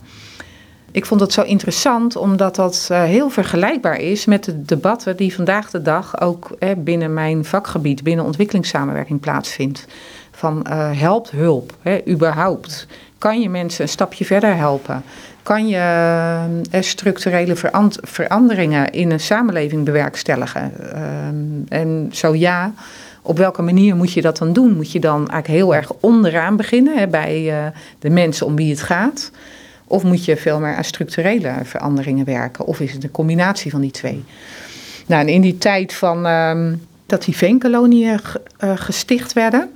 Ik 0.92 1.06
vond 1.06 1.22
het 1.22 1.34
zo 1.34 1.42
interessant 1.42 2.16
omdat 2.16 2.56
dat 2.56 2.90
uh, 2.92 3.04
heel 3.04 3.30
vergelijkbaar 3.30 4.00
is 4.00 4.26
met 4.26 4.44
de 4.44 4.62
debatten 4.62 5.18
die 5.18 5.36
vandaag 5.36 5.70
de 5.70 5.82
dag 5.82 6.22
ook 6.22 6.56
eh, 6.60 6.70
binnen 6.78 7.14
mijn 7.14 7.46
vakgebied, 7.46 8.04
binnen 8.04 8.26
ontwikkelingssamenwerking 8.26 9.20
plaatsvindt. 9.20 9.86
Van 10.32 10.66
uh, 10.70 11.00
helpt 11.00 11.32
hulp, 11.32 11.74
hè, 11.82 12.00
überhaupt. 12.08 12.88
Kan 13.18 13.42
je 13.42 13.50
mensen 13.50 13.84
een 13.84 13.90
stapje 13.90 14.26
verder 14.26 14.56
helpen? 14.56 15.04
Kan 15.44 15.68
je 15.68 16.62
structurele 16.80 17.56
veranderingen 18.02 18.92
in 18.92 19.12
een 19.12 19.20
samenleving 19.20 19.86
bewerkstelligen? 19.86 20.72
en 21.70 22.10
zo 22.12 22.36
ja, 22.36 22.74
op 23.22 23.38
welke 23.38 23.62
manier 23.62 23.96
moet 23.96 24.14
je 24.14 24.22
dat 24.22 24.38
dan 24.38 24.54
doen? 24.54 24.76
Moet 24.76 24.92
je 24.92 25.00
dan 25.00 25.18
eigenlijk 25.18 25.48
heel 25.48 25.76
erg 25.76 25.92
onderaan 26.00 26.56
beginnen 26.56 26.98
hè, 26.98 27.08
bij 27.08 27.72
de 28.00 28.10
mensen 28.10 28.46
om 28.46 28.56
wie 28.56 28.70
het 28.70 28.82
gaat? 28.82 29.32
Of 29.90 30.04
moet 30.04 30.26
je 30.26 30.38
veel 30.38 30.60
meer 30.60 30.76
aan 30.76 30.84
structurele 30.84 31.54
veranderingen 31.64 32.26
werken? 32.26 32.66
Of 32.66 32.80
is 32.80 32.94
het 32.94 33.04
een 33.04 33.12
combinatie 33.12 33.72
van 33.72 33.82
die 33.82 33.92
twee? 33.92 34.24
Nou, 35.06 35.22
en 35.22 35.28
in 35.28 35.42
die 35.42 35.58
tijd 35.58 35.94
van 35.94 36.26
ehm, 36.26 36.74
dat 37.06 37.24
die 37.24 37.36
veenkoloniën 37.36 38.20
uh, 38.64 38.72
gesticht 38.76 39.34
werden. 39.34 39.70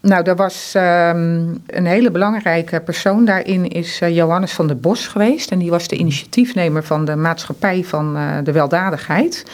Nou, 0.00 0.24
er 0.24 0.36
was 0.36 0.72
um, 0.76 1.62
een 1.66 1.86
hele 1.86 2.10
belangrijke 2.10 2.80
persoon 2.80 3.24
daarin, 3.24 3.68
is 3.68 4.00
uh, 4.00 4.14
Johannes 4.14 4.52
van 4.52 4.66
der 4.66 4.78
Bos 4.78 5.06
geweest. 5.06 5.50
En 5.50 5.58
die 5.58 5.70
was 5.70 5.88
de 5.88 5.96
initiatiefnemer 5.96 6.84
van 6.84 7.04
de 7.04 7.16
maatschappij 7.16 7.84
van 7.84 8.16
uh, 8.16 8.36
de 8.44 8.52
weldadigheid. 8.52 9.44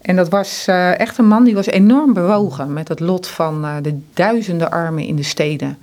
En 0.00 0.16
dat 0.16 0.28
was 0.28 0.64
echt 0.96 1.18
een 1.18 1.26
man 1.26 1.44
die 1.44 1.54
was 1.54 1.66
enorm 1.66 2.12
bewogen 2.12 2.72
met 2.72 2.88
het 2.88 3.00
lot 3.00 3.26
van 3.26 3.66
de 3.82 3.98
duizenden 4.14 4.70
armen 4.70 5.04
in 5.04 5.16
de 5.16 5.22
steden. 5.22 5.78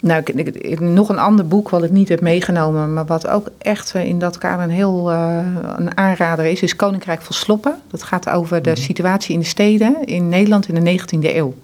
Nou, 0.00 0.22
ik, 0.24 0.48
ik, 0.48 0.80
nog 0.80 1.08
een 1.08 1.18
ander 1.18 1.46
boek 1.46 1.68
wat 1.68 1.82
ik 1.82 1.90
niet 1.90 2.08
heb 2.08 2.20
meegenomen, 2.20 2.92
maar 2.92 3.06
wat 3.06 3.26
ook 3.26 3.48
echt 3.58 3.94
in 3.94 4.18
dat 4.18 4.38
kader 4.38 4.64
een 4.64 4.70
heel 4.70 5.12
uh, 5.12 5.46
een 5.76 5.96
aanrader 5.96 6.44
is, 6.44 6.62
is 6.62 6.76
Koninkrijk 6.76 7.22
van 7.22 7.34
Sloppen. 7.34 7.80
Dat 7.90 8.02
gaat 8.02 8.28
over 8.28 8.62
de 8.62 8.70
mhm. 8.70 8.80
situatie 8.80 9.34
in 9.34 9.40
de 9.40 9.46
steden 9.46 10.04
in 10.04 10.28
Nederland 10.28 10.68
in 10.68 10.84
de 10.84 11.00
19e 11.00 11.34
eeuw. 11.34 11.54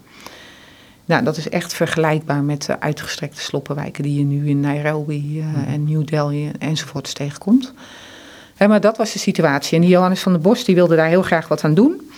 Nou, 1.04 1.24
dat 1.24 1.36
is 1.36 1.48
echt 1.48 1.74
vergelijkbaar 1.74 2.42
met 2.42 2.66
de 2.66 2.80
uitgestrekte 2.80 3.40
sloppenwijken 3.40 4.02
die 4.02 4.18
je 4.18 4.24
nu 4.24 4.48
in 4.48 4.60
Nairobi 4.60 5.38
uh, 5.38 5.72
en 5.72 5.84
New 5.84 6.06
Delhi 6.06 6.50
enzovoorts 6.58 7.12
tegenkomt. 7.12 7.72
maar 8.58 8.80
dat 8.80 8.96
was 8.96 9.12
de 9.12 9.18
situatie. 9.18 9.74
En 9.76 9.80
die 9.80 9.90
Johannes 9.90 10.20
van 10.20 10.32
der 10.32 10.40
Bos 10.40 10.64
die 10.64 10.74
wilde 10.74 10.96
daar 10.96 11.08
heel 11.08 11.22
graag 11.22 11.48
wat 11.48 11.64
aan 11.64 11.74
doen. 11.74 12.10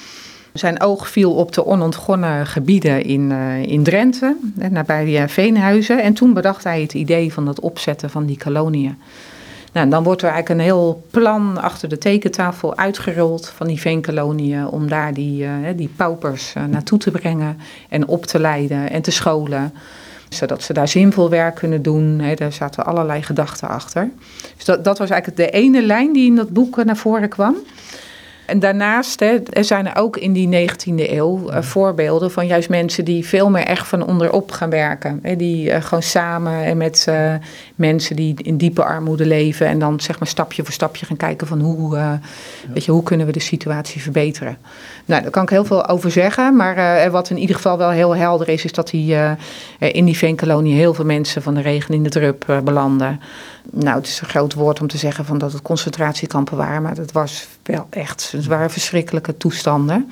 Zijn 0.52 0.80
oog 0.80 1.08
viel 1.08 1.34
op 1.34 1.52
de 1.52 1.66
onontgonnen 1.66 2.46
gebieden 2.46 3.04
in, 3.04 3.30
uh, 3.30 3.62
in 3.62 3.82
Drenthe, 3.82 4.36
nabij 4.70 5.06
uh, 5.06 5.28
Veenhuizen. 5.28 6.02
En 6.02 6.14
toen 6.14 6.32
bedacht 6.32 6.64
hij 6.64 6.82
het 6.82 6.94
idee 6.94 7.32
van 7.32 7.46
het 7.46 7.60
opzetten 7.60 8.10
van 8.10 8.26
die 8.26 8.38
koloniën. 8.38 8.98
Nou, 9.72 9.88
dan 9.88 10.02
wordt 10.02 10.22
er 10.22 10.30
eigenlijk 10.30 10.60
een 10.60 10.66
heel 10.66 11.04
plan 11.10 11.62
achter 11.62 11.88
de 11.88 11.98
tekentafel 11.98 12.76
uitgerold 12.76 13.52
van 13.56 13.66
die 13.66 13.80
veenkoloniën 13.80 14.66
om 14.66 14.88
daar 14.88 15.14
die, 15.14 15.42
uh, 15.42 15.50
die 15.76 15.90
paupers 15.96 16.52
naartoe 16.70 16.98
te 16.98 17.10
brengen 17.10 17.60
en 17.88 18.06
op 18.06 18.26
te 18.26 18.38
leiden 18.38 18.90
en 18.90 19.02
te 19.02 19.10
scholen. 19.10 19.72
Zodat 20.28 20.62
ze 20.62 20.72
daar 20.72 20.88
zinvol 20.88 21.30
werk 21.30 21.54
kunnen 21.54 21.82
doen. 21.82 22.22
Daar 22.34 22.52
zaten 22.52 22.86
allerlei 22.86 23.22
gedachten 23.22 23.68
achter. 23.68 24.10
Dus 24.56 24.64
dat, 24.64 24.84
dat 24.84 24.98
was 24.98 25.10
eigenlijk 25.10 25.40
de 25.40 25.58
ene 25.58 25.82
lijn 25.82 26.12
die 26.12 26.26
in 26.26 26.36
dat 26.36 26.48
boek 26.48 26.84
naar 26.84 26.96
voren 26.96 27.28
kwam. 27.28 27.56
En 28.48 28.58
daarnaast 28.58 29.20
hè, 29.20 29.42
er 29.42 29.64
zijn 29.64 29.86
er 29.86 29.96
ook 29.96 30.16
in 30.16 30.32
die 30.32 30.68
19e 30.68 31.10
eeuw 31.10 31.50
uh, 31.50 31.62
voorbeelden 31.62 32.30
van 32.30 32.46
juist 32.46 32.68
mensen 32.68 33.04
die 33.04 33.26
veel 33.26 33.50
meer 33.50 33.64
echt 33.64 33.88
van 33.88 34.06
onderop 34.06 34.50
gaan 34.50 34.70
werken. 34.70 35.18
Hè, 35.22 35.36
die 35.36 35.70
uh, 35.70 35.82
gewoon 35.82 36.02
samen 36.02 36.64
en 36.64 36.76
met 36.76 37.06
uh, 37.08 37.34
mensen 37.74 38.16
die 38.16 38.34
in 38.42 38.56
diepe 38.56 38.84
armoede 38.84 39.26
leven 39.26 39.66
en 39.66 39.78
dan 39.78 40.00
zeg 40.00 40.18
maar 40.18 40.28
stapje 40.28 40.64
voor 40.64 40.72
stapje 40.72 41.06
gaan 41.06 41.16
kijken 41.16 41.46
van 41.46 41.60
hoe, 41.60 41.96
ja. 41.96 42.20
weet 42.72 42.84
je, 42.84 42.92
hoe 42.92 43.02
kunnen 43.02 43.26
we 43.26 43.32
de 43.32 43.40
situatie 43.40 44.02
verbeteren. 44.02 44.58
Nou, 45.04 45.22
daar 45.22 45.30
kan 45.30 45.42
ik 45.42 45.50
heel 45.50 45.64
veel 45.64 45.86
over 45.88 46.10
zeggen, 46.10 46.56
maar 46.56 47.10
wat 47.10 47.30
in 47.30 47.38
ieder 47.38 47.56
geval 47.56 47.78
wel 47.78 47.90
heel 47.90 48.16
helder 48.16 48.48
is, 48.48 48.64
is 48.64 48.72
dat 48.72 48.90
die, 48.90 49.16
in 49.78 50.04
die 50.04 50.16
veenkolonie 50.16 50.74
heel 50.74 50.94
veel 50.94 51.04
mensen 51.04 51.42
van 51.42 51.54
de 51.54 51.60
regen 51.60 51.94
in 51.94 52.02
de 52.02 52.08
drup 52.08 52.60
belanden 52.64 53.20
nou, 53.72 53.96
het 53.96 54.06
is 54.06 54.20
een 54.20 54.28
groot 54.28 54.54
woord 54.54 54.80
om 54.80 54.86
te 54.86 54.98
zeggen 54.98 55.24
van 55.24 55.38
dat 55.38 55.52
het 55.52 55.62
concentratiekampen 55.62 56.56
waren, 56.56 56.82
maar 56.82 56.94
dat 56.94 57.12
was 57.12 57.48
wel 57.62 57.86
echt, 57.90 58.32
het 58.32 58.46
waren 58.46 58.70
verschrikkelijke 58.70 59.36
toestanden. 59.36 60.10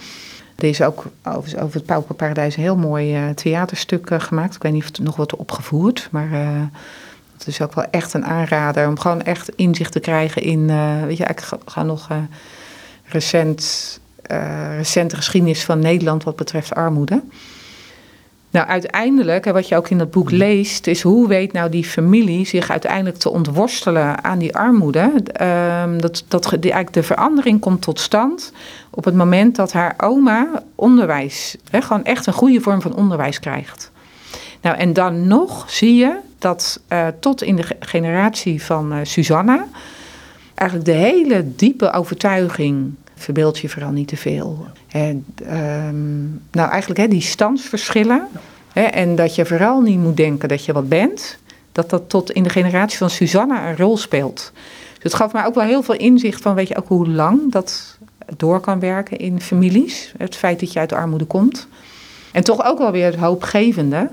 Er 0.56 0.64
is 0.64 0.82
ook 0.82 1.04
over, 1.22 1.62
over 1.62 1.74
het 1.74 1.86
Pauperparadijs 1.86 2.56
een 2.56 2.62
heel 2.62 2.76
mooi 2.76 3.26
uh, 3.26 3.30
theaterstuk 3.30 4.10
uh, 4.10 4.20
gemaakt. 4.20 4.54
Ik 4.54 4.62
weet 4.62 4.72
niet 4.72 4.82
of 4.82 4.88
het 4.88 4.98
nog 4.98 5.16
wordt 5.16 5.36
opgevoerd, 5.36 6.08
maar 6.10 6.32
uh, 6.32 6.62
het 7.32 7.46
is 7.46 7.60
ook 7.60 7.74
wel 7.74 7.84
echt 7.90 8.14
een 8.14 8.24
aanrader 8.24 8.88
om 8.88 8.98
gewoon 8.98 9.22
echt 9.22 9.48
inzicht 9.48 9.92
te 9.92 10.00
krijgen 10.00 10.42
in, 10.42 10.66
weet 11.06 11.16
je, 11.16 11.24
ik 11.24 11.42
ga 11.64 11.82
nog 11.82 12.08
recent, 13.04 14.00
recente 14.76 15.16
geschiedenis 15.16 15.64
van 15.64 15.78
Nederland 15.78 16.24
wat 16.24 16.36
betreft 16.36 16.74
armoede. 16.74 17.22
Nou, 18.56 18.68
uiteindelijk, 18.68 19.44
wat 19.44 19.68
je 19.68 19.76
ook 19.76 19.88
in 19.88 19.98
dat 19.98 20.10
boek 20.10 20.30
mm. 20.30 20.36
leest, 20.36 20.86
is 20.86 21.02
hoe 21.02 21.28
weet 21.28 21.52
nou 21.52 21.70
die 21.70 21.84
familie 21.84 22.46
zich 22.46 22.70
uiteindelijk 22.70 23.16
te 23.16 23.30
ontworstelen 23.30 24.24
aan 24.24 24.38
die 24.38 24.56
armoede. 24.56 25.12
Um, 25.82 26.00
dat, 26.00 26.24
dat 26.28 26.52
eigenlijk 26.52 26.92
de 26.92 27.02
verandering 27.02 27.60
komt 27.60 27.82
tot 27.82 28.00
stand 28.00 28.52
op 28.90 29.04
het 29.04 29.14
moment 29.14 29.56
dat 29.56 29.72
haar 29.72 29.94
oma 29.96 30.62
onderwijs, 30.74 31.56
hè, 31.70 31.82
gewoon 31.82 32.04
echt 32.04 32.26
een 32.26 32.32
goede 32.32 32.60
vorm 32.60 32.80
van 32.80 32.94
onderwijs 32.94 33.40
krijgt. 33.40 33.90
Nou, 34.60 34.76
en 34.76 34.92
dan 34.92 35.26
nog 35.26 35.70
zie 35.70 35.94
je 35.94 36.16
dat 36.38 36.80
uh, 36.88 37.06
tot 37.20 37.42
in 37.42 37.56
de 37.56 37.64
generatie 37.80 38.62
van 38.62 38.92
uh, 38.92 38.98
Susanna 39.02 39.66
eigenlijk 40.54 40.88
de 40.88 40.96
hele 40.96 41.54
diepe 41.56 41.92
overtuiging 41.92 42.94
verbeeld 43.16 43.58
je 43.58 43.68
vooral 43.68 43.90
niet 43.90 44.08
te 44.08 44.16
veel. 44.16 44.66
En, 44.88 45.24
um, 45.40 46.42
nou, 46.50 46.70
eigenlijk 46.70 47.00
hè, 47.00 47.08
die 47.08 47.20
standsverschillen. 47.20 48.28
Hè, 48.72 48.82
en 48.82 49.16
dat 49.16 49.34
je 49.34 49.46
vooral 49.46 49.80
niet 49.80 49.98
moet 49.98 50.16
denken 50.16 50.48
dat 50.48 50.64
je 50.64 50.72
wat 50.72 50.88
bent. 50.88 51.38
Dat 51.72 51.90
dat 51.90 52.08
tot 52.08 52.30
in 52.30 52.42
de 52.42 52.48
generatie 52.48 52.98
van 52.98 53.10
Susanna 53.10 53.68
een 53.68 53.76
rol 53.76 53.96
speelt. 53.96 54.52
Dus 54.94 55.02
het 55.02 55.14
gaf 55.14 55.32
mij 55.32 55.44
ook 55.44 55.54
wel 55.54 55.64
heel 55.64 55.82
veel 55.82 55.94
inzicht 55.94 56.42
van, 56.42 56.54
weet 56.54 56.68
je, 56.68 56.76
ook 56.76 56.88
hoe 56.88 57.08
lang 57.08 57.52
dat 57.52 57.98
door 58.36 58.60
kan 58.60 58.80
werken 58.80 59.18
in 59.18 59.40
families. 59.40 60.12
Het 60.18 60.36
feit 60.36 60.60
dat 60.60 60.72
je 60.72 60.78
uit 60.78 60.88
de 60.88 60.96
armoede 60.96 61.24
komt. 61.24 61.68
En 62.32 62.44
toch 62.44 62.64
ook 62.64 62.78
wel 62.78 62.92
weer 62.92 63.04
het 63.04 63.16
hoopgevende 63.16 64.10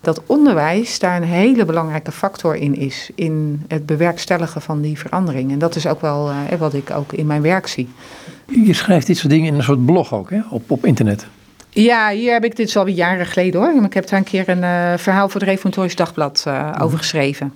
dat 0.00 0.22
onderwijs 0.26 0.98
daar 0.98 1.16
een 1.16 1.28
hele 1.28 1.64
belangrijke 1.64 2.12
factor 2.12 2.56
in 2.56 2.74
is. 2.74 3.10
In 3.14 3.64
het 3.68 3.86
bewerkstelligen 3.86 4.62
van 4.62 4.80
die 4.80 4.98
verandering. 4.98 5.52
En 5.52 5.58
dat 5.58 5.76
is 5.76 5.86
ook 5.86 6.00
wel 6.00 6.30
uh, 6.30 6.58
wat 6.58 6.74
ik 6.74 6.90
ook 6.90 7.12
in 7.12 7.26
mijn 7.26 7.42
werk 7.42 7.66
zie. 7.66 7.88
Je 8.50 8.72
schrijft 8.72 9.06
dit 9.06 9.16
soort 9.16 9.32
dingen 9.32 9.46
in 9.46 9.54
een 9.54 9.62
soort 9.62 9.86
blog 9.86 10.14
ook, 10.14 10.30
hè? 10.30 10.40
Op, 10.50 10.70
op 10.70 10.86
internet. 10.86 11.26
Ja, 11.70 12.10
hier 12.10 12.32
heb 12.32 12.44
ik 12.44 12.56
dit 12.56 12.76
al 12.76 12.86
jaren 12.86 13.26
geleden 13.26 13.60
hoor. 13.60 13.84
Ik 13.84 13.94
heb 13.94 14.08
daar 14.08 14.18
een 14.18 14.24
keer 14.24 14.48
een 14.48 14.62
uh, 14.62 14.92
verhaal 14.96 15.28
voor 15.28 15.40
het 15.40 15.48
Reformatorisch 15.48 15.96
Dagblad 15.96 16.44
uh, 16.48 16.72
over 16.80 16.98
geschreven. 16.98 17.52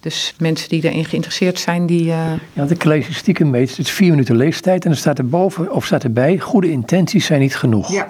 Dus 0.00 0.34
mensen 0.38 0.68
die 0.68 0.84
erin 0.84 1.04
geïnteresseerd 1.04 1.58
zijn, 1.58 1.86
die... 1.86 2.04
Uh... 2.04 2.32
Ja, 2.52 2.64
de 2.64 2.76
lees 2.84 3.16
stiekem 3.16 3.50
mee. 3.50 3.66
Het 3.66 3.78
is 3.78 3.90
vier 3.90 4.10
minuten 4.10 4.36
leestijd 4.36 4.84
en 4.84 4.90
er 4.90 4.96
staat 4.96 5.18
erboven, 5.18 5.72
of 5.72 5.86
staat 5.86 6.04
erbij... 6.04 6.38
goede 6.38 6.70
intenties 6.70 7.26
zijn 7.26 7.40
niet 7.40 7.56
genoeg. 7.56 7.92
Ja, 7.92 8.08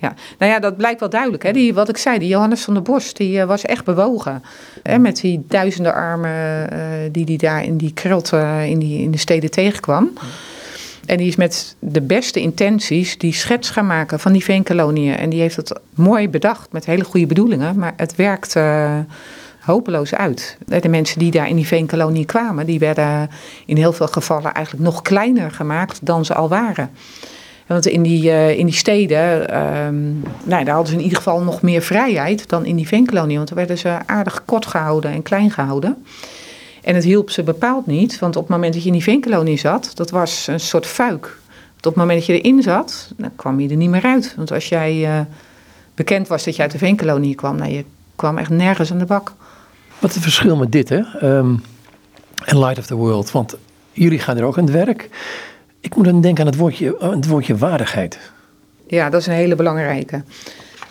ja. 0.00 0.14
Nou 0.38 0.52
ja, 0.52 0.58
dat 0.58 0.76
blijkt 0.76 1.00
wel 1.00 1.08
duidelijk. 1.08 1.42
Hè? 1.42 1.52
Die, 1.52 1.74
wat 1.74 1.88
ik 1.88 1.96
zei, 1.96 2.18
die 2.18 2.28
Johannes 2.28 2.62
van 2.62 2.74
der 2.74 2.82
Bos, 2.82 3.14
die 3.14 3.44
was 3.44 3.62
echt 3.62 3.84
bewogen. 3.84 4.42
Hè? 4.82 4.98
Met 4.98 5.20
die 5.20 5.44
duizenden 5.48 5.94
armen 5.94 6.68
die 7.12 7.24
die 7.24 7.38
daar 7.38 7.64
in 7.64 7.76
die 7.76 7.92
krulten 7.92 8.66
in, 8.66 8.78
die, 8.78 9.02
in 9.02 9.10
de 9.10 9.18
steden 9.18 9.50
tegenkwam. 9.50 10.10
En 11.08 11.16
die 11.16 11.26
is 11.26 11.36
met 11.36 11.76
de 11.78 12.00
beste 12.00 12.40
intenties 12.40 13.18
die 13.18 13.32
schets 13.32 13.70
gaan 13.70 13.86
maken 13.86 14.20
van 14.20 14.32
die 14.32 14.44
veenkoloniën. 14.44 15.16
En 15.16 15.30
die 15.30 15.40
heeft 15.40 15.56
het 15.56 15.80
mooi 15.94 16.28
bedacht 16.28 16.72
met 16.72 16.86
hele 16.86 17.04
goede 17.04 17.26
bedoelingen. 17.26 17.78
Maar 17.78 17.92
het 17.96 18.16
werkt 18.16 18.56
uh, 18.56 18.98
hopeloos 19.60 20.14
uit. 20.14 20.56
De 20.80 20.88
mensen 20.88 21.18
die 21.18 21.30
daar 21.30 21.48
in 21.48 21.56
die 21.56 21.66
veenkolonie 21.66 22.24
kwamen, 22.24 22.66
die 22.66 22.78
werden 22.78 23.30
in 23.66 23.76
heel 23.76 23.92
veel 23.92 24.06
gevallen 24.06 24.54
eigenlijk 24.54 24.84
nog 24.84 25.02
kleiner 25.02 25.50
gemaakt 25.50 26.06
dan 26.06 26.24
ze 26.24 26.34
al 26.34 26.48
waren. 26.48 26.90
Want 27.66 27.86
in 27.86 28.02
die, 28.02 28.24
uh, 28.24 28.58
in 28.58 28.66
die 28.66 28.74
steden, 28.74 29.58
um, 29.86 30.22
nou, 30.44 30.64
daar 30.64 30.74
hadden 30.74 30.92
ze 30.92 30.98
in 30.98 31.02
ieder 31.02 31.16
geval 31.16 31.40
nog 31.40 31.62
meer 31.62 31.82
vrijheid 31.82 32.48
dan 32.48 32.64
in 32.64 32.76
die 32.76 32.88
veenkolonie. 32.88 33.36
Want 33.36 33.48
daar 33.48 33.58
werden 33.58 33.78
ze 33.78 33.98
aardig 34.06 34.42
kort 34.44 34.66
gehouden 34.66 35.10
en 35.10 35.22
klein 35.22 35.50
gehouden. 35.50 36.04
En 36.88 36.94
het 36.94 37.04
hielp 37.04 37.30
ze 37.30 37.42
bepaald 37.42 37.86
niet, 37.86 38.18
want 38.18 38.36
op 38.36 38.42
het 38.42 38.50
moment 38.50 38.72
dat 38.72 38.82
je 38.82 38.88
in 38.88 38.94
die 38.94 39.02
veenkolonie 39.02 39.58
zat, 39.58 39.90
dat 39.94 40.10
was 40.10 40.46
een 40.46 40.60
soort 40.60 40.86
fuik. 40.86 41.38
op 41.76 41.84
het 41.84 41.94
moment 41.94 42.18
dat 42.18 42.26
je 42.26 42.40
erin 42.40 42.62
zat, 42.62 43.12
dan 43.16 43.30
kwam 43.36 43.60
je 43.60 43.68
er 43.68 43.76
niet 43.76 43.90
meer 43.90 44.02
uit. 44.02 44.34
Want 44.36 44.52
als 44.52 44.68
jij 44.68 44.96
uh, 44.96 45.20
bekend 45.94 46.28
was 46.28 46.44
dat 46.44 46.56
je 46.56 46.62
uit 46.62 46.70
de 46.70 46.78
veenkolonie 46.78 47.34
kwam, 47.34 47.56
nou, 47.56 47.72
je 47.72 47.84
kwam 48.16 48.38
echt 48.38 48.50
nergens 48.50 48.92
aan 48.92 48.98
de 48.98 49.04
bak. 49.04 49.32
Wat 49.98 50.14
het 50.14 50.22
verschil 50.22 50.56
met 50.56 50.72
dit, 50.72 50.88
hè? 50.88 51.02
Um, 51.22 51.62
Light 52.44 52.78
of 52.78 52.86
the 52.86 52.94
World. 52.94 53.30
Want 53.30 53.56
jullie 53.92 54.18
gaan 54.18 54.36
er 54.36 54.44
ook 54.44 54.58
aan 54.58 54.64
het 54.64 54.72
werk. 54.72 55.08
Ik 55.80 55.96
moet 55.96 56.04
dan 56.04 56.20
denken 56.20 56.44
aan 56.44 56.50
het 56.50 56.58
woordje, 56.58 56.96
het 57.00 57.26
woordje 57.26 57.56
waardigheid. 57.56 58.18
Ja, 58.86 59.10
dat 59.10 59.20
is 59.20 59.26
een 59.26 59.32
hele 59.32 59.56
belangrijke. 59.56 60.22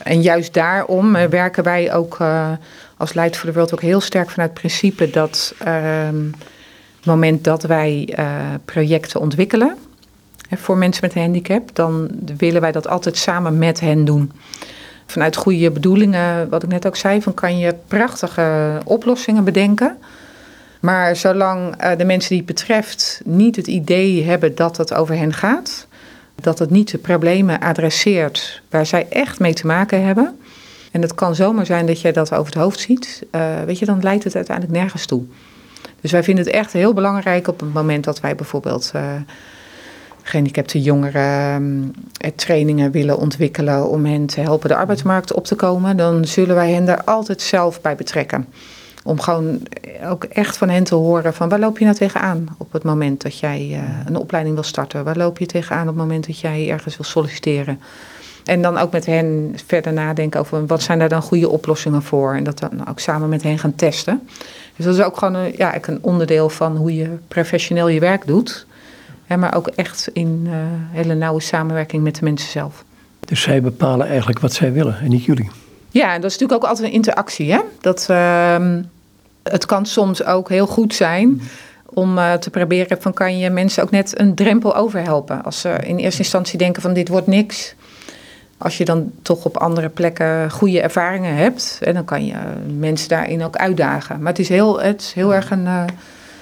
En 0.04 0.22
juist 0.22 0.54
daarom 0.54 1.16
uh, 1.16 1.24
werken 1.24 1.64
wij 1.64 1.93
ook 1.93 2.18
uh, 2.22 2.52
als 2.98 3.14
Light 3.14 3.38
for 3.38 3.48
the 3.48 3.54
World 3.54 3.74
ook 3.74 3.82
heel 3.82 4.02
sterk 4.02 4.30
vanuit 4.30 4.50
het 4.50 4.60
principe 4.60 5.10
dat 5.10 5.54
het 5.58 7.06
moment 7.06 7.43
dat 7.43 7.64
wij 7.64 8.16
uh, 8.20 8.36
projecten 8.66 9.20
ontwikkelen 9.20 9.76
hè, 10.50 10.58
voor 10.58 10.78
mensen 10.78 11.06
met 11.06 11.16
een 11.16 11.22
handicap, 11.22 11.76
dan 11.76 12.10
willen 12.38 12.62
wij 12.62 12.72
dat 12.72 12.88
altijd 12.88 13.18
samen 13.18 13.58
met 13.58 13.80
hen 13.80 14.06
doen. 14.06 14.32
Vanuit 15.06 15.36
goede 15.36 15.72
bedoelingen, 15.72 16.50
wat 16.50 16.64
ik 16.64 16.70
net 16.70 16.88
ook 16.88 16.95
zei, 16.95 17.22
van 17.22 17.34
kan 17.34 17.58
je 17.58 17.76
prachtige 17.88 18.80
oplossingen 18.84 19.43
bedenken. 19.43 19.98
Maar 20.80 21.16
zolang 21.16 21.76
de 21.98 22.06
mensen 22.06 22.30
die 22.30 22.38
het 22.38 22.48
betreft 22.48 23.22
niet 23.26 23.56
het 23.56 23.68
idee 23.68 24.24
hebben 24.24 24.56
dat 24.56 24.78
het 24.78 24.93
over 24.93 25.16
hen 25.16 25.34
gaat, 25.34 25.88
dat 26.36 26.60
het 26.60 26.70
niet 26.70 26.91
de 26.91 26.98
problemen 26.98 27.60
adresseert 27.60 28.62
waar 28.70 28.86
zij 28.86 29.08
echt 29.10 29.39
mee 29.39 29.54
te 29.54 29.68
maken 29.68 30.06
hebben. 30.06 30.39
En 30.92 31.02
het 31.02 31.16
kan 31.16 31.36
zomaar 31.36 31.66
zijn 31.66 31.86
dat 31.86 32.02
je 32.02 32.12
dat 32.12 32.34
over 32.34 32.54
het 32.54 32.62
hoofd 32.62 32.80
ziet. 32.80 33.26
Uh, 33.32 33.62
weet 33.66 33.80
je, 33.80 33.86
dan 33.86 34.02
leidt 34.02 34.24
het 34.24 34.36
uiteindelijk 34.36 34.78
nergens 34.80 35.06
toe. 35.06 35.24
Dus 36.02 36.12
wij 36.12 36.24
vinden 36.24 36.46
het 36.46 36.54
echt 36.54 36.74
heel 36.74 36.94
belangrijk 36.94 37.48
op 37.48 37.60
het 37.60 37.74
moment 37.74 38.04
dat 38.04 38.20
wij 38.20 38.36
bijvoorbeeld 38.36 38.92
uh, 38.96 39.02
gehandicapte 40.22 40.82
jongeren 40.82 41.94
uh, 42.26 42.32
trainingen 42.36 42.92
willen 42.92 43.18
ontwikkelen 43.18 43.90
om 43.90 44.06
hen 44.06 44.26
te 44.26 44.40
helpen 44.42 44.70
de 44.70 44.76
arbeidsmarkt 44.76 45.34
op 45.34 45.46
te 45.46 45.56
komen. 45.56 45.98
Dan 45.98 46.26
zullen 46.26 46.56
wij 46.56 46.72
hen 46.72 46.86
daar 46.86 47.04
altijd 47.04 47.42
zelf 47.42 47.82
bij 47.82 47.96
betrekken. 47.96 48.48
Om 49.04 49.20
gewoon 49.20 49.60
ook 50.06 50.24
echt 50.24 50.58
van 50.58 50.70
hen 50.70 50.84
te 50.84 50.96
horen 50.96 51.34
van 51.34 51.50
waar 51.50 51.60
loop 51.60 51.78
je 51.78 51.86
nou 51.86 51.98
tegenaan 51.98 52.48
op 52.58 52.72
het 52.74 52.84
moment 52.84 53.22
dat 53.22 53.40
jij 53.40 53.68
uh, 53.72 53.80
een 54.06 54.16
opleiding 54.16 54.56
wil 54.56 54.64
starten? 54.64 55.04
Waar 55.04 55.18
loop 55.18 55.38
je 55.38 55.46
tegenaan 55.46 55.82
op 55.82 55.88
het 55.88 55.96
moment 55.96 56.28
dat 56.28 56.40
jij 56.40 56.70
ergens 56.70 56.98
wil 56.98 57.06
solliciteren? 57.06 57.80
En 58.48 58.62
dan 58.62 58.78
ook 58.78 58.91
met 58.91 59.06
hen 59.06 59.56
verder 59.66 59.93
nadenken 59.93 60.39
over 60.39 60.66
wat 60.66 60.82
zijn 60.82 61.00
daar 61.00 61.10
dan 61.10 61.22
goede 61.22 61.50
oplossingen 61.50 62.04
voor. 62.04 62.36
En 62.36 62.43
dat 62.43 62.60
dan 62.60 62.88
ook 62.89 63.00
samen 63.00 63.30
met 63.30 63.43
hen 63.43 63.60
gaan 63.60 63.76
testen. 63.76 64.28
Dus 64.76 64.86
dat 64.86 64.95
is 64.95 65.02
ook 65.02 65.18
gewoon 65.18 65.34
een, 65.34 65.54
ja, 65.58 65.76
een 65.82 66.00
onderdeel 66.02 66.50
van 66.50 66.76
hoe 66.76 66.95
je 66.95 67.10
professioneel 67.28 67.88
je 67.88 68.00
werk 68.00 68.28
doet. 68.28 68.66
maar 69.38 69.56
ook 69.56 69.68
echt 69.68 70.10
in 70.14 70.43
uh, 70.45 70.54
hele 70.91 71.14
nauwe 71.14 71.41
samenwerking 71.41 72.04
met 72.04 72.16
de 72.16 72.24
mensen 72.24 72.50
zelf. 72.50 72.84
Dus 73.20 73.41
zij 73.41 73.62
bepalen 73.62 74.08
eigenlijk 74.08 74.39
wat 74.39 74.54
zij 74.54 74.74
willen 74.74 75.00
en 75.00 75.10
niet 75.10 75.24
jullie? 75.24 75.50
Ja, 75.89 76.14
en 76.14 76.22
dat 76.22 76.32
is 76.32 76.38
natuurlijk 76.38 76.64
ook 76.64 76.70
altijd 76.70 76.88
een 76.88 76.93
interactie. 76.93 77.52
Hè? 77.52 77.60
Dat, 77.82 78.08
uh, 78.12 78.76
het 79.43 79.66
kan 79.66 79.86
soms 79.86 80.24
ook 80.24 80.50
heel 80.50 80.68
goed 80.68 80.93
zijn 80.93 81.41
om 81.86 82.18
uh, 82.18 82.34
te 82.34 82.50
proberen 82.50 83.02
van 83.02 83.14
kan 83.14 83.38
je 83.38 83.50
mensen 83.50 83.84
ook 83.84 83.91
net 83.91 84.20
een 84.20 84.36
drempel 84.36 84.76
overhelpen. 84.76 85.43
Als 85.43 85.60
ze 85.60 85.70
in 85.70 85.98
eerste 85.98 86.22
instantie 86.22 86.58
denken 86.58 86.82
van 86.82 86.93
dit 86.93 87.08
wordt 87.08 87.28
niks. 87.28 87.76
Als 88.58 88.78
je 88.78 88.86
dan 88.86 89.12
toch 89.22 89.45
op 89.45 89.58
andere 89.58 89.89
plekken 89.89 90.51
goede 90.51 90.82
ervaringen 90.82 91.36
hebt, 91.36 91.80
en 91.84 91.93
dan 91.93 92.05
kan 92.05 92.26
je 92.26 92.34
mensen 92.78 93.10
daarin 93.10 93.43
ook 93.43 93.55
uitdagen. 93.55 94.20
Maar 94.20 94.32
het 94.32 94.39
is 94.39 94.49
heel, 94.49 94.82
het 94.82 95.01
is 95.01 95.14
heel 95.14 95.34
erg 95.34 95.51
een, 95.51 95.66
uh, 95.66 95.84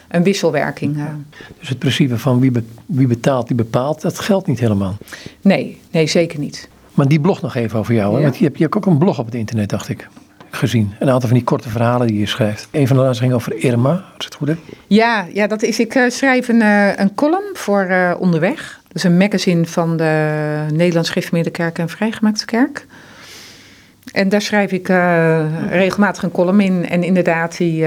een 0.07 0.23
wisselwerking. 0.23 0.97
Uh. 0.97 1.03
Dus 1.59 1.69
het 1.69 1.79
principe 1.79 2.17
van 2.17 2.39
wie, 2.39 2.51
be, 2.51 2.63
wie 2.85 3.07
betaalt, 3.07 3.47
die 3.47 3.55
bepaalt, 3.55 4.01
dat 4.01 4.19
geldt 4.19 4.47
niet 4.47 4.59
helemaal? 4.59 4.97
Nee, 5.41 5.81
nee 5.91 6.07
zeker 6.07 6.39
niet. 6.39 6.69
Maar 6.93 7.07
die 7.07 7.19
blog 7.19 7.41
nog 7.41 7.55
even 7.55 7.79
over 7.79 7.93
jou. 7.93 8.15
Ja. 8.15 8.21
Want 8.21 8.37
je 8.37 8.43
hebt, 8.43 8.57
je 8.57 8.63
hebt 8.63 8.75
ook 8.75 8.85
een 8.85 8.97
blog 8.97 9.19
op 9.19 9.25
het 9.25 9.35
internet, 9.35 9.69
dacht 9.69 9.89
ik 9.89 10.07
gezien. 10.49 10.93
Een 10.99 11.09
aantal 11.09 11.29
van 11.29 11.37
die 11.37 11.45
korte 11.45 11.69
verhalen 11.69 12.07
die 12.07 12.19
je 12.19 12.25
schrijft. 12.25 12.67
Een 12.71 12.87
van 12.87 12.97
de 12.97 13.03
laatste 13.03 13.23
ging 13.23 13.35
over 13.35 13.55
Irma, 13.63 14.03
als 14.15 14.25
het 14.25 14.35
goed 14.35 14.49
is. 14.49 14.55
Ja, 14.87 15.25
ja 15.33 15.47
dat 15.47 15.61
is, 15.61 15.79
ik 15.79 15.95
uh, 15.95 16.09
schrijf 16.09 16.47
een, 16.47 16.61
een 17.01 17.15
column 17.15 17.49
voor 17.53 17.87
uh, 17.89 18.13
Onderweg. 18.19 18.83
Is 18.95 19.03
een 19.03 19.17
magazine 19.17 19.65
van 19.65 19.97
de 19.97 20.65
Nederlands 20.73 21.09
Gereformeerde 21.09 21.71
en 21.73 21.89
Vrijgemaakte 21.89 22.45
Kerk. 22.45 22.85
En 24.11 24.29
daar 24.29 24.41
schrijf 24.41 24.71
ik 24.71 24.87
regelmatig 25.69 26.23
een 26.23 26.31
column 26.31 26.61
in. 26.61 26.89
En 26.89 27.03
inderdaad, 27.03 27.57
die 27.57 27.85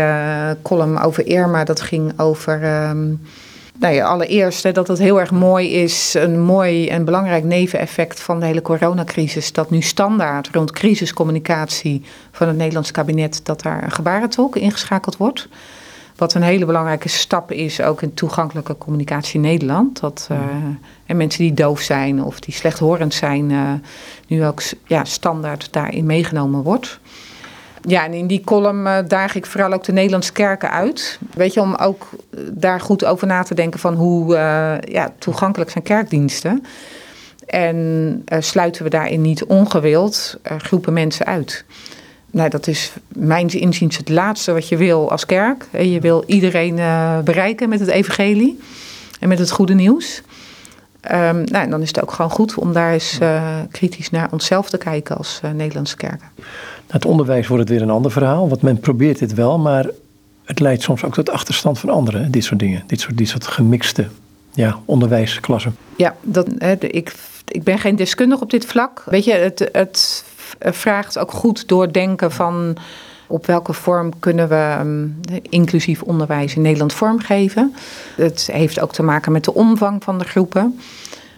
column 0.63 0.99
over 0.99 1.27
Irma, 1.27 1.65
dat 1.65 1.81
ging 1.81 2.19
over... 2.19 2.89
Um, 2.89 3.21
nou 3.79 3.95
ja, 3.95 4.07
allereerst 4.07 4.75
dat 4.75 4.89
het 4.89 4.99
heel 4.99 5.21
erg 5.21 5.31
mooi 5.31 5.73
is, 5.73 6.15
een 6.15 6.41
mooi 6.41 6.89
en 6.89 7.05
belangrijk 7.05 7.45
neveneffect 7.45 8.21
van 8.21 8.41
de 8.41 8.47
hele 8.47 8.63
coronacrisis, 8.63 9.53
dat 9.53 9.71
nu 9.71 9.83
standaard 9.83 10.49
rond 10.53 10.71
crisiscommunicatie 10.71 12.03
van 12.33 12.49
het 12.49 12.57
Nederlands 12.57 12.91
kabinet, 12.91 13.41
dat 13.43 13.63
daar 13.63 13.83
een 13.83 13.91
gebarentolk 13.91 14.57
ingeschakeld 14.57 15.17
wordt. 15.17 15.49
Wat 16.19 16.35
een 16.35 16.43
hele 16.43 16.65
belangrijke 16.65 17.09
stap 17.09 17.53
is, 17.53 17.81
ook 17.81 18.03
in 18.03 18.15
toegankelijke 18.15 18.79
communicatie 18.79 19.35
in 19.35 19.41
Nederland. 19.41 20.01
Dat 20.01 20.29
uh, 20.33 20.39
en 21.07 21.17
mensen 21.17 21.43
die 21.43 21.55
doof 21.55 21.81
zijn 21.81 22.23
of 22.23 22.41
die 22.41 22.55
slechthorend 22.55 23.15
zijn, 23.15 23.51
uh, 23.51 23.73
nu 24.27 24.45
ook 24.45 24.63
ja, 24.87 25.05
standaard 25.05 25.73
daarin 25.73 26.07
meegenomen 26.07 26.63
wordt. 26.63 27.01
Ja, 27.83 28.05
en 28.05 28.13
in 28.13 28.27
die 28.27 28.45
column 28.45 28.87
uh, 28.87 28.99
daag 29.09 29.35
ik 29.35 29.47
vooral 29.47 29.73
ook 29.73 29.85
de 29.85 29.93
Nederlandse 29.93 30.33
kerken 30.33 30.71
uit. 30.71 31.19
Weet 31.35 31.55
je, 31.55 31.61
om 31.61 31.75
ook 31.75 32.09
daar 32.53 32.81
goed 32.81 33.05
over 33.05 33.27
na 33.27 33.43
te 33.43 33.55
denken 33.55 33.81
van 33.81 33.95
hoe 33.95 34.35
ja, 34.85 35.13
toegankelijk 35.19 35.71
zijn 35.71 35.85
kerkdiensten. 35.85 36.65
En 37.47 38.25
sluiten 38.39 38.85
we 38.85 38.91
daarin 38.91 39.21
niet 39.21 39.45
ongewild 39.45 40.39
groepen 40.59 40.93
mensen 40.93 41.27
uit. 41.27 41.65
Nou, 42.31 42.51
dat 42.51 42.67
is 42.67 42.93
mijns 43.09 43.55
inziens 43.55 43.97
het 43.97 44.09
laatste 44.09 44.53
wat 44.53 44.69
je 44.69 44.77
wil 44.77 45.11
als 45.11 45.27
kerk. 45.27 45.67
Je 45.73 46.01
wil 46.01 46.25
iedereen 46.27 46.75
bereiken 47.25 47.69
met 47.69 47.81
het 47.81 47.89
evangelie 47.89 48.61
en 49.21 49.29
met 49.29 49.39
het 49.39 49.51
goede 49.51 49.75
nieuws. 49.75 50.23
Um, 51.13 51.45
nou, 51.45 51.69
dan 51.69 51.83
is 51.83 51.89
het 51.89 52.03
ook 52.03 52.13
gewoon 52.13 52.31
goed 52.31 52.55
om 52.55 52.73
daar 52.73 52.93
eens 52.93 53.19
kritisch 53.71 54.11
naar 54.11 54.29
onszelf 54.33 54.71
te 54.71 54.79
kijken 54.79 55.17
als 55.17 55.41
Nederlandse 55.55 55.97
kerken. 55.97 56.29
Het 56.87 57.05
onderwijs 57.05 57.47
wordt 57.47 57.63
het 57.63 57.73
weer 57.73 57.83
een 57.83 57.95
ander 57.95 58.11
verhaal, 58.11 58.49
want 58.49 58.63
men 58.63 58.81
probeert 58.81 59.19
dit 59.19 59.35
wel, 59.35 59.59
maar 59.59 59.87
het 60.45 60.61
leidt 60.61 60.83
soms 60.83 61.05
ook 61.05 61.15
tot 61.15 61.31
achterstand 61.31 61.79
van 61.79 61.91
anderen, 61.91 62.31
dit 62.31 62.45
soort 62.45 62.61
dingen, 62.61 62.83
dit 62.87 63.01
soort, 63.01 63.19
dit 63.19 63.29
soort 63.29 63.47
gemixte 63.47 64.07
ja, 64.55 64.79
onderwijsklassen. 64.85 65.77
Ja, 65.97 66.17
dat, 66.23 66.49
hè, 66.59 66.73
ik, 66.73 67.13
ik 67.45 67.63
ben 67.63 67.79
geen 67.79 67.97
deskundige 67.97 68.43
op 68.43 68.51
dit 68.51 68.65
vlak. 68.65 69.03
Weet 69.07 69.25
je, 69.25 69.33
het, 69.33 69.69
het 69.73 70.25
vraagt 70.59 71.19
ook 71.19 71.33
goed 71.33 71.69
doordenken 71.69 72.33
van 72.33 72.77
op 73.27 73.47
welke 73.47 73.73
vorm 73.73 74.19
kunnen 74.19 74.49
we 74.49 74.77
um, 74.81 75.21
inclusief 75.43 76.03
onderwijs 76.03 76.55
in 76.55 76.63
Nederland 76.63 76.93
vormgeven. 76.93 77.75
Het 78.17 78.49
heeft 78.53 78.81
ook 78.81 78.93
te 78.93 79.03
maken 79.03 79.33
met 79.33 79.45
de 79.45 79.55
omvang 79.55 80.05
van 80.05 80.19
de 80.19 80.25
groepen. 80.25 80.81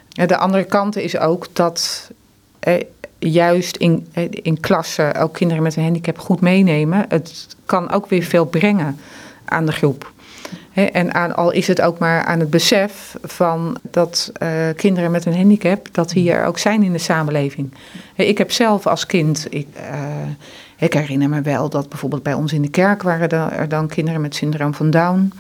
De 0.09 0.37
andere 0.37 0.65
kant 0.65 0.97
is 0.97 1.19
ook 1.19 1.47
dat 1.53 2.11
eh, 2.59 2.81
juist 3.19 3.77
in, 3.77 4.07
in 4.31 4.61
klassen 4.61 5.15
ook 5.15 5.33
kinderen 5.33 5.63
met 5.63 5.77
een 5.77 5.83
handicap 5.83 6.19
goed 6.19 6.41
meenemen. 6.41 7.05
Het 7.09 7.57
kan 7.67 7.91
ook 7.91 8.09
weer 8.09 8.23
veel 8.23 8.45
brengen 8.45 9.01
aan 9.45 9.67
de 9.67 9.73
groep. 9.73 10.13
En 10.73 11.15
aan, 11.15 11.37
al 11.37 11.51
is 11.51 11.67
het 11.67 11.81
ook 11.81 11.99
maar 11.99 12.25
aan 12.25 12.41
het 12.41 12.51
besef 12.51 13.17
van 13.23 13.77
dat 13.83 14.33
uh, 14.43 14.49
kinderen 14.77 15.11
met 15.11 15.27
een 15.27 15.37
handicap, 15.37 15.89
dat 15.93 16.11
die 16.11 16.33
er 16.33 16.47
ook 16.47 16.59
zijn 16.59 16.83
in 16.83 16.93
de 16.93 16.99
samenleving. 16.99 17.73
Ik 18.15 18.39
heb 18.39 18.53
zelf 18.53 18.87
als 18.87 19.07
kind, 19.07 19.47
ik, 19.51 19.67
uh, 19.77 19.85
ik 20.79 20.95
herinner 20.95 21.29
me 21.29 21.41
wel 21.41 21.69
dat 21.69 21.89
bijvoorbeeld 21.89 22.23
bij 22.23 22.35
ons 22.35 22.53
in 22.53 22.63
de 22.63 22.71
kerk 22.71 23.03
waren 23.03 23.29
er 23.29 23.69
dan 23.69 23.89
kinderen 23.89 24.21
met 24.21 24.35
syndroom 24.35 24.75
van 24.75 24.91
Down. 24.91 25.33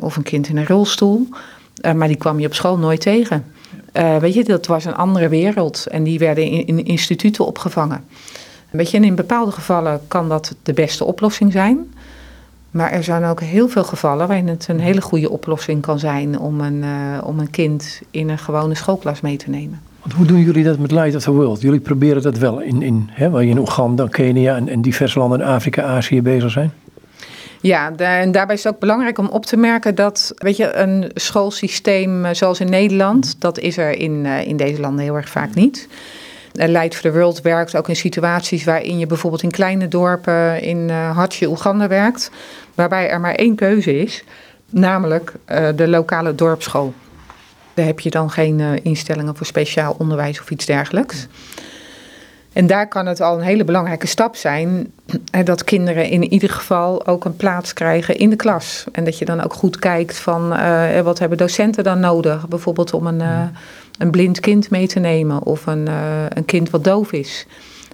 Of 0.00 0.16
een 0.16 0.22
kind 0.22 0.48
in 0.48 0.56
een 0.56 0.66
rolstoel. 0.66 1.28
Uh, 1.84 1.92
maar 1.92 2.08
die 2.08 2.16
kwam 2.16 2.40
je 2.40 2.46
op 2.46 2.54
school 2.54 2.78
nooit 2.78 3.00
tegen. 3.00 3.44
Weet 4.20 4.34
je, 4.34 4.44
dat 4.44 4.66
was 4.66 4.84
een 4.84 4.94
andere 4.94 5.28
wereld 5.28 5.86
en 5.86 6.02
die 6.02 6.18
werden 6.18 6.44
in, 6.44 6.66
in 6.66 6.84
instituten 6.84 7.46
opgevangen. 7.46 8.04
Weet 8.70 8.90
je, 8.90 8.96
en 8.96 9.04
in 9.04 9.14
bepaalde 9.14 9.52
gevallen 9.52 10.00
kan 10.08 10.28
dat 10.28 10.54
de 10.62 10.72
beste 10.72 11.04
oplossing 11.04 11.52
zijn. 11.52 11.92
Maar 12.70 12.90
er 12.90 13.04
zijn 13.04 13.24
ook 13.24 13.40
heel 13.40 13.68
veel 13.68 13.84
gevallen 13.84 14.26
waarin 14.26 14.48
het 14.48 14.68
een 14.68 14.80
hele 14.80 15.00
goede 15.00 15.30
oplossing 15.30 15.82
kan 15.82 15.98
zijn 15.98 16.38
om 16.38 16.60
een, 16.60 16.82
uh, 16.82 17.18
om 17.24 17.38
een 17.38 17.50
kind 17.50 18.00
in 18.10 18.28
een 18.28 18.38
gewone 18.38 18.74
schoolklas 18.74 19.20
mee 19.20 19.36
te 19.36 19.50
nemen. 19.50 19.80
Want 20.00 20.12
hoe 20.12 20.26
doen 20.26 20.40
jullie 20.40 20.64
dat 20.64 20.78
met 20.78 20.90
Light 20.90 21.14
of 21.14 21.22
the 21.22 21.30
World? 21.30 21.60
Jullie 21.60 21.80
proberen 21.80 22.22
dat 22.22 22.38
wel 22.38 22.60
in, 22.60 22.82
in 22.82 23.08
hè, 23.12 23.30
waar 23.30 23.44
je 23.44 23.50
in 23.50 23.58
Oeganda, 23.58 24.06
Kenia 24.06 24.56
en, 24.56 24.68
en 24.68 24.82
diverse 24.82 25.18
landen 25.18 25.40
in 25.40 25.46
Afrika, 25.46 25.82
Azië 25.82 26.22
bezig 26.22 26.50
zijn? 26.50 26.72
Ja, 27.60 27.96
en 27.96 28.32
daarbij 28.32 28.54
is 28.54 28.64
het 28.64 28.74
ook 28.74 28.80
belangrijk 28.80 29.18
om 29.18 29.26
op 29.26 29.46
te 29.46 29.56
merken 29.56 29.94
dat, 29.94 30.32
weet 30.36 30.56
je, 30.56 30.74
een 30.74 31.10
schoolsysteem 31.14 32.24
eh, 32.24 32.34
zoals 32.34 32.60
in 32.60 32.70
Nederland, 32.70 33.40
dat 33.40 33.58
is 33.58 33.76
er 33.76 33.98
in, 33.98 34.24
uh, 34.24 34.46
in 34.46 34.56
deze 34.56 34.80
landen 34.80 35.04
heel 35.04 35.16
erg 35.16 35.28
vaak 35.28 35.54
niet. 35.54 35.88
Light 36.52 36.94
for 36.94 37.10
the 37.10 37.12
World 37.12 37.40
werkt 37.40 37.76
ook 37.76 37.88
in 37.88 37.96
situaties 37.96 38.64
waarin 38.64 38.98
je 38.98 39.06
bijvoorbeeld 39.06 39.42
in 39.42 39.50
kleine 39.50 39.88
dorpen 39.88 40.62
in 40.62 40.88
uh, 40.88 41.16
Hartje, 41.16 41.48
Oeganda 41.48 41.88
werkt, 41.88 42.30
waarbij 42.74 43.10
er 43.10 43.20
maar 43.20 43.34
één 43.34 43.54
keuze 43.54 43.98
is, 43.98 44.24
namelijk 44.70 45.32
uh, 45.48 45.68
de 45.76 45.88
lokale 45.88 46.34
dorpsschool. 46.34 46.94
Daar 47.74 47.86
heb 47.86 48.00
je 48.00 48.10
dan 48.10 48.30
geen 48.30 48.82
instellingen 48.82 49.36
voor 49.36 49.46
speciaal 49.46 49.94
onderwijs 49.98 50.40
of 50.40 50.50
iets 50.50 50.66
dergelijks. 50.66 51.26
En 52.52 52.66
daar 52.66 52.88
kan 52.88 53.06
het 53.06 53.20
al 53.20 53.38
een 53.38 53.44
hele 53.44 53.64
belangrijke 53.64 54.06
stap 54.06 54.36
zijn 54.36 54.92
dat 55.44 55.64
kinderen 55.64 56.08
in 56.08 56.32
ieder 56.32 56.50
geval 56.50 57.06
ook 57.06 57.24
een 57.24 57.36
plaats 57.36 57.72
krijgen 57.72 58.16
in 58.16 58.30
de 58.30 58.36
klas. 58.36 58.84
En 58.92 59.04
dat 59.04 59.18
je 59.18 59.24
dan 59.24 59.42
ook 59.42 59.54
goed 59.54 59.78
kijkt 59.78 60.18
van 60.18 60.52
uh, 60.52 61.00
wat 61.00 61.18
hebben 61.18 61.38
docenten 61.38 61.84
dan 61.84 62.00
nodig, 62.00 62.48
bijvoorbeeld 62.48 62.94
om 62.94 63.06
een, 63.06 63.20
uh, 63.20 63.42
een 63.98 64.10
blind 64.10 64.40
kind 64.40 64.70
mee 64.70 64.86
te 64.86 64.98
nemen 64.98 65.42
of 65.42 65.66
een, 65.66 65.86
uh, 65.88 66.24
een 66.28 66.44
kind 66.44 66.70
wat 66.70 66.84
doof 66.84 67.12
is. 67.12 67.46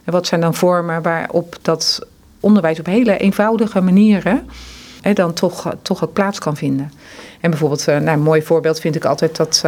En 0.04 0.12
wat 0.12 0.26
zijn 0.26 0.40
dan 0.40 0.54
vormen 0.54 1.02
waarop 1.02 1.56
dat 1.62 2.06
onderwijs 2.40 2.78
op 2.78 2.86
hele 2.86 3.16
eenvoudige 3.16 3.80
manieren 3.80 4.48
hè, 5.00 5.12
dan 5.12 5.32
toch, 5.32 5.74
toch 5.82 6.04
ook 6.04 6.12
plaats 6.12 6.38
kan 6.38 6.56
vinden. 6.56 6.92
En 7.40 7.50
bijvoorbeeld, 7.50 7.86
nou, 7.86 8.08
een 8.08 8.22
mooi 8.22 8.42
voorbeeld 8.42 8.80
vind 8.80 8.96
ik 8.96 9.04
altijd 9.04 9.36
dat 9.36 9.62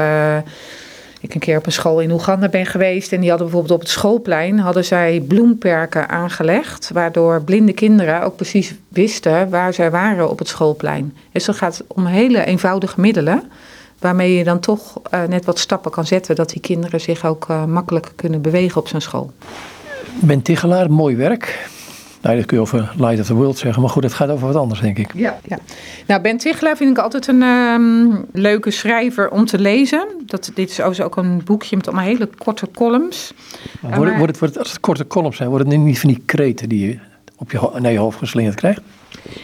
ik 1.21 1.35
een 1.35 1.41
keer 1.41 1.59
op 1.59 1.66
een 1.66 1.73
school 1.73 2.01
in 2.01 2.11
Oeganda 2.11 2.49
ben 2.49 2.66
geweest 2.66 3.12
en 3.12 3.21
die 3.21 3.29
hadden 3.29 3.47
bijvoorbeeld 3.47 3.81
op 3.81 3.85
het 3.87 3.95
schoolplein 3.95 4.59
hadden 4.59 4.85
zij 4.85 5.25
bloemperken 5.29 6.09
aangelegd, 6.09 6.91
waardoor 6.93 7.43
blinde 7.43 7.73
kinderen 7.73 8.23
ook 8.23 8.37
precies 8.37 8.75
wisten 8.89 9.51
waar 9.51 9.75
zij 9.75 9.91
waren 9.91 10.31
op 10.31 10.39
het 10.39 10.49
schoolplein. 10.49 11.16
Dus 11.33 11.47
het 11.47 11.57
gaat 11.57 11.85
om 11.87 12.07
hele 12.07 12.45
eenvoudige 12.45 13.01
middelen, 13.01 13.43
waarmee 13.99 14.35
je 14.35 14.45
dan 14.45 14.61
toch 14.61 15.01
uh, 15.14 15.25
net 15.25 15.45
wat 15.45 15.59
stappen 15.59 15.91
kan 15.91 16.07
zetten, 16.07 16.37
dat 16.37 16.51
die 16.51 16.61
kinderen 16.61 17.01
zich 17.01 17.25
ook 17.25 17.47
uh, 17.51 17.64
makkelijker 17.64 18.12
kunnen 18.16 18.41
bewegen 18.41 18.81
op 18.81 18.89
zo'n 18.89 19.01
school. 19.01 19.31
Ben 20.21 20.43
Tichelaar, 20.43 20.91
mooi 20.91 21.16
werk. 21.16 21.69
Nou, 22.21 22.37
dat 22.37 22.47
kun 22.47 22.57
je 22.57 22.62
over 22.62 22.93
Light 22.97 23.21
of 23.21 23.27
the 23.27 23.35
World 23.35 23.59
zeggen. 23.59 23.83
Maar 23.83 23.91
goed, 23.91 24.03
het 24.03 24.12
gaat 24.12 24.29
over 24.29 24.47
wat 24.47 24.57
anders, 24.57 24.81
denk 24.81 24.99
ik. 24.99 25.11
Ja, 25.14 25.39
ja. 25.45 25.59
Nou, 26.07 26.21
Ben 26.21 26.37
Tichelaar 26.37 26.77
vind 26.77 26.91
ik 26.91 27.03
altijd 27.03 27.27
een 27.27 27.43
um, 27.43 28.25
leuke 28.33 28.71
schrijver 28.71 29.31
om 29.31 29.45
te 29.45 29.59
lezen. 29.59 30.07
Dat, 30.27 30.51
dit 30.55 30.71
is 30.71 31.01
ook 31.01 31.16
een 31.16 31.41
boekje 31.45 31.77
met 31.77 31.87
allemaal 31.87 32.05
hele 32.05 32.29
korte 32.39 32.69
columns. 32.75 33.33
Maar 33.81 33.97
wordt, 33.97 34.16
wordt, 34.16 34.31
het, 34.31 34.39
wordt 34.39 34.55
het, 34.55 34.59
als 34.59 34.73
het 34.73 34.81
korte 34.81 35.07
columns 35.07 35.37
zijn, 35.37 35.49
wordt 35.49 35.73
het 35.73 35.79
niet 35.79 36.01
van 36.01 36.09
die 36.09 36.23
kreten 36.25 36.69
die 36.69 36.87
je 36.87 36.99
op 37.37 37.51
je, 37.51 37.71
naar 37.79 37.93
je 37.93 37.99
hoofd 37.99 38.19
geslingerd 38.19 38.55
krijgt? 38.55 38.81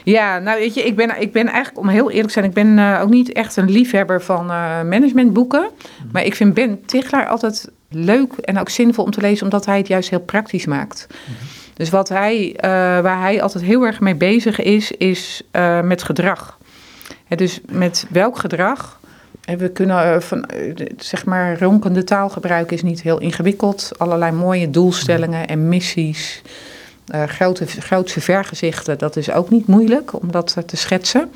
Ja, 0.05 0.39
nou 0.39 0.59
weet 0.59 0.75
je, 0.75 0.83
ik 0.83 0.97
ben, 0.97 1.21
ik 1.21 1.33
ben 1.33 1.47
eigenlijk, 1.47 1.79
om 1.79 1.89
heel 1.89 2.11
eerlijk 2.11 2.27
te 2.27 2.33
zijn, 2.33 2.45
ik 2.45 2.53
ben 2.53 2.79
uh, 2.79 3.01
ook 3.03 3.11
niet 3.11 3.33
echt 3.33 3.57
een 3.57 3.71
liefhebber 3.71 4.23
van 4.23 4.51
uh, 4.51 4.83
managementboeken. 4.83 5.71
Maar 6.13 6.25
ik 6.25 6.35
vind 6.35 6.55
Ben 6.55 6.85
Tichelaar 6.85 7.27
altijd 7.27 7.71
leuk 7.89 8.33
en 8.33 8.59
ook 8.59 8.69
zinvol 8.69 9.05
om 9.05 9.11
te 9.11 9.21
lezen, 9.21 9.45
omdat 9.45 9.67
hij 9.67 9.79
het 9.79 9.87
juist 9.87 10.11
heel 10.11 10.21
praktisch 10.21 10.67
maakt. 10.67 11.07
Mm 11.09 11.17
-hmm. 11.27 11.64
Dus 11.75 11.91
wat 11.91 12.09
hij, 12.09 12.47
uh, 12.47 12.61
waar 13.01 13.21
hij 13.21 13.43
altijd 13.43 13.65
heel 13.65 13.83
erg 13.83 14.01
mee 14.01 14.15
bezig 14.15 14.61
is, 14.61 14.91
is 14.91 15.43
uh, 15.53 15.81
met 15.81 16.03
gedrag. 16.03 16.59
Dus 17.29 17.61
met 17.71 18.07
welk 18.11 18.39
gedrag. 18.39 19.01
En 19.45 19.59
we 19.59 19.69
kunnen 19.69 20.15
uh, 20.15 20.21
van, 20.21 20.49
zeg 20.97 21.25
maar, 21.25 21.59
ronkende 21.59 22.05
taalgebruik 22.05 22.73
is 22.73 22.83
niet 22.83 23.03
heel 23.03 23.21
ingewikkeld. 23.21 23.91
Allerlei 23.97 24.33
mooie 24.33 24.71
doelstellingen 24.71 25.49
en 25.49 25.69
missies. 25.69 26.43
grote, 27.27 27.67
grootse 27.67 28.21
vergezichten, 28.21 28.99
dat 28.99 29.17
is 29.17 29.31
ook 29.31 29.51
niet 29.51 29.67
moeilijk 29.67 30.23
om 30.23 30.31
dat 30.31 30.57
te 30.67 30.77
schetsen. 30.77 31.31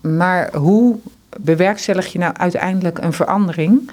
Maar 0.00 0.54
hoe 0.54 0.96
bewerkstellig 1.40 2.12
je 2.12 2.18
nou 2.18 2.34
uiteindelijk 2.36 2.98
een 2.98 3.12
verandering? 3.12 3.90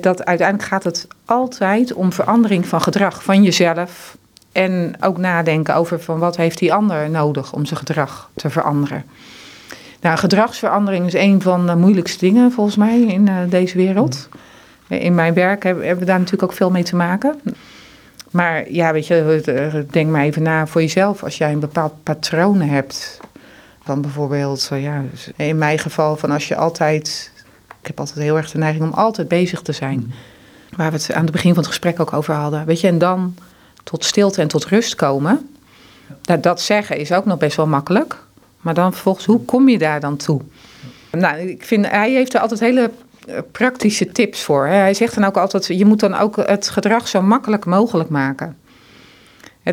Dat 0.00 0.24
uiteindelijk 0.24 0.68
gaat 0.68 0.84
het 0.84 1.06
altijd 1.24 1.92
om 1.92 2.12
verandering 2.12 2.66
van 2.66 2.80
gedrag, 2.80 3.22
van 3.22 3.42
jezelf, 3.42 4.16
en 4.52 4.96
ook 5.00 5.18
nadenken 5.18 5.74
over 5.74 6.00
van 6.00 6.18
wat 6.18 6.36
heeft 6.36 6.58
die 6.58 6.72
ander 6.72 7.10
nodig 7.10 7.52
om 7.52 7.64
zijn 7.64 7.78
gedrag 7.78 8.30
te 8.34 8.50
veranderen. 8.50 9.04
Nou, 10.00 10.18
gedragsverandering 10.18 11.06
is 11.06 11.14
een 11.14 11.42
van 11.42 11.66
de 11.66 11.76
moeilijkste 11.76 12.18
dingen 12.18 12.52
volgens 12.52 12.76
mij 12.76 13.00
in 13.00 13.26
uh, 13.26 13.36
deze 13.48 13.76
wereld. 13.76 14.28
In 14.88 15.14
mijn 15.14 15.34
werk 15.34 15.62
hebben, 15.62 15.84
hebben, 15.84 16.04
we 16.04 16.10
daar 16.10 16.18
natuurlijk 16.18 16.50
ook 16.50 16.56
veel 16.56 16.70
mee 16.70 16.82
te 16.82 16.96
maken. 16.96 17.40
Maar 18.30 18.70
ja, 18.70 18.92
weet 18.92 19.06
je, 19.06 19.86
denk 19.90 20.10
maar 20.10 20.22
even 20.22 20.42
na 20.42 20.66
voor 20.66 20.80
jezelf. 20.80 21.22
Als 21.24 21.38
jij 21.38 21.52
een 21.52 21.60
bepaald 21.60 21.92
patroon 22.02 22.60
hebt, 22.60 23.20
van 23.82 24.00
bijvoorbeeld, 24.00 24.70
ja, 24.72 25.02
in 25.36 25.58
mijn 25.58 25.78
geval, 25.78 26.16
van 26.16 26.30
als 26.30 26.48
je 26.48 26.56
altijd. 26.56 27.32
Ik 27.80 27.86
heb 27.86 28.00
altijd 28.00 28.18
heel 28.18 28.36
erg 28.36 28.50
de 28.50 28.58
neiging 28.58 28.84
om 28.84 28.92
altijd 28.92 29.28
bezig 29.28 29.62
te 29.62 29.72
zijn. 29.72 30.12
Waar 30.76 30.90
we 30.90 30.96
het 30.96 31.12
aan 31.12 31.22
het 31.22 31.32
begin 31.32 31.54
van 31.54 31.62
het 31.62 31.72
gesprek 31.72 32.00
ook 32.00 32.12
over 32.12 32.34
hadden. 32.34 32.66
Weet 32.66 32.80
je, 32.80 32.88
en 32.88 32.98
dan 32.98 33.34
tot 33.88 34.04
stilte 34.04 34.40
en 34.40 34.48
tot 34.48 34.64
rust 34.64 34.94
komen. 34.94 35.48
Nou, 36.22 36.40
dat 36.40 36.60
zeggen 36.60 36.96
is 36.96 37.12
ook 37.12 37.24
nog 37.24 37.38
best 37.38 37.56
wel 37.56 37.66
makkelijk. 37.66 38.16
Maar 38.60 38.74
dan 38.74 38.92
vervolgens, 38.92 39.26
hoe 39.26 39.44
kom 39.44 39.68
je 39.68 39.78
daar 39.78 40.00
dan 40.00 40.16
toe? 40.16 40.40
Nou, 41.10 41.38
ik 41.38 41.64
vind, 41.64 41.88
hij 41.88 42.12
heeft 42.12 42.34
er 42.34 42.40
altijd 42.40 42.60
hele 42.60 42.90
eh, 43.26 43.38
praktische 43.52 44.12
tips 44.12 44.42
voor. 44.42 44.66
Hij 44.66 44.94
zegt 44.94 45.14
dan 45.14 45.24
ook 45.24 45.36
altijd, 45.36 45.66
je 45.66 45.84
moet 45.84 46.00
dan 46.00 46.14
ook 46.14 46.36
het 46.36 46.68
gedrag 46.68 47.08
zo 47.08 47.22
makkelijk 47.22 47.64
mogelijk 47.64 48.08
maken. 48.08 48.56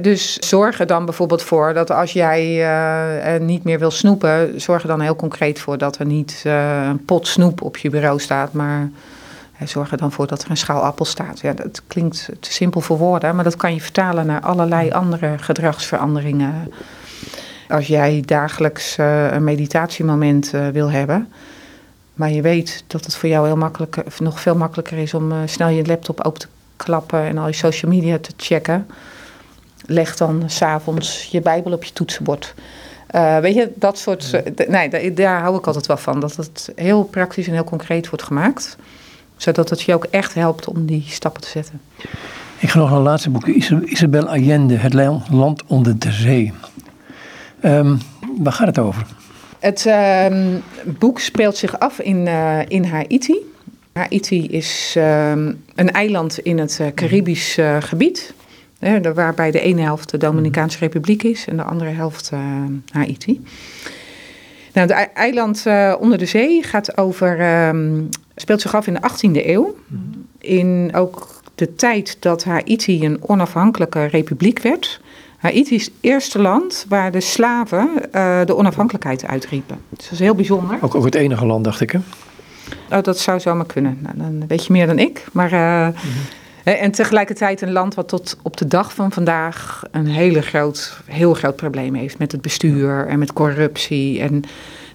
Dus 0.02 0.38
zorg 0.38 0.80
er 0.80 0.88
dan 0.88 1.06
bijvoorbeeld 1.06 1.42
voor 1.42 1.74
dat 1.74 1.92
als 1.92 2.14
jij 2.14 2.60
uh, 3.36 3.40
niet 3.40 3.64
meer 3.64 3.80
wil 3.80 3.92
snoepen, 3.92 4.62
zorg 4.62 4.82
er 4.82 4.88
dan 4.88 5.02
heel 5.02 5.16
concreet 5.16 5.60
voor 5.60 5.78
dat 5.78 5.98
er 5.98 6.06
niet 6.06 6.44
uh, 6.48 6.86
een 6.88 7.06
pot 7.06 7.28
snoep 7.28 7.62
op 7.62 7.78
je 7.78 7.90
bureau 7.90 8.20
staat, 8.20 8.54
maar 8.54 8.90
Zorg 9.64 9.92
er 9.92 9.98
dan 9.98 10.12
voor 10.12 10.28
dat 10.28 10.44
er 10.44 10.50
een 10.50 10.58
schaal 10.58 10.82
appel 10.82 11.06
staat. 11.06 11.40
Ja, 11.40 11.54
dat 11.54 11.82
klinkt 11.88 12.30
te 12.40 12.54
simpel 12.54 12.82
voor 12.82 12.98
woorden, 12.98 13.36
maar 13.36 13.44
dat 13.44 13.56
kan 13.56 13.74
je 13.74 13.82
vertalen 13.82 14.26
naar 14.26 14.42
allerlei 14.42 14.92
andere 14.92 15.38
gedragsveranderingen. 15.38 16.72
Als 17.70 17.88
jij 17.88 18.24
dagelijks 18.26 18.98
uh, 18.98 19.32
een 19.32 19.44
meditatiemoment 19.44 20.54
uh, 20.54 20.68
wil 20.68 20.92
hebben, 20.92 21.32
maar 22.14 22.32
je 22.32 22.42
weet 22.42 22.84
dat 22.88 23.06
het 23.06 23.16
voor 23.16 23.30
jou 23.30 23.46
heel 23.46 23.56
makkelijk, 23.56 24.20
nog 24.20 24.40
veel 24.40 24.56
makkelijker 24.56 24.98
is 24.98 25.14
om 25.14 25.32
uh, 25.32 25.38
snel 25.46 25.70
je 25.70 25.86
laptop 25.86 26.26
open 26.26 26.40
te 26.40 26.48
klappen 26.76 27.22
en 27.22 27.38
al 27.38 27.48
je 27.48 27.54
social 27.54 27.92
media 27.92 28.18
te 28.18 28.32
checken, 28.38 28.88
leg 29.86 30.16
dan 30.16 30.44
s'avonds 30.46 31.28
je 31.32 31.42
Bijbel 31.42 31.74
op 31.74 31.84
je 31.84 31.94
toetsenbord. 31.94 32.54
weet 33.42 33.56
je, 33.56 33.72
dat 33.76 33.98
soort. 33.98 34.42
nee, 34.68 34.90
daar, 34.90 35.14
daar 35.14 35.42
hou 35.42 35.58
ik 35.58 35.68
altijd 35.68 35.86
wel 35.86 35.98
van. 35.98 36.20
Dat 36.20 36.36
het 36.36 36.72
heel 36.76 37.04
praktisch 37.04 37.48
en 37.48 37.54
heel 37.54 37.64
concreet 37.64 38.10
wordt 38.10 38.26
gemaakt 38.26 38.78
zodat 39.46 39.70
het 39.70 39.82
je 39.82 39.94
ook 39.94 40.04
echt 40.04 40.34
helpt 40.34 40.68
om 40.68 40.86
die 40.86 41.04
stappen 41.08 41.42
te 41.42 41.48
zetten. 41.48 41.82
Ik 42.60 42.70
ga 42.70 42.80
nog 42.80 42.92
een 42.92 43.02
laatste 43.02 43.30
boek. 43.30 43.48
Isabel 43.86 44.28
Allende, 44.28 44.76
Het 44.76 44.94
land 45.30 45.64
onder 45.68 46.00
de 46.00 46.12
zee. 46.12 46.54
Um, 47.64 48.00
waar 48.38 48.54
gaat 48.54 48.68
het 48.68 48.80
over? 48.80 49.06
Het 49.60 49.86
um, 50.32 50.64
boek 51.00 51.20
speelt 51.20 51.58
zich 51.58 51.80
af 51.80 52.00
in, 52.00 52.26
uh, 52.26 52.60
in 52.68 52.84
Haiti. 52.84 53.36
Haiti 53.94 54.48
is 54.48 54.96
um, 54.98 55.64
een 55.76 55.92
eiland 55.92 56.40
in 56.40 56.58
het 56.58 56.78
uh, 56.82 56.88
Caribisch 56.96 57.58
uh, 57.58 57.78
gebied. 57.80 58.34
Hè, 58.80 59.14
waarbij 59.14 59.52
de 59.52 59.60
ene 59.60 59.82
helft 59.82 60.10
de 60.10 60.18
Dominicaanse 60.18 60.78
Republiek 60.78 61.24
is 61.24 61.48
en 61.48 61.58
de 61.58 61.64
andere 61.64 61.90
helft 61.90 62.32
Haiti. 62.92 63.42
Nou, 64.76 64.88
het 64.94 65.14
eiland 65.14 65.66
onder 66.00 66.18
de 66.18 66.26
zee 66.26 66.64
gaat 66.64 66.98
over 66.98 67.38
speelt 68.36 68.62
zich 68.62 68.76
af 68.76 68.88
in 68.88 68.94
de 68.94 69.00
18e 69.00 69.46
eeuw. 69.46 69.76
In 70.40 70.90
ook 70.94 71.42
de 71.56 71.76
tijd 71.76 72.18
dat 72.20 72.44
Haiti 72.44 73.06
een 73.06 73.18
onafhankelijke 73.22 74.06
republiek 74.06 74.60
werd. 74.60 75.02
Haiti 75.38 75.76
is 75.76 75.86
het 75.86 75.94
eerste 76.02 76.42
land 76.42 76.86
waar 76.90 77.12
de 77.12 77.22
slaven 77.22 77.90
uh, 78.12 78.40
de 78.46 78.56
onafhankelijkheid 78.56 79.26
uitriepen. 79.26 79.78
Dus 79.90 80.04
dat 80.04 80.12
is 80.12 80.20
heel 80.20 80.36
bijzonder. 80.36 80.78
Ook, 80.82 80.96
ook 80.96 81.06
het 81.06 81.16
enige 81.16 81.46
land, 81.46 81.64
dacht 81.64 81.82
ik, 81.82 81.92
hè? 81.92 82.00
Oh, 82.92 83.04
dat 83.04 83.20
zou 83.20 83.40
zomaar 83.40 83.66
kunnen. 83.66 83.98
Nou, 84.02 84.18
dan 84.18 84.48
weet 84.48 84.66
je 84.66 84.74
meer 84.74 84.88
dan 84.88 85.00
ik. 85.00 85.26
Maar, 85.32 85.54
uh, 85.54 85.88
mm-hmm. 85.88 86.22
En 86.66 86.92
tegelijkertijd 86.92 87.62
een 87.62 87.72
land 87.72 87.96
wat 87.96 88.08
tot 88.08 88.38
op 88.42 88.58
de 88.58 88.68
dag 88.68 88.94
van 88.94 89.12
vandaag 89.12 89.84
een 89.92 90.08
hele 90.08 90.42
groot, 90.42 91.00
heel 91.06 91.34
groot 91.34 91.56
probleem 91.56 91.94
heeft 91.94 92.18
met 92.18 92.32
het 92.32 92.42
bestuur 92.42 93.08
en 93.08 93.20
met 93.20 93.34
corruptie. 93.34 94.20
En 94.20 94.32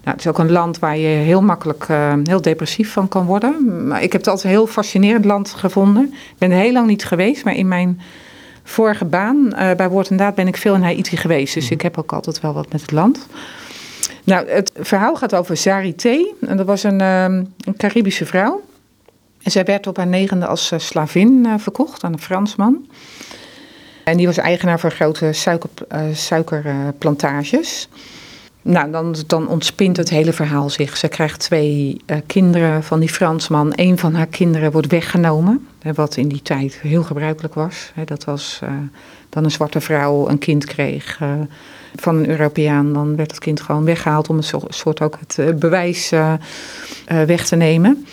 Nou, 0.05 0.17
het 0.17 0.21
is 0.21 0.27
ook 0.27 0.39
een 0.39 0.51
land 0.51 0.79
waar 0.79 0.97
je 0.97 1.07
heel 1.07 1.43
makkelijk 1.43 1.87
uh, 1.91 2.13
heel 2.25 2.41
depressief 2.41 2.93
van 2.93 3.09
kan 3.09 3.27
worden. 3.27 3.87
Maar 3.87 4.03
ik 4.03 4.13
heb 4.13 4.21
het 4.21 4.31
altijd 4.31 4.47
een 4.47 4.59
heel 4.59 4.67
fascinerend 4.67 5.25
land 5.25 5.51
gevonden. 5.51 6.05
Ik 6.13 6.39
ben 6.39 6.51
er 6.51 6.59
heel 6.59 6.73
lang 6.73 6.87
niet 6.87 7.05
geweest, 7.05 7.45
maar 7.45 7.55
in 7.55 7.69
mijn 7.69 8.01
vorige 8.63 9.05
baan 9.05 9.47
uh, 9.53 9.71
bij 9.77 9.89
Woord 9.89 10.11
en 10.11 10.17
Daad 10.17 10.35
ben 10.35 10.47
ik 10.47 10.57
veel 10.57 10.75
in 10.75 10.83
Haiti 10.83 11.17
geweest. 11.17 11.55
Dus 11.55 11.71
ik 11.71 11.81
heb 11.81 11.99
ook 11.99 12.13
altijd 12.13 12.41
wel 12.41 12.53
wat 12.53 12.73
met 12.73 12.81
het 12.81 12.93
land. 12.93 13.27
Nou, 14.25 14.49
het 14.49 14.73
verhaal 14.81 15.17
gaat 15.17 15.35
over 15.35 15.57
Zarité. 15.57 16.27
En 16.41 16.57
dat 16.57 16.67
was 16.67 16.83
een, 16.83 17.01
uh, 17.01 17.25
een 17.25 17.77
Caribische 17.77 18.27
vrouw. 18.27 18.63
En 19.43 19.51
zij 19.51 19.65
werd 19.65 19.87
op 19.87 19.97
haar 19.97 20.07
negende 20.07 20.47
als 20.47 20.73
slavin 20.77 21.47
verkocht 21.59 22.05
aan 22.05 22.13
een 22.13 22.21
Fransman. 22.21 22.87
En 24.05 24.17
die 24.17 24.27
was 24.27 24.37
eigenaar 24.37 24.81
van 24.81 24.91
grote 24.91 25.33
suiker, 25.33 25.71
suikerplantages. 26.13 27.89
Nou, 28.63 28.91
dan, 28.91 29.17
dan 29.27 29.49
ontspint 29.49 29.97
het 29.97 30.11
hele 30.11 30.33
verhaal 30.33 30.71
zich. 30.71 30.97
Ze 30.97 31.09
krijgt 31.09 31.41
twee 31.41 32.01
kinderen 32.27 32.83
van 32.83 33.01
die 33.01 33.09
Fransman. 33.09 33.73
Een 33.75 33.99
van 33.99 34.15
haar 34.15 34.27
kinderen 34.27 34.73
wordt 34.73 34.91
weggenomen. 34.91 35.67
Wat 35.95 36.17
in 36.17 36.29
die 36.29 36.43
tijd 36.43 36.79
heel 36.81 37.03
gebruikelijk 37.03 37.55
was. 37.55 37.91
Hè, 37.95 38.05
dat 38.05 38.25
was 38.25 38.61
dan 39.29 39.45
een 39.45 39.51
zwarte 39.51 39.81
vrouw 39.81 40.29
een 40.29 40.39
kind 40.39 40.65
kreeg 40.65 41.21
van 41.95 42.17
een 42.17 42.29
Europeaan. 42.29 42.93
Dan 42.93 43.17
werd 43.17 43.31
het 43.31 43.41
kind 43.41 43.61
gewoon 43.61 43.85
weggehaald 43.85 44.29
om 44.29 44.37
een 44.37 44.63
soort 44.69 45.01
ook 45.01 45.19
het 45.27 45.59
bewijs 45.59 46.11
weg 47.07 47.47
te 47.47 47.57
nemen. 47.57 48.07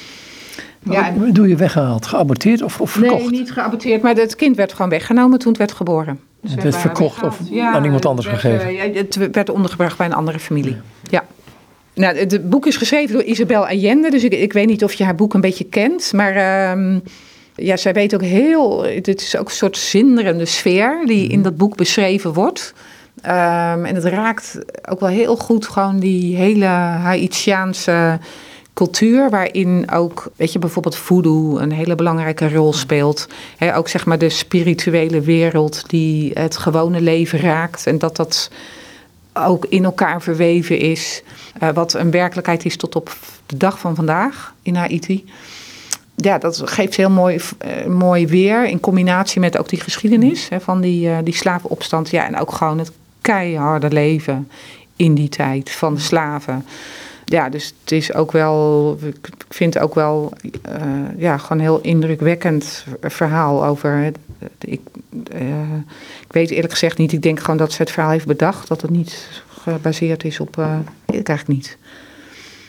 Ja, 0.89 1.13
Wat 1.13 1.35
doe 1.35 1.47
je 1.47 1.55
weggehaald? 1.55 2.05
Geaborteerd 2.05 2.61
of, 2.61 2.81
of 2.81 2.91
verkocht? 2.91 3.21
Nee, 3.21 3.29
niet 3.29 3.51
geaborteerd, 3.51 4.01
maar 4.01 4.15
het 4.15 4.35
kind 4.35 4.55
werd 4.55 4.73
gewoon 4.73 4.89
weggenomen 4.89 5.39
toen 5.39 5.49
het 5.49 5.57
werd 5.57 5.71
geboren. 5.71 6.19
Dus 6.41 6.51
het 6.51 6.63
werd 6.63 6.77
verkocht 6.77 7.23
of 7.23 7.39
ja, 7.49 7.73
aan 7.73 7.83
iemand 7.83 8.05
anders 8.05 8.27
werd, 8.27 8.39
gegeven? 8.39 8.89
Uh, 8.89 8.95
het 8.95 9.29
werd 9.31 9.49
ondergebracht 9.49 9.97
bij 9.97 10.05
een 10.05 10.13
andere 10.13 10.39
familie. 10.39 10.75
Ja. 10.75 10.81
ja. 11.09 11.23
Nou, 11.93 12.17
het 12.17 12.49
boek 12.49 12.65
is 12.65 12.77
geschreven 12.77 13.13
door 13.13 13.23
Isabel 13.23 13.67
Allende, 13.67 14.09
dus 14.09 14.23
ik, 14.23 14.33
ik 14.33 14.53
weet 14.53 14.67
niet 14.67 14.83
of 14.83 14.93
je 14.93 15.03
haar 15.03 15.15
boek 15.15 15.33
een 15.33 15.41
beetje 15.41 15.63
kent. 15.63 16.13
Maar 16.13 16.35
uh, 16.77 16.95
ja, 17.55 17.77
zij 17.77 17.93
weet 17.93 18.13
ook 18.13 18.21
heel. 18.21 18.85
Dit 19.01 19.21
is 19.21 19.37
ook 19.37 19.47
een 19.47 19.55
soort 19.55 19.77
zinderende 19.77 20.45
sfeer 20.45 21.03
die 21.05 21.27
in 21.27 21.39
mhm. 21.39 21.43
dat 21.43 21.57
boek 21.57 21.75
beschreven 21.75 22.33
wordt. 22.33 22.73
Um, 23.25 23.85
en 23.85 23.95
het 23.95 24.03
raakt 24.03 24.59
ook 24.89 24.99
wel 24.99 25.09
heel 25.09 25.35
goed 25.35 25.67
gewoon 25.67 25.99
die 25.99 26.35
hele 26.35 26.65
Haitiaanse 26.65 28.19
cultuur 28.77 29.29
waarin 29.29 29.91
ook, 29.91 30.29
weet 30.35 30.51
je, 30.51 30.59
bijvoorbeeld 30.59 30.95
voodoo 30.95 31.57
een 31.57 31.71
hele 31.71 31.95
belangrijke 31.95 32.53
rol 32.53 32.73
speelt. 32.73 33.27
ook 33.73 33.87
zeg 33.87 34.05
maar 34.05 34.17
de 34.17 34.29
spirituele 34.29 35.21
wereld 35.21 35.89
die 35.89 36.31
het 36.33 36.57
gewone 36.57 37.01
leven 37.01 37.39
raakt 37.39 37.87
en 37.87 37.97
dat 37.97 38.15
dat 38.15 38.51
ook 39.33 39.65
in 39.65 39.83
elkaar 39.83 40.21
verweven 40.21 40.79
is. 40.79 41.23
Uh, 41.63 41.69
wat 41.69 41.93
een 41.93 42.11
werkelijkheid 42.11 42.65
is 42.65 42.77
tot 42.77 42.95
op 42.95 43.17
de 43.45 43.57
dag 43.57 43.79
van 43.79 43.95
vandaag 43.95 44.53
in 44.61 44.75
Haiti. 44.75 45.25
Ja, 46.15 46.37
dat 46.37 46.61
geeft 46.65 46.95
heel 46.95 47.09
mooi, 47.09 47.35
uh, 47.35 47.85
mooi 47.85 48.27
weer 48.27 48.65
in 48.67 48.79
combinatie 48.79 49.39
met 49.39 49.57
ook 49.57 49.69
die 49.69 49.81
geschiedenis 49.81 50.49
van 50.59 50.81
die, 50.81 51.07
uh, 51.07 51.17
die 51.23 51.35
slavenopstand. 51.35 52.09
Ja, 52.09 52.25
en 52.25 52.39
ook 52.39 52.51
gewoon 52.51 52.79
het 52.79 52.91
keiharde 53.21 53.89
leven 53.89 54.49
in 54.95 55.13
die 55.13 55.29
tijd 55.29 55.71
van 55.71 55.93
de 55.93 56.01
slaven 56.01 56.65
ja, 57.29 57.49
dus 57.49 57.73
het 57.81 57.91
is 57.91 58.13
ook 58.13 58.31
wel, 58.31 58.97
ik 59.03 59.45
vind 59.49 59.73
het 59.73 59.83
ook 59.83 59.95
wel, 59.95 60.33
uh, 60.43 60.51
ja, 61.17 61.37
gewoon 61.37 61.57
een 61.57 61.63
heel 61.63 61.81
indrukwekkend 61.81 62.85
verhaal 63.01 63.65
over. 63.65 64.13
Ik, 64.59 64.79
uh, 65.33 65.73
ik 66.21 66.31
weet 66.31 66.49
eerlijk 66.49 66.71
gezegd 66.71 66.97
niet, 66.97 67.11
ik 67.11 67.21
denk 67.21 67.39
gewoon 67.39 67.57
dat 67.57 67.71
ze 67.71 67.81
het 67.81 67.91
verhaal 67.91 68.11
heeft 68.11 68.25
bedacht, 68.25 68.67
dat 68.67 68.81
het 68.81 68.91
niet 68.91 69.41
gebaseerd 69.47 70.23
is 70.23 70.39
op, 70.39 70.57
uh, 70.57 70.75
weet 71.05 71.19
ik 71.19 71.27
eigenlijk 71.27 71.59
niet. 71.59 71.77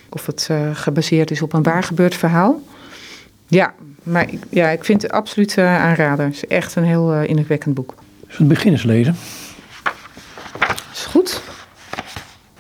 Of 0.09 0.27
het 0.27 0.51
gebaseerd 0.73 1.31
is 1.31 1.43
op 1.43 1.53
een 1.53 1.63
waar 1.63 1.83
gebeurd 1.83 2.15
verhaal. 2.15 2.63
Ja, 3.47 3.75
maar 4.03 4.33
ik, 4.33 4.41
ja, 4.51 4.69
ik 4.69 4.85
vind 4.85 5.03
het 5.03 5.11
absoluut 5.11 5.59
aanrader. 5.59 6.25
Het 6.25 6.35
is 6.35 6.47
echt 6.47 6.75
een 6.75 6.85
heel 6.85 7.23
indrukwekkend 7.23 7.75
boek. 7.75 7.95
Zullen 8.21 8.37
we 8.37 8.37
het 8.37 8.49
begin 8.49 8.73
eens 8.73 8.83
lezen? 8.83 9.17
Is 10.93 11.05
goed. 11.05 11.43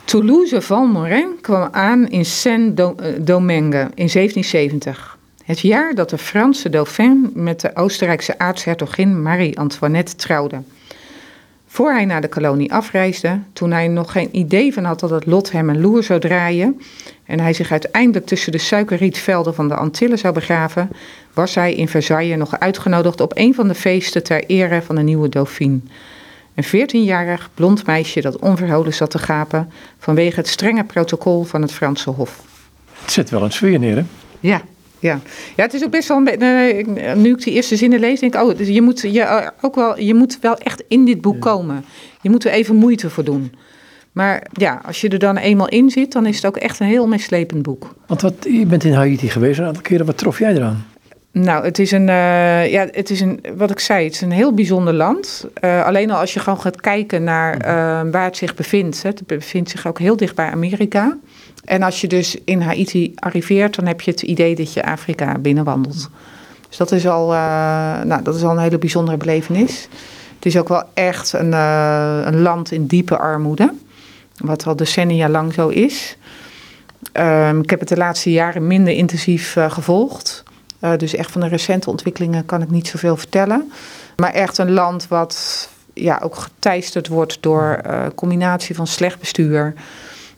Toulouse-Valmorin 0.09 1.39
kwam 1.41 1.69
aan 1.71 2.09
in 2.09 2.25
Saint-Domingue 2.25 3.81
in 3.95 4.09
1770. 4.09 5.19
Het 5.45 5.61
jaar 5.61 5.95
dat 5.95 6.11
de 6.11 6.19
Franse 6.19 6.69
dauphin 6.69 7.31
met 7.35 7.61
de 7.61 7.77
Oostenrijkse 7.77 8.39
aartshertogin 8.39 9.23
Marie-Antoinette 9.23 10.17
trouwde. 10.17 10.63
Voor 11.67 11.93
hij 11.93 12.05
naar 12.05 12.21
de 12.21 12.29
kolonie 12.29 12.73
afreisde, 12.73 13.41
toen 13.53 13.71
hij 13.71 13.89
nog 13.89 14.13
geen 14.13 14.29
idee 14.37 14.73
van 14.73 14.85
had 14.85 15.01
dat 15.01 15.11
het 15.11 15.27
lot 15.27 15.53
hem 15.53 15.69
een 15.69 15.81
loer 15.81 16.03
zou 16.03 16.21
draaien 16.21 16.81
en 17.25 17.41
hij 17.41 17.53
zich 17.53 17.71
uiteindelijk 17.71 18.27
tussen 18.27 18.53
de 18.53 18.59
suikerrietvelden 18.59 19.55
van 19.55 19.69
de 19.69 19.75
Antillen 19.75 20.19
zou 20.19 20.35
begraven, 20.35 20.91
was 21.33 21.55
hij 21.55 21.75
in 21.75 21.89
Versailles 21.89 22.39
nog 22.39 22.59
uitgenodigd 22.59 23.21
op 23.21 23.33
een 23.37 23.55
van 23.55 23.69
de 23.69 23.75
feesten 23.75 24.23
ter 24.23 24.45
ere 24.45 24.83
van 24.83 24.95
de 24.95 25.03
nieuwe 25.03 25.29
dauphin. 25.29 25.89
Een 26.59 26.89
14-jarig 26.89 27.51
blond 27.55 27.87
meisje 27.87 28.21
dat 28.21 28.39
onverholen 28.39 28.95
zat 28.95 29.11
te 29.11 29.19
gapen 29.19 29.71
vanwege 29.99 30.37
het 30.37 30.49
strenge 30.49 30.85
protocol 30.85 31.45
van 31.45 31.63
het 31.63 31.73
Franse 31.73 32.11
Hof. 32.11 32.43
Het 33.01 33.13
zet 33.13 33.31
wel 33.31 33.43
een 33.43 33.53
sfeer 33.53 33.79
neer, 33.79 33.97
hè? 33.97 34.03
Ja, 34.41 34.63
ja. 34.99 35.21
ja, 35.57 35.63
het 35.63 35.75
is 35.75 35.85
ook 35.85 35.91
best 35.91 36.09
wel 36.09 36.17
een 36.17 36.25
beetje. 36.25 37.15
Nu 37.17 37.31
ik 37.31 37.43
die 37.43 37.53
eerste 37.53 37.77
zinnen 37.77 38.01
lees, 38.01 38.21
denk 38.21 38.35
ik, 38.35 38.43
oh, 38.43 38.57
dus 38.57 38.69
je 38.69 38.83
moet, 38.83 39.01
je, 39.01 39.21
eh, 39.21 39.49
ook 39.61 39.75
wel, 39.75 40.01
je 40.01 40.15
moet 40.15 40.39
wel 40.41 40.57
echt 40.57 40.83
in 40.89 41.05
dit 41.05 41.21
boek 41.21 41.41
komen. 41.41 41.85
Je 42.21 42.31
moet 42.31 42.45
er 42.45 42.51
even 42.51 42.77
moeite 42.77 43.11
voor 43.11 43.25
doen. 43.25 43.55
Maar 44.13 44.47
ja, 44.53 44.81
als 44.87 45.01
je 45.01 45.09
er 45.09 45.19
dan 45.19 45.37
eenmaal 45.37 45.69
in 45.69 45.91
zit, 45.91 46.13
dan 46.13 46.27
is 46.27 46.37
het 46.37 46.47
ook 46.47 46.57
echt 46.57 46.81
een 46.81 46.87
heel 46.87 47.07
meeslepend 47.07 47.63
boek. 47.63 47.95
Want 48.07 48.21
wat, 48.21 48.35
je 48.41 48.67
bent 48.67 48.85
in 48.85 48.93
Haiti 48.93 49.29
geweest 49.29 49.59
een 49.59 49.67
aantal 49.67 49.83
keren. 49.83 50.07
Wat 50.07 50.19
trof 50.19 50.39
jij 50.39 50.55
eraan? 50.55 50.87
Nou, 51.33 51.65
het 51.65 51.79
is 51.79 51.91
een, 51.91 52.09
uh, 52.09 52.71
ja, 52.71 52.87
het 52.91 53.11
is 53.11 53.21
een, 53.21 53.45
wat 53.57 53.71
ik 53.71 53.79
zei, 53.79 54.05
het 54.05 54.15
is 54.15 54.21
een 54.21 54.31
heel 54.31 54.55
bijzonder 54.55 54.95
land. 54.95 55.47
Uh, 55.65 55.85
alleen 55.85 56.11
al 56.11 56.21
als 56.21 56.35
je 56.35 56.41
gewoon 56.41 56.61
gaat 56.61 56.81
kijken 56.81 57.25
naar 57.25 57.55
uh, 57.55 58.11
waar 58.11 58.25
het 58.25 58.37
zich 58.37 58.55
bevindt. 58.55 59.03
Hè, 59.03 59.09
het 59.09 59.27
bevindt 59.27 59.71
zich 59.71 59.87
ook 59.87 59.99
heel 59.99 60.17
dicht 60.17 60.35
bij 60.35 60.51
Amerika. 60.51 61.17
En 61.65 61.83
als 61.83 62.01
je 62.01 62.07
dus 62.07 62.37
in 62.45 62.61
Haiti 62.61 63.13
arriveert, 63.15 63.75
dan 63.75 63.87
heb 63.87 64.01
je 64.01 64.11
het 64.11 64.23
idee 64.23 64.55
dat 64.55 64.73
je 64.73 64.85
Afrika 64.85 65.39
binnenwandelt. 65.39 66.11
Dus 66.69 66.77
dat 66.77 66.93
is 66.93 67.07
al, 67.07 67.29
nou, 68.05 68.23
dat 68.23 68.35
is 68.35 68.43
al 68.43 68.51
een 68.51 68.59
hele 68.59 68.79
bijzondere 68.79 69.17
belevenis. 69.17 69.89
Het 70.35 70.47
is 70.47 70.57
ook 70.57 70.69
wel 70.69 70.83
echt 70.95 71.33
een, 71.33 71.53
een 71.53 72.41
land 72.41 72.73
in 72.73 72.87
diepe 72.87 73.19
armoede. 73.19 73.73
Wat 74.37 74.67
al 74.67 74.77
decennia 74.77 75.29
lang 75.29 75.53
zo 75.53 75.69
is. 75.69 76.17
Um, 77.13 77.63
ik 77.63 77.71
heb 77.71 77.81
het 77.81 77.89
de 77.89 77.97
laatste 77.97 78.31
jaren 78.31 78.67
minder 78.67 78.95
intensief 78.95 79.57
gevolgd. 79.69 80.45
Uh, 80.81 80.97
dus 80.97 81.15
echt 81.15 81.31
van 81.31 81.41
de 81.41 81.49
recente 81.49 81.91
ontwikkelingen 81.91 82.47
kan 82.47 82.63
ik 82.63 82.71
niet 82.71 82.89
zoveel 82.89 83.17
vertellen. 83.17 83.73
Maar 84.17 84.33
echt 84.33 84.59
een 84.59 84.73
land 84.73 85.09
wat 85.09 85.69
ja, 85.95 86.21
ook 86.23 86.35
geteisterd 86.35 87.09
wordt 87.09 87.39
door 87.41 87.81
uh, 87.87 88.03
combinatie 88.15 88.75
van 88.75 88.87
slecht 88.87 89.19
bestuur, 89.19 89.75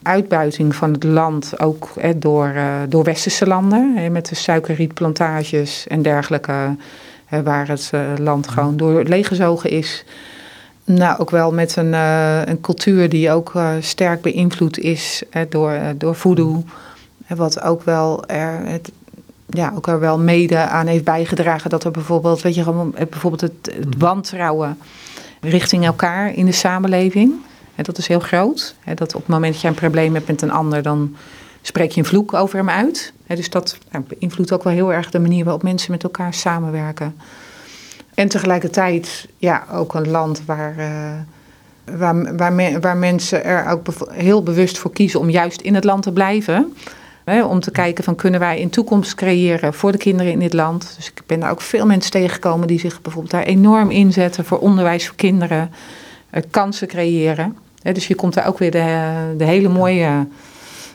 uitbuiting 0.03 0.75
van 0.75 0.93
het 0.93 1.05
land, 1.05 1.61
ook 1.61 1.89
door, 2.17 2.53
uh, 2.55 2.75
door 2.89 3.05
westerse 3.05 3.47
landen, 3.47 3.97
hè, 3.97 4.11
met 4.11 4.29
de 4.29 4.35
suikerrietplantages 4.35 5.87
en 5.87 6.03
dergelijke, 6.03 6.77
hè, 7.25 7.43
waar 7.43 7.69
het 7.69 7.91
land 8.19 8.49
gewoon 8.49 8.77
door 8.77 9.03
leeggezogen 9.03 9.71
is. 9.71 10.05
Nou, 10.85 11.19
ook 11.19 11.31
wel 11.31 11.53
met 11.53 11.77
een, 11.77 11.93
een 12.49 12.61
cultuur 12.61 13.09
die 13.09 13.31
ook 13.31 13.53
sterk 13.81 14.21
beïnvloed 14.21 14.79
is 14.79 15.23
door, 15.49 15.79
door 15.97 16.15
voodoo. 16.15 16.65
Wat 17.27 17.63
ook 17.63 17.83
wel 17.83 18.27
er, 18.27 18.61
het, 18.65 18.91
ja, 19.51 19.73
ook 19.77 19.87
er 19.87 20.01
wel 20.01 20.19
mede 20.19 20.59
aan 20.59 20.87
heeft 20.87 21.05
bijgedragen 21.05 21.71
dat 21.71 21.85
er 21.85 21.91
bijvoorbeeld, 21.91 22.43
weet 22.43 22.55
je, 22.55 22.63
gewoon 22.63 22.97
eh, 22.97 23.07
bijvoorbeeld 23.07 23.41
het, 23.41 23.75
het 23.75 23.95
wantrouwen 23.99 24.79
richting 25.41 25.85
elkaar 25.85 26.35
in 26.35 26.47
de 26.47 26.53
samenleving. 26.53 27.33
En 27.75 27.85
dat 27.85 27.99
is 27.99 28.07
heel 28.07 28.21
groot. 28.21 28.75
Hè, 28.81 28.95
dat 28.95 29.15
op 29.15 29.21
het 29.21 29.31
moment 29.31 29.53
dat 29.53 29.63
je 29.63 29.69
een 29.69 29.75
probleem 29.75 30.15
hebt 30.15 30.27
met 30.27 30.43
een 30.43 30.51
ander, 30.51 30.83
dan 30.83 31.17
spreek 31.63 31.93
je 31.93 32.01
een 32.01 32.07
vloek 32.07 32.35
over 32.35 32.59
hem 32.59 32.71
uit. 32.71 33.13
Hè, 33.27 33.37
dus 33.37 33.51
dat 33.51 33.79
nou, 33.91 34.05
beïnvloedt 34.09 34.53
ook 34.53 34.63
wel 34.63 34.73
heel 34.73 34.93
erg 34.93 35.11
de 35.11 35.19
manier 35.19 35.45
waarop 35.45 35.63
mensen 35.63 35.91
met 35.91 36.03
elkaar 36.03 36.35
samenwerken. 36.35 37.17
En 38.15 38.29
tegelijkertijd, 38.29 39.29
ja, 39.37 39.67
ook 39.73 39.95
een 39.95 40.11
land 40.11 40.43
waar. 40.45 40.75
Uh, 40.79 40.87
waar, 41.97 42.37
waar, 42.37 42.81
waar 42.81 42.97
mensen 42.97 43.45
er 43.45 43.67
ook 43.67 43.87
heel 44.11 44.43
bewust 44.43 44.79
voor 44.79 44.93
kiezen 44.93 45.21
om 45.21 45.31
juist 45.31 45.61
in 45.61 45.75
het 45.75 45.85
land 45.85 46.03
te 46.03 46.13
blijven 46.13 46.73
om 47.25 47.61
te 47.61 47.71
kijken 47.71 48.05
van 48.05 48.15
kunnen 48.15 48.41
wij 48.41 48.63
een 48.63 48.71
toekomst 48.71 49.15
creëren 49.15 49.75
voor 49.75 49.93
de 49.93 49.99
kinderen 49.99 50.33
in 50.33 50.39
dit 50.39 50.53
land. 50.53 50.93
Dus 50.97 51.07
ik 51.07 51.23
ben 51.27 51.41
daar 51.41 51.51
ook 51.51 51.61
veel 51.61 51.87
mensen 51.87 52.11
tegengekomen 52.11 52.67
die 52.67 52.79
zich 52.79 53.03
bijvoorbeeld 53.03 53.33
daar 53.33 53.43
enorm 53.43 53.91
inzetten 53.91 54.45
voor 54.45 54.59
onderwijs 54.59 55.07
voor 55.07 55.17
kinderen. 55.17 55.71
Uh, 56.35 56.43
kansen 56.51 56.89
creëren. 56.89 57.57
dus 57.83 58.07
je 58.07 58.15
komt 58.15 58.35
daar 58.35 58.47
ook 58.47 58.59
weer 58.59 58.71
de, 58.71 59.35
de 59.37 59.45
hele 59.45 59.69
mooie 59.69 60.27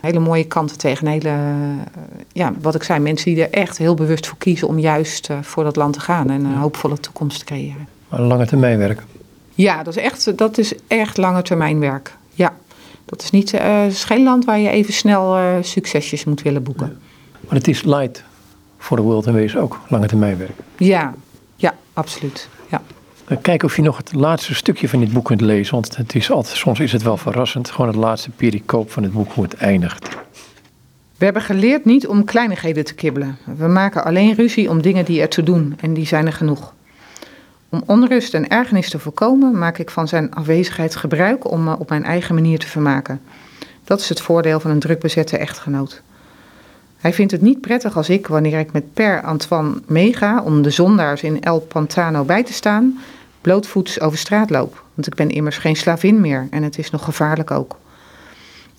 hele 0.06 0.20
mooie 0.20 0.46
kanten 0.46 0.78
tegen. 0.78 1.08
Hele, 1.08 1.30
uh, 1.30 1.36
ja, 2.34 2.54
wat 2.62 2.76
ik 2.76 2.84
zei, 2.84 3.00
mensen 3.00 3.34
die 3.34 3.44
er 3.44 3.52
echt 3.52 3.78
heel 3.78 3.94
bewust 3.94 4.28
voor 4.28 4.38
kiezen 4.38 4.68
om 4.68 4.80
juist 4.80 5.30
uh, 5.30 5.38
voor 5.42 5.64
dat 5.64 5.76
land 5.76 5.94
te 5.94 6.00
gaan 6.00 6.30
en 6.30 6.46
een 6.46 6.58
hoopvolle 6.58 7.00
toekomst 7.00 7.40
te 7.40 7.46
creëren. 7.46 7.88
Maar 8.10 8.22
lange 8.22 8.46
termijn 8.46 8.78
werk. 8.78 9.04
Ja, 9.54 9.84
dat 9.84 9.96
is 9.96 10.04
echt, 10.04 10.38
dat 10.38 10.58
is 10.58 10.74
echt 10.88 11.18
lange 11.18 11.42
termijn 11.42 11.80
werk. 11.80 12.16
Ja. 12.34 12.54
Dat 13.06 13.22
is, 13.22 13.30
niet, 13.30 13.54
uh, 13.54 13.86
is 13.86 14.04
geen 14.04 14.24
land 14.24 14.46
waar 14.46 14.60
je 14.60 14.70
even 14.70 14.94
snel 14.94 15.38
uh, 15.38 15.56
succesjes 15.62 16.24
moet 16.24 16.42
willen 16.42 16.64
boeken. 16.64 16.98
Maar 17.40 17.58
het 17.58 17.68
is 17.68 17.84
light 17.84 18.24
voor 18.78 18.98
de 18.98 19.04
world 19.04 19.26
en 19.26 19.34
wezen 19.34 19.62
ook, 19.62 19.80
lange 19.90 20.08
termijn 20.08 20.38
werk. 20.38 20.60
Ja, 20.78 21.14
ja, 21.56 21.76
absoluut. 21.94 22.50
Ja. 22.70 22.82
Kijk 23.42 23.64
of 23.64 23.76
je 23.76 23.82
nog 23.82 23.98
het 23.98 24.14
laatste 24.14 24.56
stukje 24.56 24.90
van 24.90 25.00
dit 25.00 25.14
boek 25.14 25.26
kunt 25.26 25.42
lezen. 25.42 25.74
Want 25.74 25.98
het 25.98 26.16
is 26.16 26.32
altijd, 26.32 26.58
soms 26.58 26.80
is 26.80 26.92
het 26.92 27.04
wel 27.04 27.18
verrassend. 27.18 27.72
Gewoon 27.72 27.88
het 27.88 27.96
laatste 28.00 28.30
pericoop 28.30 28.92
van 28.92 29.04
het 29.04 29.12
boek, 29.12 29.32
hoe 29.32 29.44
het 29.44 29.54
eindigt. 29.54 30.10
We 31.18 31.26
hebben 31.26 31.42
geleerd 31.42 31.86
niet 31.86 32.08
om 32.08 32.24
kleinigheden 32.24 32.86
te 32.86 32.94
kibbelen. 32.94 33.38
We 33.58 33.68
maken 33.68 34.04
alleen 34.04 34.34
ruzie 34.34 34.70
om 34.70 34.82
dingen 34.82 35.06
die 35.06 35.22
er 35.22 35.30
te 35.30 35.44
doen. 35.44 35.74
En 35.80 35.94
die 35.94 36.06
zijn 36.06 36.26
er 36.26 36.34
genoeg. 36.34 36.74
Om 37.76 37.84
onrust 37.86 38.34
en 38.34 38.48
ergernis 38.48 38.90
te 38.90 39.00
voorkomen, 39.00 39.58
maak 39.58 39.78
ik 39.78 39.90
van 39.90 40.08
zijn 40.08 40.34
afwezigheid 40.34 40.96
gebruik 40.96 41.52
om 41.52 41.64
me 41.64 41.80
op 41.80 41.90
mijn 41.90 42.04
eigen 42.04 42.36
manier 42.36 42.60
te 42.60 42.68
vermaken. 42.68 43.22
Dat 43.84 44.00
is 44.00 44.10
het 44.10 44.22
voordeel 44.22 44.60
van 44.60 44.72
een 44.72 44.80
drukbezette 44.80 45.38
echtgenoot. 45.38 46.02
Hij 46.98 47.14
vindt 47.14 47.32
het 47.32 47.42
niet 47.42 47.62
prettig 47.62 47.98
als 47.98 48.10
ik, 48.10 48.28
wanneer 48.28 48.60
ik 48.60 48.72
met 48.72 48.94
Per 48.94 49.22
Antoine 49.22 49.82
meega 49.86 50.42
om 50.42 50.62
de 50.62 50.70
zondaars 50.70 51.24
in 51.24 51.42
El 51.42 51.60
Pantano 51.60 52.24
bij 52.24 52.44
te 52.44 52.54
staan, 52.54 53.00
blootvoets 53.42 54.00
over 54.00 54.18
straat 54.18 54.50
loop. 54.50 54.84
Want 54.94 55.08
ik 55.08 55.16
ben 55.16 55.30
immers 55.30 55.58
geen 55.58 55.76
slavin 55.76 56.22
meer 56.22 56.48
en 56.52 56.64
het 56.64 56.78
is 56.78 56.90
nog 56.90 57.04
gevaarlijk 57.04 57.52
ook. 57.52 57.78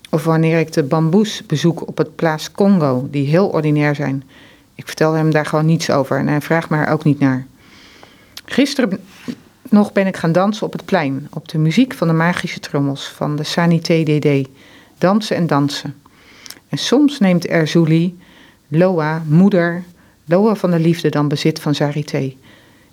Of 0.09 0.23
wanneer 0.23 0.59
ik 0.59 0.73
de 0.73 0.83
bamboes 0.83 1.45
bezoek 1.45 1.87
op 1.87 1.97
het 1.97 2.15
Plaats 2.15 2.51
Congo, 2.51 3.07
die 3.11 3.27
heel 3.27 3.47
ordinair 3.47 3.95
zijn. 3.95 4.23
Ik 4.75 4.87
vertel 4.87 5.13
hem 5.13 5.31
daar 5.31 5.45
gewoon 5.45 5.65
niets 5.65 5.89
over 5.89 6.17
en 6.17 6.27
hij 6.27 6.41
vraagt 6.41 6.69
me 6.69 6.77
er 6.77 6.91
ook 6.91 7.03
niet 7.03 7.19
naar. 7.19 7.45
Gisteren 8.49 8.99
nog 9.69 9.91
ben 9.91 10.07
ik 10.07 10.17
gaan 10.17 10.31
dansen 10.31 10.65
op 10.65 10.73
het 10.73 10.85
plein, 10.85 11.27
op 11.31 11.47
de 11.47 11.57
muziek 11.57 11.93
van 11.93 12.07
de 12.07 12.13
magische 12.13 12.59
trommels 12.59 13.07
van 13.07 13.35
de 13.35 13.43
Sanité 13.43 14.03
DD. 14.03 14.47
Dansen 14.97 15.35
en 15.35 15.47
dansen. 15.47 15.95
En 16.69 16.77
soms 16.77 17.19
neemt 17.19 17.45
Erzuli, 17.45 18.17
Loa, 18.67 19.23
moeder, 19.27 19.83
Loa 20.25 20.55
van 20.55 20.71
de 20.71 20.79
liefde 20.79 21.09
dan 21.09 21.27
bezit 21.27 21.59
van 21.61 21.75
Sarité. 21.75 22.33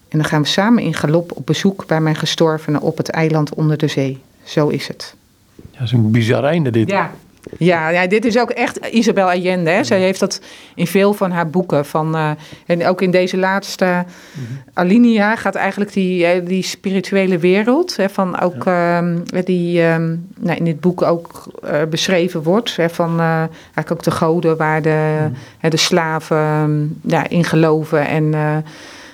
En 0.09 0.19
dan 0.19 0.25
gaan 0.25 0.43
we 0.43 0.49
samen 0.49 0.83
in 0.83 0.95
galop 0.95 1.33
op 1.37 1.47
bezoek 1.47 1.87
bij 1.87 2.01
mijn 2.01 2.17
gestorvene 2.17 2.81
op 2.81 2.97
het 2.97 3.09
eiland 3.09 3.55
onder 3.55 3.79
de 3.79 3.89
zee. 3.89 4.21
Zo 4.45 4.69
is 4.69 4.89
het. 4.89 5.15
Ja, 5.57 5.79
dat 5.79 5.87
is 5.87 5.93
een 5.93 6.11
bizar 6.11 6.45
einde 6.45 6.71
dit. 6.71 6.89
Ja, 6.89 7.13
ja, 7.59 7.89
ja, 7.89 8.07
dit 8.07 8.25
is 8.25 8.39
ook 8.39 8.51
echt 8.51 8.87
Isabel 8.87 9.31
Allende. 9.31 9.71
Hè. 9.71 9.85
Zij 9.85 10.01
heeft 10.01 10.21
dat 10.21 10.41
in 10.75 10.87
veel 10.87 11.13
van 11.13 11.31
haar 11.31 11.51
boeken. 11.51 11.87
Van, 11.87 12.17
uh, 12.17 12.31
en 12.67 12.87
ook 12.87 13.03
in 13.03 13.11
deze 13.11 13.37
laatste 13.37 13.85
mm 13.85 14.63
alinea 14.75 15.37
gaat 15.37 15.55
eigenlijk 15.55 15.93
die, 15.93 16.27
eh, 16.27 16.47
die 16.47 16.63
spirituele 16.63 17.39
wereld. 17.39 17.97
Hè, 17.97 18.09
van 18.09 18.41
ook 18.41 18.65
ja. 18.65 19.03
uh, 19.03 19.45
die 19.45 19.81
uh, 19.81 19.97
nou, 20.39 20.57
in 20.57 20.65
dit 20.65 20.81
boek 20.81 21.03
ook 21.03 21.47
uh, 21.65 21.83
beschreven 21.91 22.43
wordt. 22.43 22.77
Hè, 22.77 22.91
van 22.91 23.21
eigenlijk 23.21 23.93
ook 23.93 24.03
de 24.03 24.11
goden 24.11 24.57
waar 24.57 24.83
de, 24.83 25.17
mm 25.21 25.33
hè, 25.59 25.69
de 25.69 25.77
slaven 25.77 26.99
ja, 27.03 27.29
in 27.29 27.45
geloven. 27.45 28.07
En 28.07 28.35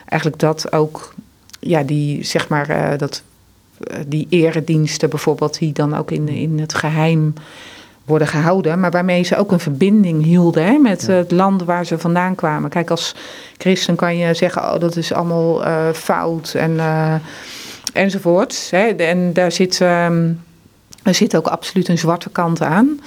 eigenlijk 0.05 0.41
dat 0.41 0.73
ook, 0.73 1.15
ja, 1.59 1.83
die 1.83 2.25
zeg 2.25 2.49
maar, 2.49 2.99
dat, 2.99 3.23
die 4.07 4.27
erediensten 4.31 5.11
bijvoorbeeld, 5.11 5.59
die 5.59 5.73
dan 5.73 5.97
ook 5.97 6.11
in, 6.11 6.29
in 6.29 6.59
het 6.59 6.75
geheim 6.75 7.35
worden 8.05 8.29
gehouden, 8.29 8.81
maar 8.81 8.91
waarmee 8.91 9.23
ze 9.23 9.37
ook 9.37 9.53
een 9.53 9.61
verbinding 9.61 10.25
hielden 10.25 10.65
hè, 10.65 10.79
met 10.79 11.07
het 11.07 11.31
land 11.31 11.65
waar 11.65 11.87
ze 11.87 11.99
vandaan 11.99 12.35
kwamen. 12.35 12.71
Kijk, 12.71 12.91
als 12.91 13.15
christen 13.59 13.97
kan 13.97 14.17
je 14.17 14.35
zeggen, 14.35 14.63
oh, 14.63 14.81
dat 14.81 14.97
is 14.97 15.13
allemaal 15.13 15.67
uh, 15.67 15.91
fout 15.93 16.55
en, 16.55 16.71
uh, 16.71 17.15
enzovoort. 17.93 18.69
Hè. 18.71 18.87
En 18.87 19.33
daar 19.33 19.53
zit, 19.53 19.81
um, 19.81 20.43
er 21.03 21.15
zit 21.15 21.37
ook 21.37 21.47
absoluut 21.47 21.89
een 21.89 21.99
zwarte 21.99 22.31
kant 22.31 22.63
aan. 22.63 23.01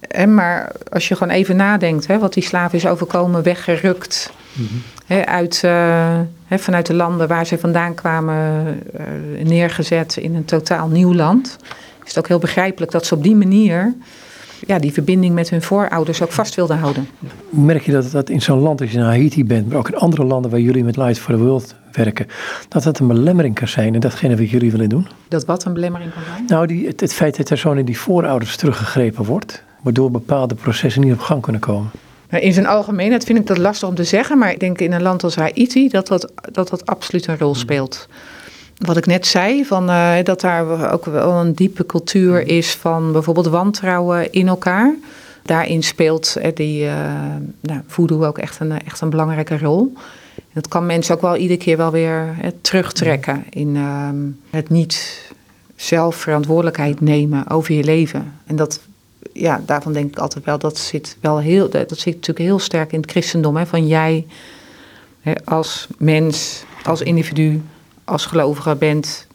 En 0.00 0.34
maar 0.34 0.72
als 0.92 1.08
je 1.08 1.16
gewoon 1.16 1.32
even 1.32 1.56
nadenkt, 1.56 2.06
hè, 2.06 2.18
wat 2.18 2.34
die 2.34 2.42
slaven 2.42 2.78
is 2.78 2.86
overkomen, 2.86 3.42
weggerukt 3.42 4.32
mm-hmm. 4.52 4.82
hè, 5.06 5.26
uit, 5.26 5.62
uh, 5.64 6.20
hè, 6.46 6.58
vanuit 6.58 6.86
de 6.86 6.94
landen 6.94 7.28
waar 7.28 7.46
ze 7.46 7.58
vandaan 7.58 7.94
kwamen, 7.94 8.82
neergezet 9.42 10.16
in 10.16 10.34
een 10.34 10.44
totaal 10.44 10.88
nieuw 10.88 11.14
land, 11.14 11.56
is 12.08 12.14
het 12.14 12.24
ook 12.24 12.28
heel 12.28 12.38
begrijpelijk 12.38 12.92
dat 12.92 13.06
ze 13.06 13.14
op 13.14 13.22
die 13.22 13.36
manier 13.36 13.94
ja, 14.66 14.78
die 14.78 14.92
verbinding 14.92 15.34
met 15.34 15.50
hun 15.50 15.62
voorouders 15.62 16.22
ook 16.22 16.32
vast 16.32 16.54
wilden 16.54 16.78
houden. 16.78 17.08
Merk 17.50 17.82
je 17.82 17.92
dat 17.92 18.10
dat 18.10 18.30
in 18.30 18.42
zo'n 18.42 18.58
land 18.58 18.80
als 18.80 18.90
je 18.90 18.98
in 18.98 19.04
Haiti 19.04 19.44
bent, 19.44 19.68
maar 19.68 19.78
ook 19.78 19.88
in 19.88 19.96
andere 19.96 20.24
landen 20.24 20.50
waar 20.50 20.60
jullie 20.60 20.84
met 20.84 20.96
Light 20.96 21.18
for 21.18 21.34
the 21.34 21.40
World 21.40 21.74
werken, 21.92 22.26
dat 22.68 22.82
dat 22.82 22.98
een 22.98 23.06
belemmering 23.06 23.54
kan 23.54 23.68
zijn 23.68 23.94
en 23.94 24.00
datgene 24.00 24.36
wat 24.36 24.50
jullie 24.50 24.70
willen 24.70 24.88
doen? 24.88 25.06
Dat 25.28 25.44
wat 25.44 25.64
een 25.64 25.72
belemmering 25.72 26.12
kan 26.12 26.22
zijn? 26.32 26.44
Nou, 26.46 26.66
die, 26.66 26.86
het, 26.86 27.00
het 27.00 27.12
feit 27.12 27.36
dat 27.36 27.50
er 27.50 27.58
zo 27.58 27.72
in 27.72 27.84
die 27.84 27.98
voorouders 27.98 28.56
teruggegrepen 28.56 29.24
wordt, 29.24 29.62
waardoor 29.82 30.10
bepaalde 30.10 30.54
processen 30.54 31.02
niet 31.02 31.12
op 31.12 31.20
gang 31.20 31.42
kunnen 31.42 31.60
komen. 31.60 31.90
Nou, 32.30 32.42
in 32.42 32.52
zijn 32.52 32.66
algemeenheid 32.66 33.24
vind 33.24 33.38
ik 33.38 33.46
dat 33.46 33.58
lastig 33.58 33.88
om 33.88 33.94
te 33.94 34.04
zeggen, 34.04 34.38
maar 34.38 34.50
ik 34.50 34.60
denk 34.60 34.80
in 34.80 34.92
een 34.92 35.02
land 35.02 35.24
als 35.24 35.36
Haiti 35.36 35.88
dat 35.88 36.06
dat, 36.06 36.32
dat, 36.52 36.68
dat 36.68 36.86
absoluut 36.86 37.26
een 37.26 37.38
rol 37.38 37.54
speelt 37.54 38.08
wat 38.78 38.96
ik 38.96 39.06
net 39.06 39.26
zei, 39.26 39.64
van, 39.64 39.90
uh, 39.90 40.14
dat 40.22 40.40
daar 40.40 40.92
ook 40.92 41.04
wel 41.04 41.32
een 41.32 41.54
diepe 41.54 41.86
cultuur 41.86 42.46
is 42.46 42.74
van 42.74 43.12
bijvoorbeeld 43.12 43.46
wantrouwen 43.46 44.32
in 44.32 44.48
elkaar. 44.48 44.94
Daarin 45.42 45.82
speelt 45.82 46.36
uh, 46.38 46.46
die 46.54 46.84
uh, 46.84 46.92
nou, 47.60 47.80
voodoo 47.86 48.24
ook 48.24 48.38
echt 48.38 48.60
een, 48.60 48.84
echt 48.84 49.00
een 49.00 49.10
belangrijke 49.10 49.58
rol. 49.58 49.92
dat 50.52 50.68
kan 50.68 50.86
mensen 50.86 51.14
ook 51.14 51.20
wel 51.20 51.36
iedere 51.36 51.58
keer 51.58 51.76
wel 51.76 51.90
weer 51.90 52.36
terugtrekken 52.60 53.44
in 53.50 53.76
ehm, 53.76 54.16
het 54.50 54.68
niet 54.68 55.26
zelf 55.76 56.16
verantwoordelijkheid 56.16 57.00
nemen 57.00 57.50
over 57.50 57.74
je 57.74 57.84
leven. 57.84 58.32
En 58.46 58.56
dat, 58.56 58.80
ja, 59.32 59.62
daarvan 59.66 59.92
denk 59.92 60.10
ik 60.10 60.18
altijd 60.18 60.44
wel, 60.44 60.58
dat 60.58 60.78
zit 60.78 61.16
wel 61.20 61.38
heel, 61.38 61.70
dat 61.70 61.98
zit 61.98 62.14
natuurlijk 62.14 62.38
heel 62.38 62.58
sterk 62.58 62.92
in 62.92 63.00
het 63.00 63.10
christendom. 63.10 63.56
Hè, 63.56 63.66
van 63.66 63.86
jij 63.86 64.26
hè, 65.20 65.32
als 65.44 65.86
mens, 65.98 66.64
als 66.84 67.02
individu 67.02 67.62
als 68.08 68.26
gelovige 68.26 68.74
bent 68.74 69.26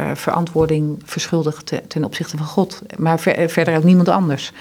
uh, 0.00 0.10
verantwoording 0.14 1.02
verschuldigd 1.04 1.72
ten 1.88 2.04
opzichte 2.04 2.36
van 2.36 2.46
God. 2.46 2.82
Maar 2.98 3.20
verder 3.46 3.76
ook 3.76 3.84
niemand 3.84 4.08
anders. 4.08 4.52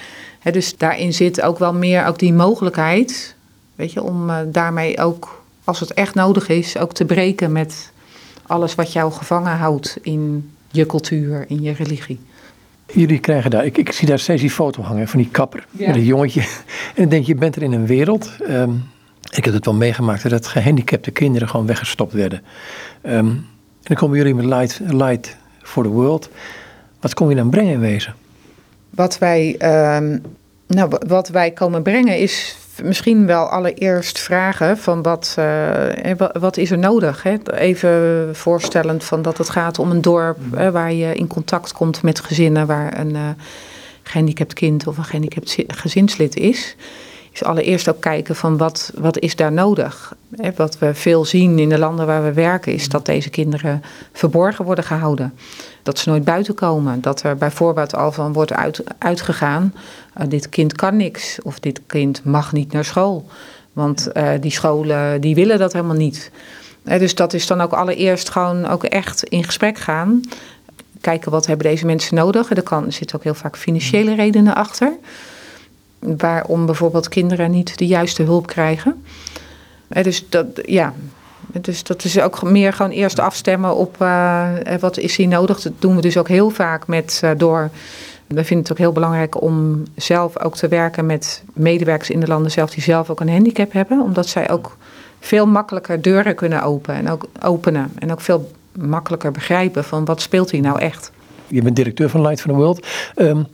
dus 0.52 0.78
daarin 0.78 1.14
zit 1.14 1.42
ook 1.42 1.60
wel 1.60 1.74
meer 1.74 2.06
ook 2.06 2.20
die 2.20 2.34
mogelijkheid, 2.34 3.36
weet 3.76 3.92
je, 3.92 4.04
om 4.04 4.30
uh, 4.30 4.38
daarmee 4.46 5.00
ook, 5.00 5.44
als 5.64 5.80
het 5.80 5.94
echt 5.94 6.16
nodig 6.16 6.48
is, 6.48 6.78
ook 6.78 6.94
te 6.94 7.06
breken 7.06 7.52
met 7.52 7.92
alles 8.48 8.76
wat 8.76 8.94
jou 8.94 9.12
gevangen 9.12 9.58
houdt 9.58 9.98
in 10.02 10.52
je 10.72 10.86
cultuur, 10.86 11.46
in 11.48 11.62
je 11.62 11.72
religie. 11.72 12.20
Jullie 12.94 13.20
krijgen 13.20 13.52
daar, 13.52 13.66
ik, 13.66 13.78
ik 13.78 13.92
zie 13.92 14.08
daar 14.08 14.20
steeds 14.20 14.42
die 14.42 14.52
foto 14.52 14.82
hangen 14.82 15.08
van 15.08 15.20
die 15.20 15.30
kapper 15.30 15.66
ja. 15.72 15.88
met 15.88 15.96
een 15.96 16.04
jongetje. 16.04 16.42
En 16.42 16.48
dan 16.96 17.10
denk 17.10 17.26
je, 17.26 17.34
je 17.34 17.40
bent 17.40 17.56
er 17.56 17.62
in 17.62 17.72
een 17.72 17.86
wereld. 17.86 18.30
Um, 18.50 18.84
ik 19.32 19.46
heb 19.46 19.54
het 19.54 19.66
wel 19.66 19.74
meegemaakt 19.74 20.30
dat 20.30 20.48
gehandicapte 20.48 21.12
kinderen 21.12 21.50
gewoon 21.50 21.66
weggestopt 21.66 22.14
werden. 22.14 22.42
Um, 23.04 23.12
en 23.12 23.48
dan 23.82 23.96
komen 23.96 24.18
jullie 24.18 24.36
met 24.36 24.46
Light, 24.46 24.80
Light 24.84 25.38
for 25.62 25.84
the 25.84 25.90
World. 25.90 26.30
Wat 27.00 27.14
kom 27.14 27.30
je 27.30 27.36
dan 27.36 27.50
brengen 27.50 27.74
in 27.74 27.80
wezen? 27.80 28.16
Wat 28.90 29.18
wij, 29.18 29.56
um, 29.96 30.22
nou, 30.68 30.92
wat 31.08 31.30
wij 31.30 31.52
komen 31.52 31.82
brengen 31.82 32.18
is 32.18 32.56
misschien 32.84 33.26
wel 33.26 33.46
allereerst 33.46 34.20
vragen 34.20 34.78
van 34.78 35.02
wat, 35.02 35.36
uh, 35.40 36.12
wat 36.40 36.58
is 36.58 36.72
er 36.72 36.78
nodig? 36.78 37.24
Hè? 37.24 37.36
Even 37.54 38.30
voorstellend 38.36 39.04
van 39.04 39.22
dat 39.22 39.38
het 39.38 39.50
gaat 39.50 39.80
om 39.80 39.92
een 39.92 40.02
dorp 40.02 40.38
hè, 40.56 40.72
waar 40.72 40.94
je 40.94 41.16
in 41.16 41.28
contact 41.28 41.74
komt 41.74 42.02
met 42.02 42.20
gezinnen 42.20 42.68
waar 42.68 43.00
een 43.00 43.16
uh, 43.16 43.30
gehandicapt 44.04 44.54
kind 44.54 44.88
of 44.88 44.98
een 44.98 45.04
gehandicapt 45.04 45.58
gezinslid 45.68 46.36
is 46.36 46.76
is 47.32 47.44
allereerst 47.44 47.90
ook 47.90 48.02
kijken 48.02 48.36
van 48.36 48.58
wat, 48.58 48.92
wat 48.96 49.20
is 49.20 49.36
daar 49.36 49.52
nodig. 49.52 50.16
Wat 50.56 50.78
we 50.78 50.94
veel 50.94 51.26
zien 51.26 51.60
in 51.60 51.70
de 51.70 51.78
landen 51.78 52.06
waar 52.06 52.24
we 52.24 52.34
werken 52.34 52.74
is 52.74 52.90
dat 52.90 53.06
deze 53.06 53.30
kinderen 53.30 53.84
verborgen 54.14 54.66
worden 54.66 54.84
gehouden. 54.84 55.34
Dat 55.84 56.00
ze 56.00 56.10
nooit 56.10 56.24
buiten 56.24 56.54
komen. 56.54 57.02
Dat 57.02 57.24
er 57.24 57.38
bijvoorbeeld 57.38 57.96
al 57.96 58.12
van 58.12 58.34
wordt 58.34 58.54
uit, 58.54 58.84
uitgegaan, 58.98 59.74
uh, 60.20 60.26
dit 60.28 60.50
kind 60.50 60.74
kan 60.74 60.98
niks 60.98 61.40
of 61.44 61.60
dit 61.60 61.82
kind 61.86 62.24
mag 62.24 62.54
niet 62.54 62.72
naar 62.72 62.86
school. 62.86 63.26
Want 63.74 64.10
uh, 64.14 64.30
die 64.40 64.52
scholen 64.52 65.22
die 65.22 65.36
willen 65.36 65.60
dat 65.60 65.74
helemaal 65.74 65.96
niet. 65.96 66.32
dus 66.84 67.16
dat 67.16 67.34
is 67.34 67.48
dan 67.48 67.62
ook 67.62 67.74
allereerst 67.74 68.30
gewoon 68.30 68.68
ook 68.68 68.84
echt 68.84 69.24
in 69.24 69.44
gesprek 69.44 69.78
gaan. 69.78 70.22
Kijken 71.02 71.32
wat 71.32 71.46
hebben 71.46 71.68
deze 71.68 71.86
mensen 71.86 72.16
nodig. 72.16 72.50
Er, 72.50 72.62
kan, 72.62 72.86
er 72.86 72.92
zitten 72.92 73.16
ook 73.18 73.24
heel 73.24 73.34
vaak 73.34 73.58
financiële 73.58 74.16
redenen 74.16 74.56
achter 74.56 74.94
waarom 76.02 76.66
bijvoorbeeld 76.66 77.10
kinderen 77.10 77.52
niet 77.52 77.78
de 77.78 77.88
juiste 77.88 78.24
hulp 78.24 78.48
krijgen. 78.48 79.04
dus 79.88 80.30
dat, 80.30 80.46
ja, 80.66 80.94
dus 81.62 81.84
dat 81.84 82.04
is 82.04 82.20
ook 82.20 82.44
meer 82.44 82.74
gewoon 82.74 82.92
eerst 82.92 83.20
afstemmen 83.20 83.76
op 83.76 83.96
uh, 84.02 84.50
wat 84.80 84.98
is 84.98 85.16
hier 85.16 85.28
nodig. 85.28 85.62
Dat 85.62 85.74
doen 85.80 85.96
we 85.96 86.02
dus 86.02 86.18
ook 86.18 86.28
heel 86.28 86.50
vaak 86.50 86.88
met 86.88 87.22
door. 87.38 87.70
We 88.28 88.44
vinden 88.44 88.58
het 88.58 88.72
ook 88.72 88.78
heel 88.78 88.92
belangrijk 88.92 89.42
om 89.42 89.84
zelf 89.96 90.40
ook 90.40 90.56
te 90.56 90.68
werken 90.68 91.06
met 91.06 91.44
medewerkers 91.54 92.10
in 92.10 92.20
de 92.20 92.28
landen 92.28 92.52
zelf 92.52 92.70
die 92.70 92.84
zelf 92.84 93.10
ook 93.10 93.20
een 93.20 93.30
handicap 93.30 93.72
hebben. 93.72 94.02
Omdat 94.02 94.28
zij 94.28 94.50
ook 94.50 94.78
veel 95.20 95.48
makkelijker 95.48 96.02
deuren 96.02 96.36
kunnen 96.36 96.64
openen 96.64 97.00
en 97.00 97.10
ook 97.10 97.26
openen. 97.42 97.92
En 98.00 98.12
ook 98.12 98.22
veel 98.22 98.52
makkelijker 98.72 99.32
begrijpen 99.32 99.84
van 99.84 100.06
wat 100.06 100.22
speelt 100.22 100.52
hier 100.52 100.62
nou 100.62 100.80
echt. 100.80 101.12
Je 101.48 101.62
bent 101.62 101.76
directeur 101.76 102.10
van 102.10 102.22
Light 102.22 102.42
for 102.42 102.52
the 102.52 102.58
World. 102.58 102.88
Um, 103.16 103.48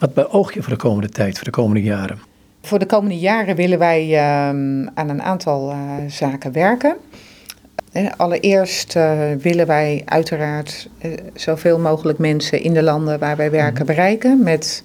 Wat 0.00 0.14
beoog 0.14 0.54
je 0.54 0.62
voor 0.62 0.72
de 0.72 0.78
komende 0.78 1.08
tijd, 1.08 1.36
voor 1.36 1.44
de 1.44 1.50
komende 1.50 1.82
jaren? 1.82 2.18
Voor 2.62 2.78
de 2.78 2.86
komende 2.86 3.18
jaren 3.18 3.56
willen 3.56 3.78
wij 3.78 4.02
ehm, 4.02 4.86
aan 4.94 5.08
een 5.08 5.22
aantal 5.22 5.70
uh, 5.70 5.76
zaken 6.08 6.52
werken. 6.52 6.96
Allereerst 8.16 8.96
uh, 8.96 9.20
willen 9.38 9.66
wij 9.66 10.02
uiteraard 10.04 10.88
zoveel 11.34 11.78
mogelijk 11.78 12.18
mensen 12.18 12.62
in 12.62 12.74
de 12.74 12.82
landen 12.82 13.18
waar 13.18 13.36
wij 13.36 13.50
werken 13.50 13.86
bereiken 13.86 14.42
met 14.42 14.84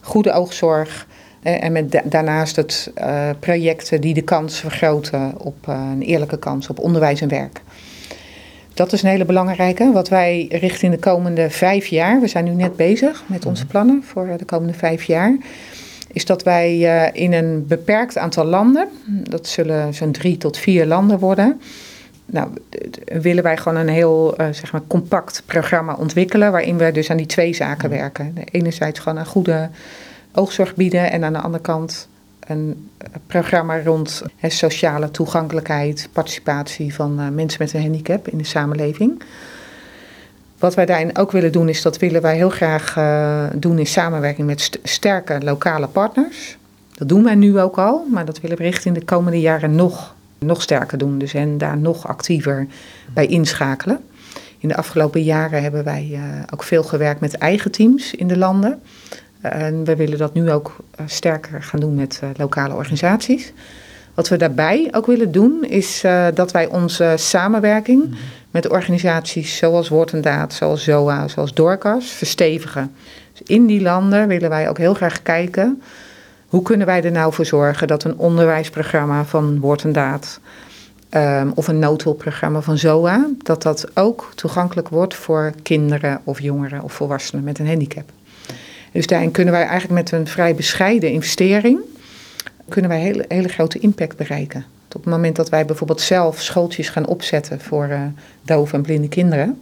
goede 0.00 0.32
oogzorg. 0.32 1.06
En 1.42 1.72
met 1.72 1.92
da 1.92 2.02
daarnaast 2.04 2.56
het 2.56 2.92
projecten 3.38 4.00
die 4.00 4.14
de 4.14 4.22
kans 4.22 4.58
vergroten 4.58 5.34
op 5.38 5.66
een 5.66 6.02
eerlijke 6.02 6.38
kans 6.38 6.68
op 6.68 6.78
onderwijs 6.78 7.20
en 7.20 7.28
werk. 7.28 7.62
Dat 8.74 8.92
is 8.92 9.02
een 9.02 9.08
hele 9.08 9.24
belangrijke. 9.24 9.92
Wat 9.92 10.08
wij 10.08 10.46
richting 10.50 10.92
de 10.92 10.98
komende 10.98 11.50
vijf 11.50 11.86
jaar, 11.86 12.20
we 12.20 12.26
zijn 12.26 12.44
nu 12.44 12.50
net 12.50 12.76
bezig 12.76 13.22
met 13.26 13.46
onze 13.46 13.66
plannen 13.66 14.02
voor 14.02 14.28
de 14.36 14.44
komende 14.44 14.74
vijf 14.74 15.02
jaar, 15.02 15.36
is 16.12 16.24
dat 16.24 16.42
wij 16.42 16.78
uh, 16.78 17.22
in 17.22 17.32
een 17.32 17.66
beperkt 17.66 18.18
aantal 18.18 18.44
landen, 18.44 18.88
dat 19.06 19.46
zullen 19.46 19.94
zo'n 19.94 20.12
drie 20.12 20.36
tot 20.36 20.56
vier 20.56 20.86
landen 20.86 21.18
worden, 21.18 21.60
nou, 22.26 22.48
willen 23.04 23.42
wij 23.42 23.56
gewoon 23.56 23.78
een 23.78 23.88
heel 23.88 24.40
uh, 24.40 24.46
zeg 24.50 24.72
maar 24.72 24.82
compact 24.86 25.42
programma 25.46 25.94
ontwikkelen, 25.94 26.52
waarin 26.52 26.76
we 26.76 26.92
dus 26.92 27.10
aan 27.10 27.16
die 27.16 27.26
twee 27.26 27.54
zaken 27.54 27.90
werken. 27.90 28.34
Enerzijds 28.44 28.98
gewoon 28.98 29.18
een 29.18 29.26
goede 29.26 29.70
oogzorg 30.32 30.74
bieden 30.74 31.10
en 31.10 31.24
aan 31.24 31.32
de 31.32 31.40
andere 31.40 31.62
kant 31.62 32.08
een 32.50 32.90
programma 33.26 33.82
rond 33.82 34.22
sociale 34.42 35.10
toegankelijkheid, 35.10 36.08
participatie 36.12 36.94
van 36.94 37.20
uh, 37.20 37.28
mensen 37.28 37.62
met 37.62 37.72
een 37.72 37.82
handicap 37.82 38.28
in 38.28 38.38
de 38.38 38.44
samenleving. 38.44 39.22
Wat 40.58 40.74
wij 40.74 40.86
daarin 40.86 41.18
ook 41.18 41.32
willen 41.32 41.52
doen, 41.52 41.68
is 41.68 41.82
dat 41.82 41.98
willen 41.98 42.22
wij 42.22 42.36
heel 42.36 42.50
graag 42.50 42.96
uh, 42.96 43.44
doen 43.54 43.78
in 43.78 43.86
samenwerking 43.86 44.46
met 44.46 44.60
st 44.60 44.78
sterke 44.82 45.40
lokale 45.42 45.86
partners. 45.86 46.58
Dat 46.94 47.08
doen 47.08 47.24
wij 47.24 47.34
nu 47.34 47.60
ook 47.60 47.78
al, 47.78 48.06
maar 48.12 48.24
dat 48.24 48.40
willen 48.40 48.56
we 48.56 48.62
richting 48.62 48.94
de 48.94 49.04
komende 49.04 49.40
jaren 49.40 49.74
nog, 49.74 50.14
nog 50.38 50.62
sterker 50.62 50.98
doen. 50.98 51.18
Dus 51.18 51.34
en 51.34 51.58
daar 51.58 51.78
nog 51.78 52.08
actiever 52.08 52.66
bij 53.14 53.26
inschakelen. 53.26 54.00
In 54.58 54.68
de 54.68 54.76
afgelopen 54.76 55.22
jaren 55.22 55.62
hebben 55.62 55.84
wij 55.84 56.08
uh, 56.12 56.20
ook 56.52 56.62
veel 56.62 56.82
gewerkt 56.82 57.20
met 57.20 57.34
eigen 57.34 57.70
teams 57.70 58.14
in 58.14 58.28
de 58.28 58.38
landen. 58.38 58.80
En 59.40 59.84
we 59.84 59.96
willen 59.96 60.18
dat 60.18 60.34
nu 60.34 60.50
ook 60.50 60.76
uh, 61.00 61.06
sterker 61.06 61.62
gaan 61.62 61.80
doen 61.80 61.94
met 61.94 62.20
uh, 62.24 62.30
lokale 62.36 62.74
organisaties. 62.74 63.52
Wat 64.14 64.28
we 64.28 64.36
daarbij 64.36 64.88
ook 64.92 65.06
willen 65.06 65.32
doen, 65.32 65.64
is 65.64 66.04
uh, 66.04 66.26
dat 66.34 66.52
wij 66.52 66.66
onze 66.66 67.14
samenwerking 67.16 68.04
mm 68.04 68.10
-hmm. 68.10 68.18
met 68.50 68.68
organisaties 68.68 69.56
zoals 69.56 69.88
Woord 69.88 70.12
en 70.12 70.20
Daad, 70.20 70.52
zoals 70.52 70.84
ZOA, 70.84 71.28
zoals 71.28 71.54
Dorcas, 71.54 72.06
verstevigen. 72.06 72.94
Dus 73.32 73.42
in 73.56 73.66
die 73.66 73.82
landen 73.82 74.28
willen 74.28 74.50
wij 74.50 74.68
ook 74.68 74.78
heel 74.78 74.94
graag 74.94 75.22
kijken, 75.22 75.82
hoe 76.46 76.62
kunnen 76.62 76.86
wij 76.86 77.02
er 77.02 77.12
nou 77.12 77.32
voor 77.32 77.46
zorgen 77.46 77.86
dat 77.86 78.04
een 78.04 78.18
onderwijsprogramma 78.18 79.24
van 79.24 79.60
Woord 79.60 79.84
en 79.84 79.92
Daad 79.92 80.40
um, 81.10 81.52
of 81.54 81.68
een 81.68 81.78
noodhulpprogramma 81.78 82.60
van 82.60 82.78
ZOA, 82.78 83.28
dat 83.42 83.62
dat 83.62 83.90
ook 83.94 84.32
toegankelijk 84.34 84.88
wordt 84.88 85.14
voor 85.14 85.52
kinderen 85.62 86.20
of 86.24 86.40
jongeren 86.40 86.82
of 86.82 86.92
volwassenen 86.92 87.44
met 87.44 87.58
een 87.58 87.66
handicap. 87.66 88.12
Dus 88.92 89.06
daarin 89.06 89.30
kunnen 89.30 89.54
wij 89.54 89.66
eigenlijk 89.66 89.92
met 90.02 90.20
een 90.20 90.26
vrij 90.26 90.54
bescheiden 90.54 91.10
investering, 91.10 91.78
kunnen 92.68 92.90
wij 92.90 93.00
hele, 93.00 93.24
hele 93.28 93.48
grote 93.48 93.78
impact 93.78 94.16
bereiken. 94.16 94.64
Op 94.86 95.04
het 95.04 95.14
moment 95.14 95.36
dat 95.36 95.48
wij 95.48 95.64
bijvoorbeeld 95.64 96.00
zelf 96.00 96.40
schooltjes 96.40 96.88
gaan 96.88 97.06
opzetten 97.06 97.60
voor 97.60 97.88
uh, 97.88 98.02
dove 98.42 98.74
en 98.74 98.82
blinde 98.82 99.08
kinderen, 99.08 99.60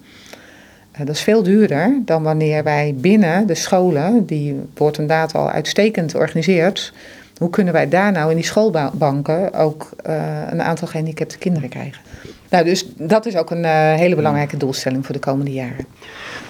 uh, 0.93 1.07
dat 1.07 1.15
is 1.15 1.23
veel 1.23 1.43
duurder 1.43 2.01
dan 2.05 2.23
wanneer 2.23 2.65
wij 2.65 2.95
binnen 2.97 3.47
de 3.47 3.55
scholen, 3.55 4.27
die 4.27 4.61
wordt 4.75 4.99
inderdaad 4.99 5.35
al 5.35 5.51
uitstekend 5.51 6.15
organiseert, 6.15 6.93
hoe 7.39 7.51
kunnen 7.51 7.73
wij 7.73 7.89
daar 7.89 8.13
nou 8.13 8.31
in 8.31 8.37
die 8.37 8.45
schoolbanken 8.45 9.53
ook 9.53 9.91
uh, 10.07 10.43
een 10.51 10.63
aantal 10.63 10.89
gehandicapte 10.89 11.39
kinderen 11.39 11.69
krijgen? 11.69 12.03
Nou, 12.49 12.65
dus 12.65 12.87
dat 12.97 13.27
is 13.27 13.37
ook 13.37 13.51
een 13.51 13.65
hele 13.95 14.15
belangrijke 14.15 14.57
doelstelling 14.57 15.05
voor 15.05 15.15
de 15.15 15.21
komende 15.21 15.53
jaren. 15.53 15.87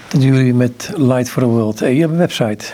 Dat 0.09 0.21
doen 0.21 0.35
jullie 0.35 0.53
met 0.53 0.91
Light 0.95 1.29
for 1.29 1.41
the 1.41 1.47
World. 1.47 1.79
Hey, 1.79 1.93
je 1.93 1.99
hebt 1.99 2.11
een 2.11 2.17
website. 2.17 2.65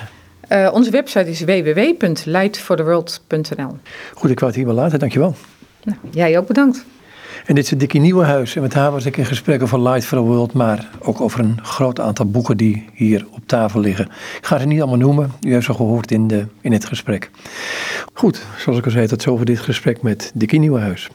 Uh, 0.49 0.69
onze 0.73 0.91
website 0.91 1.29
is 1.29 1.41
www.lightfortheworld.nl. 1.41 3.77
Goed, 4.13 4.29
ik 4.29 4.39
wou 4.39 4.51
het 4.51 4.55
hier 4.55 4.65
wel 4.65 4.75
laten. 4.75 4.99
Dankjewel. 4.99 5.35
Nou, 5.83 5.97
jij 6.11 6.37
ook 6.37 6.47
bedankt. 6.47 6.85
En 7.45 7.55
dit 7.55 7.63
is 7.63 7.69
Dikkie 7.77 8.01
Nieuwenhuis. 8.01 8.55
En 8.55 8.61
met 8.61 8.73
haar 8.73 8.91
was 8.91 9.05
ik 9.05 9.17
in 9.17 9.25
gesprek 9.25 9.61
over 9.61 9.81
Light 9.81 10.05
for 10.05 10.17
the 10.17 10.23
World, 10.23 10.53
maar 10.53 10.89
ook 10.99 11.21
over 11.21 11.39
een 11.39 11.59
groot 11.61 11.99
aantal 11.99 12.25
boeken 12.25 12.57
die 12.57 12.85
hier 12.93 13.25
op 13.31 13.41
tafel 13.45 13.79
liggen. 13.79 14.05
Ik 14.37 14.45
ga 14.45 14.59
ze 14.59 14.65
niet 14.65 14.79
allemaal 14.79 14.97
noemen, 14.97 15.31
u 15.41 15.53
heeft 15.53 15.65
ze 15.65 15.73
gehoord 15.73 16.11
in, 16.11 16.27
de, 16.27 16.45
in 16.61 16.71
het 16.71 16.85
gesprek. 16.85 17.29
Goed, 18.13 18.45
zoals 18.57 18.79
ik 18.79 18.85
al 18.85 18.91
zei, 18.91 19.07
tot 19.07 19.21
zover 19.21 19.45
dit 19.45 19.59
gesprek 19.59 20.01
met 20.01 20.31
Dikkie 20.33 20.59
Nieuwenhuis. 20.59 21.09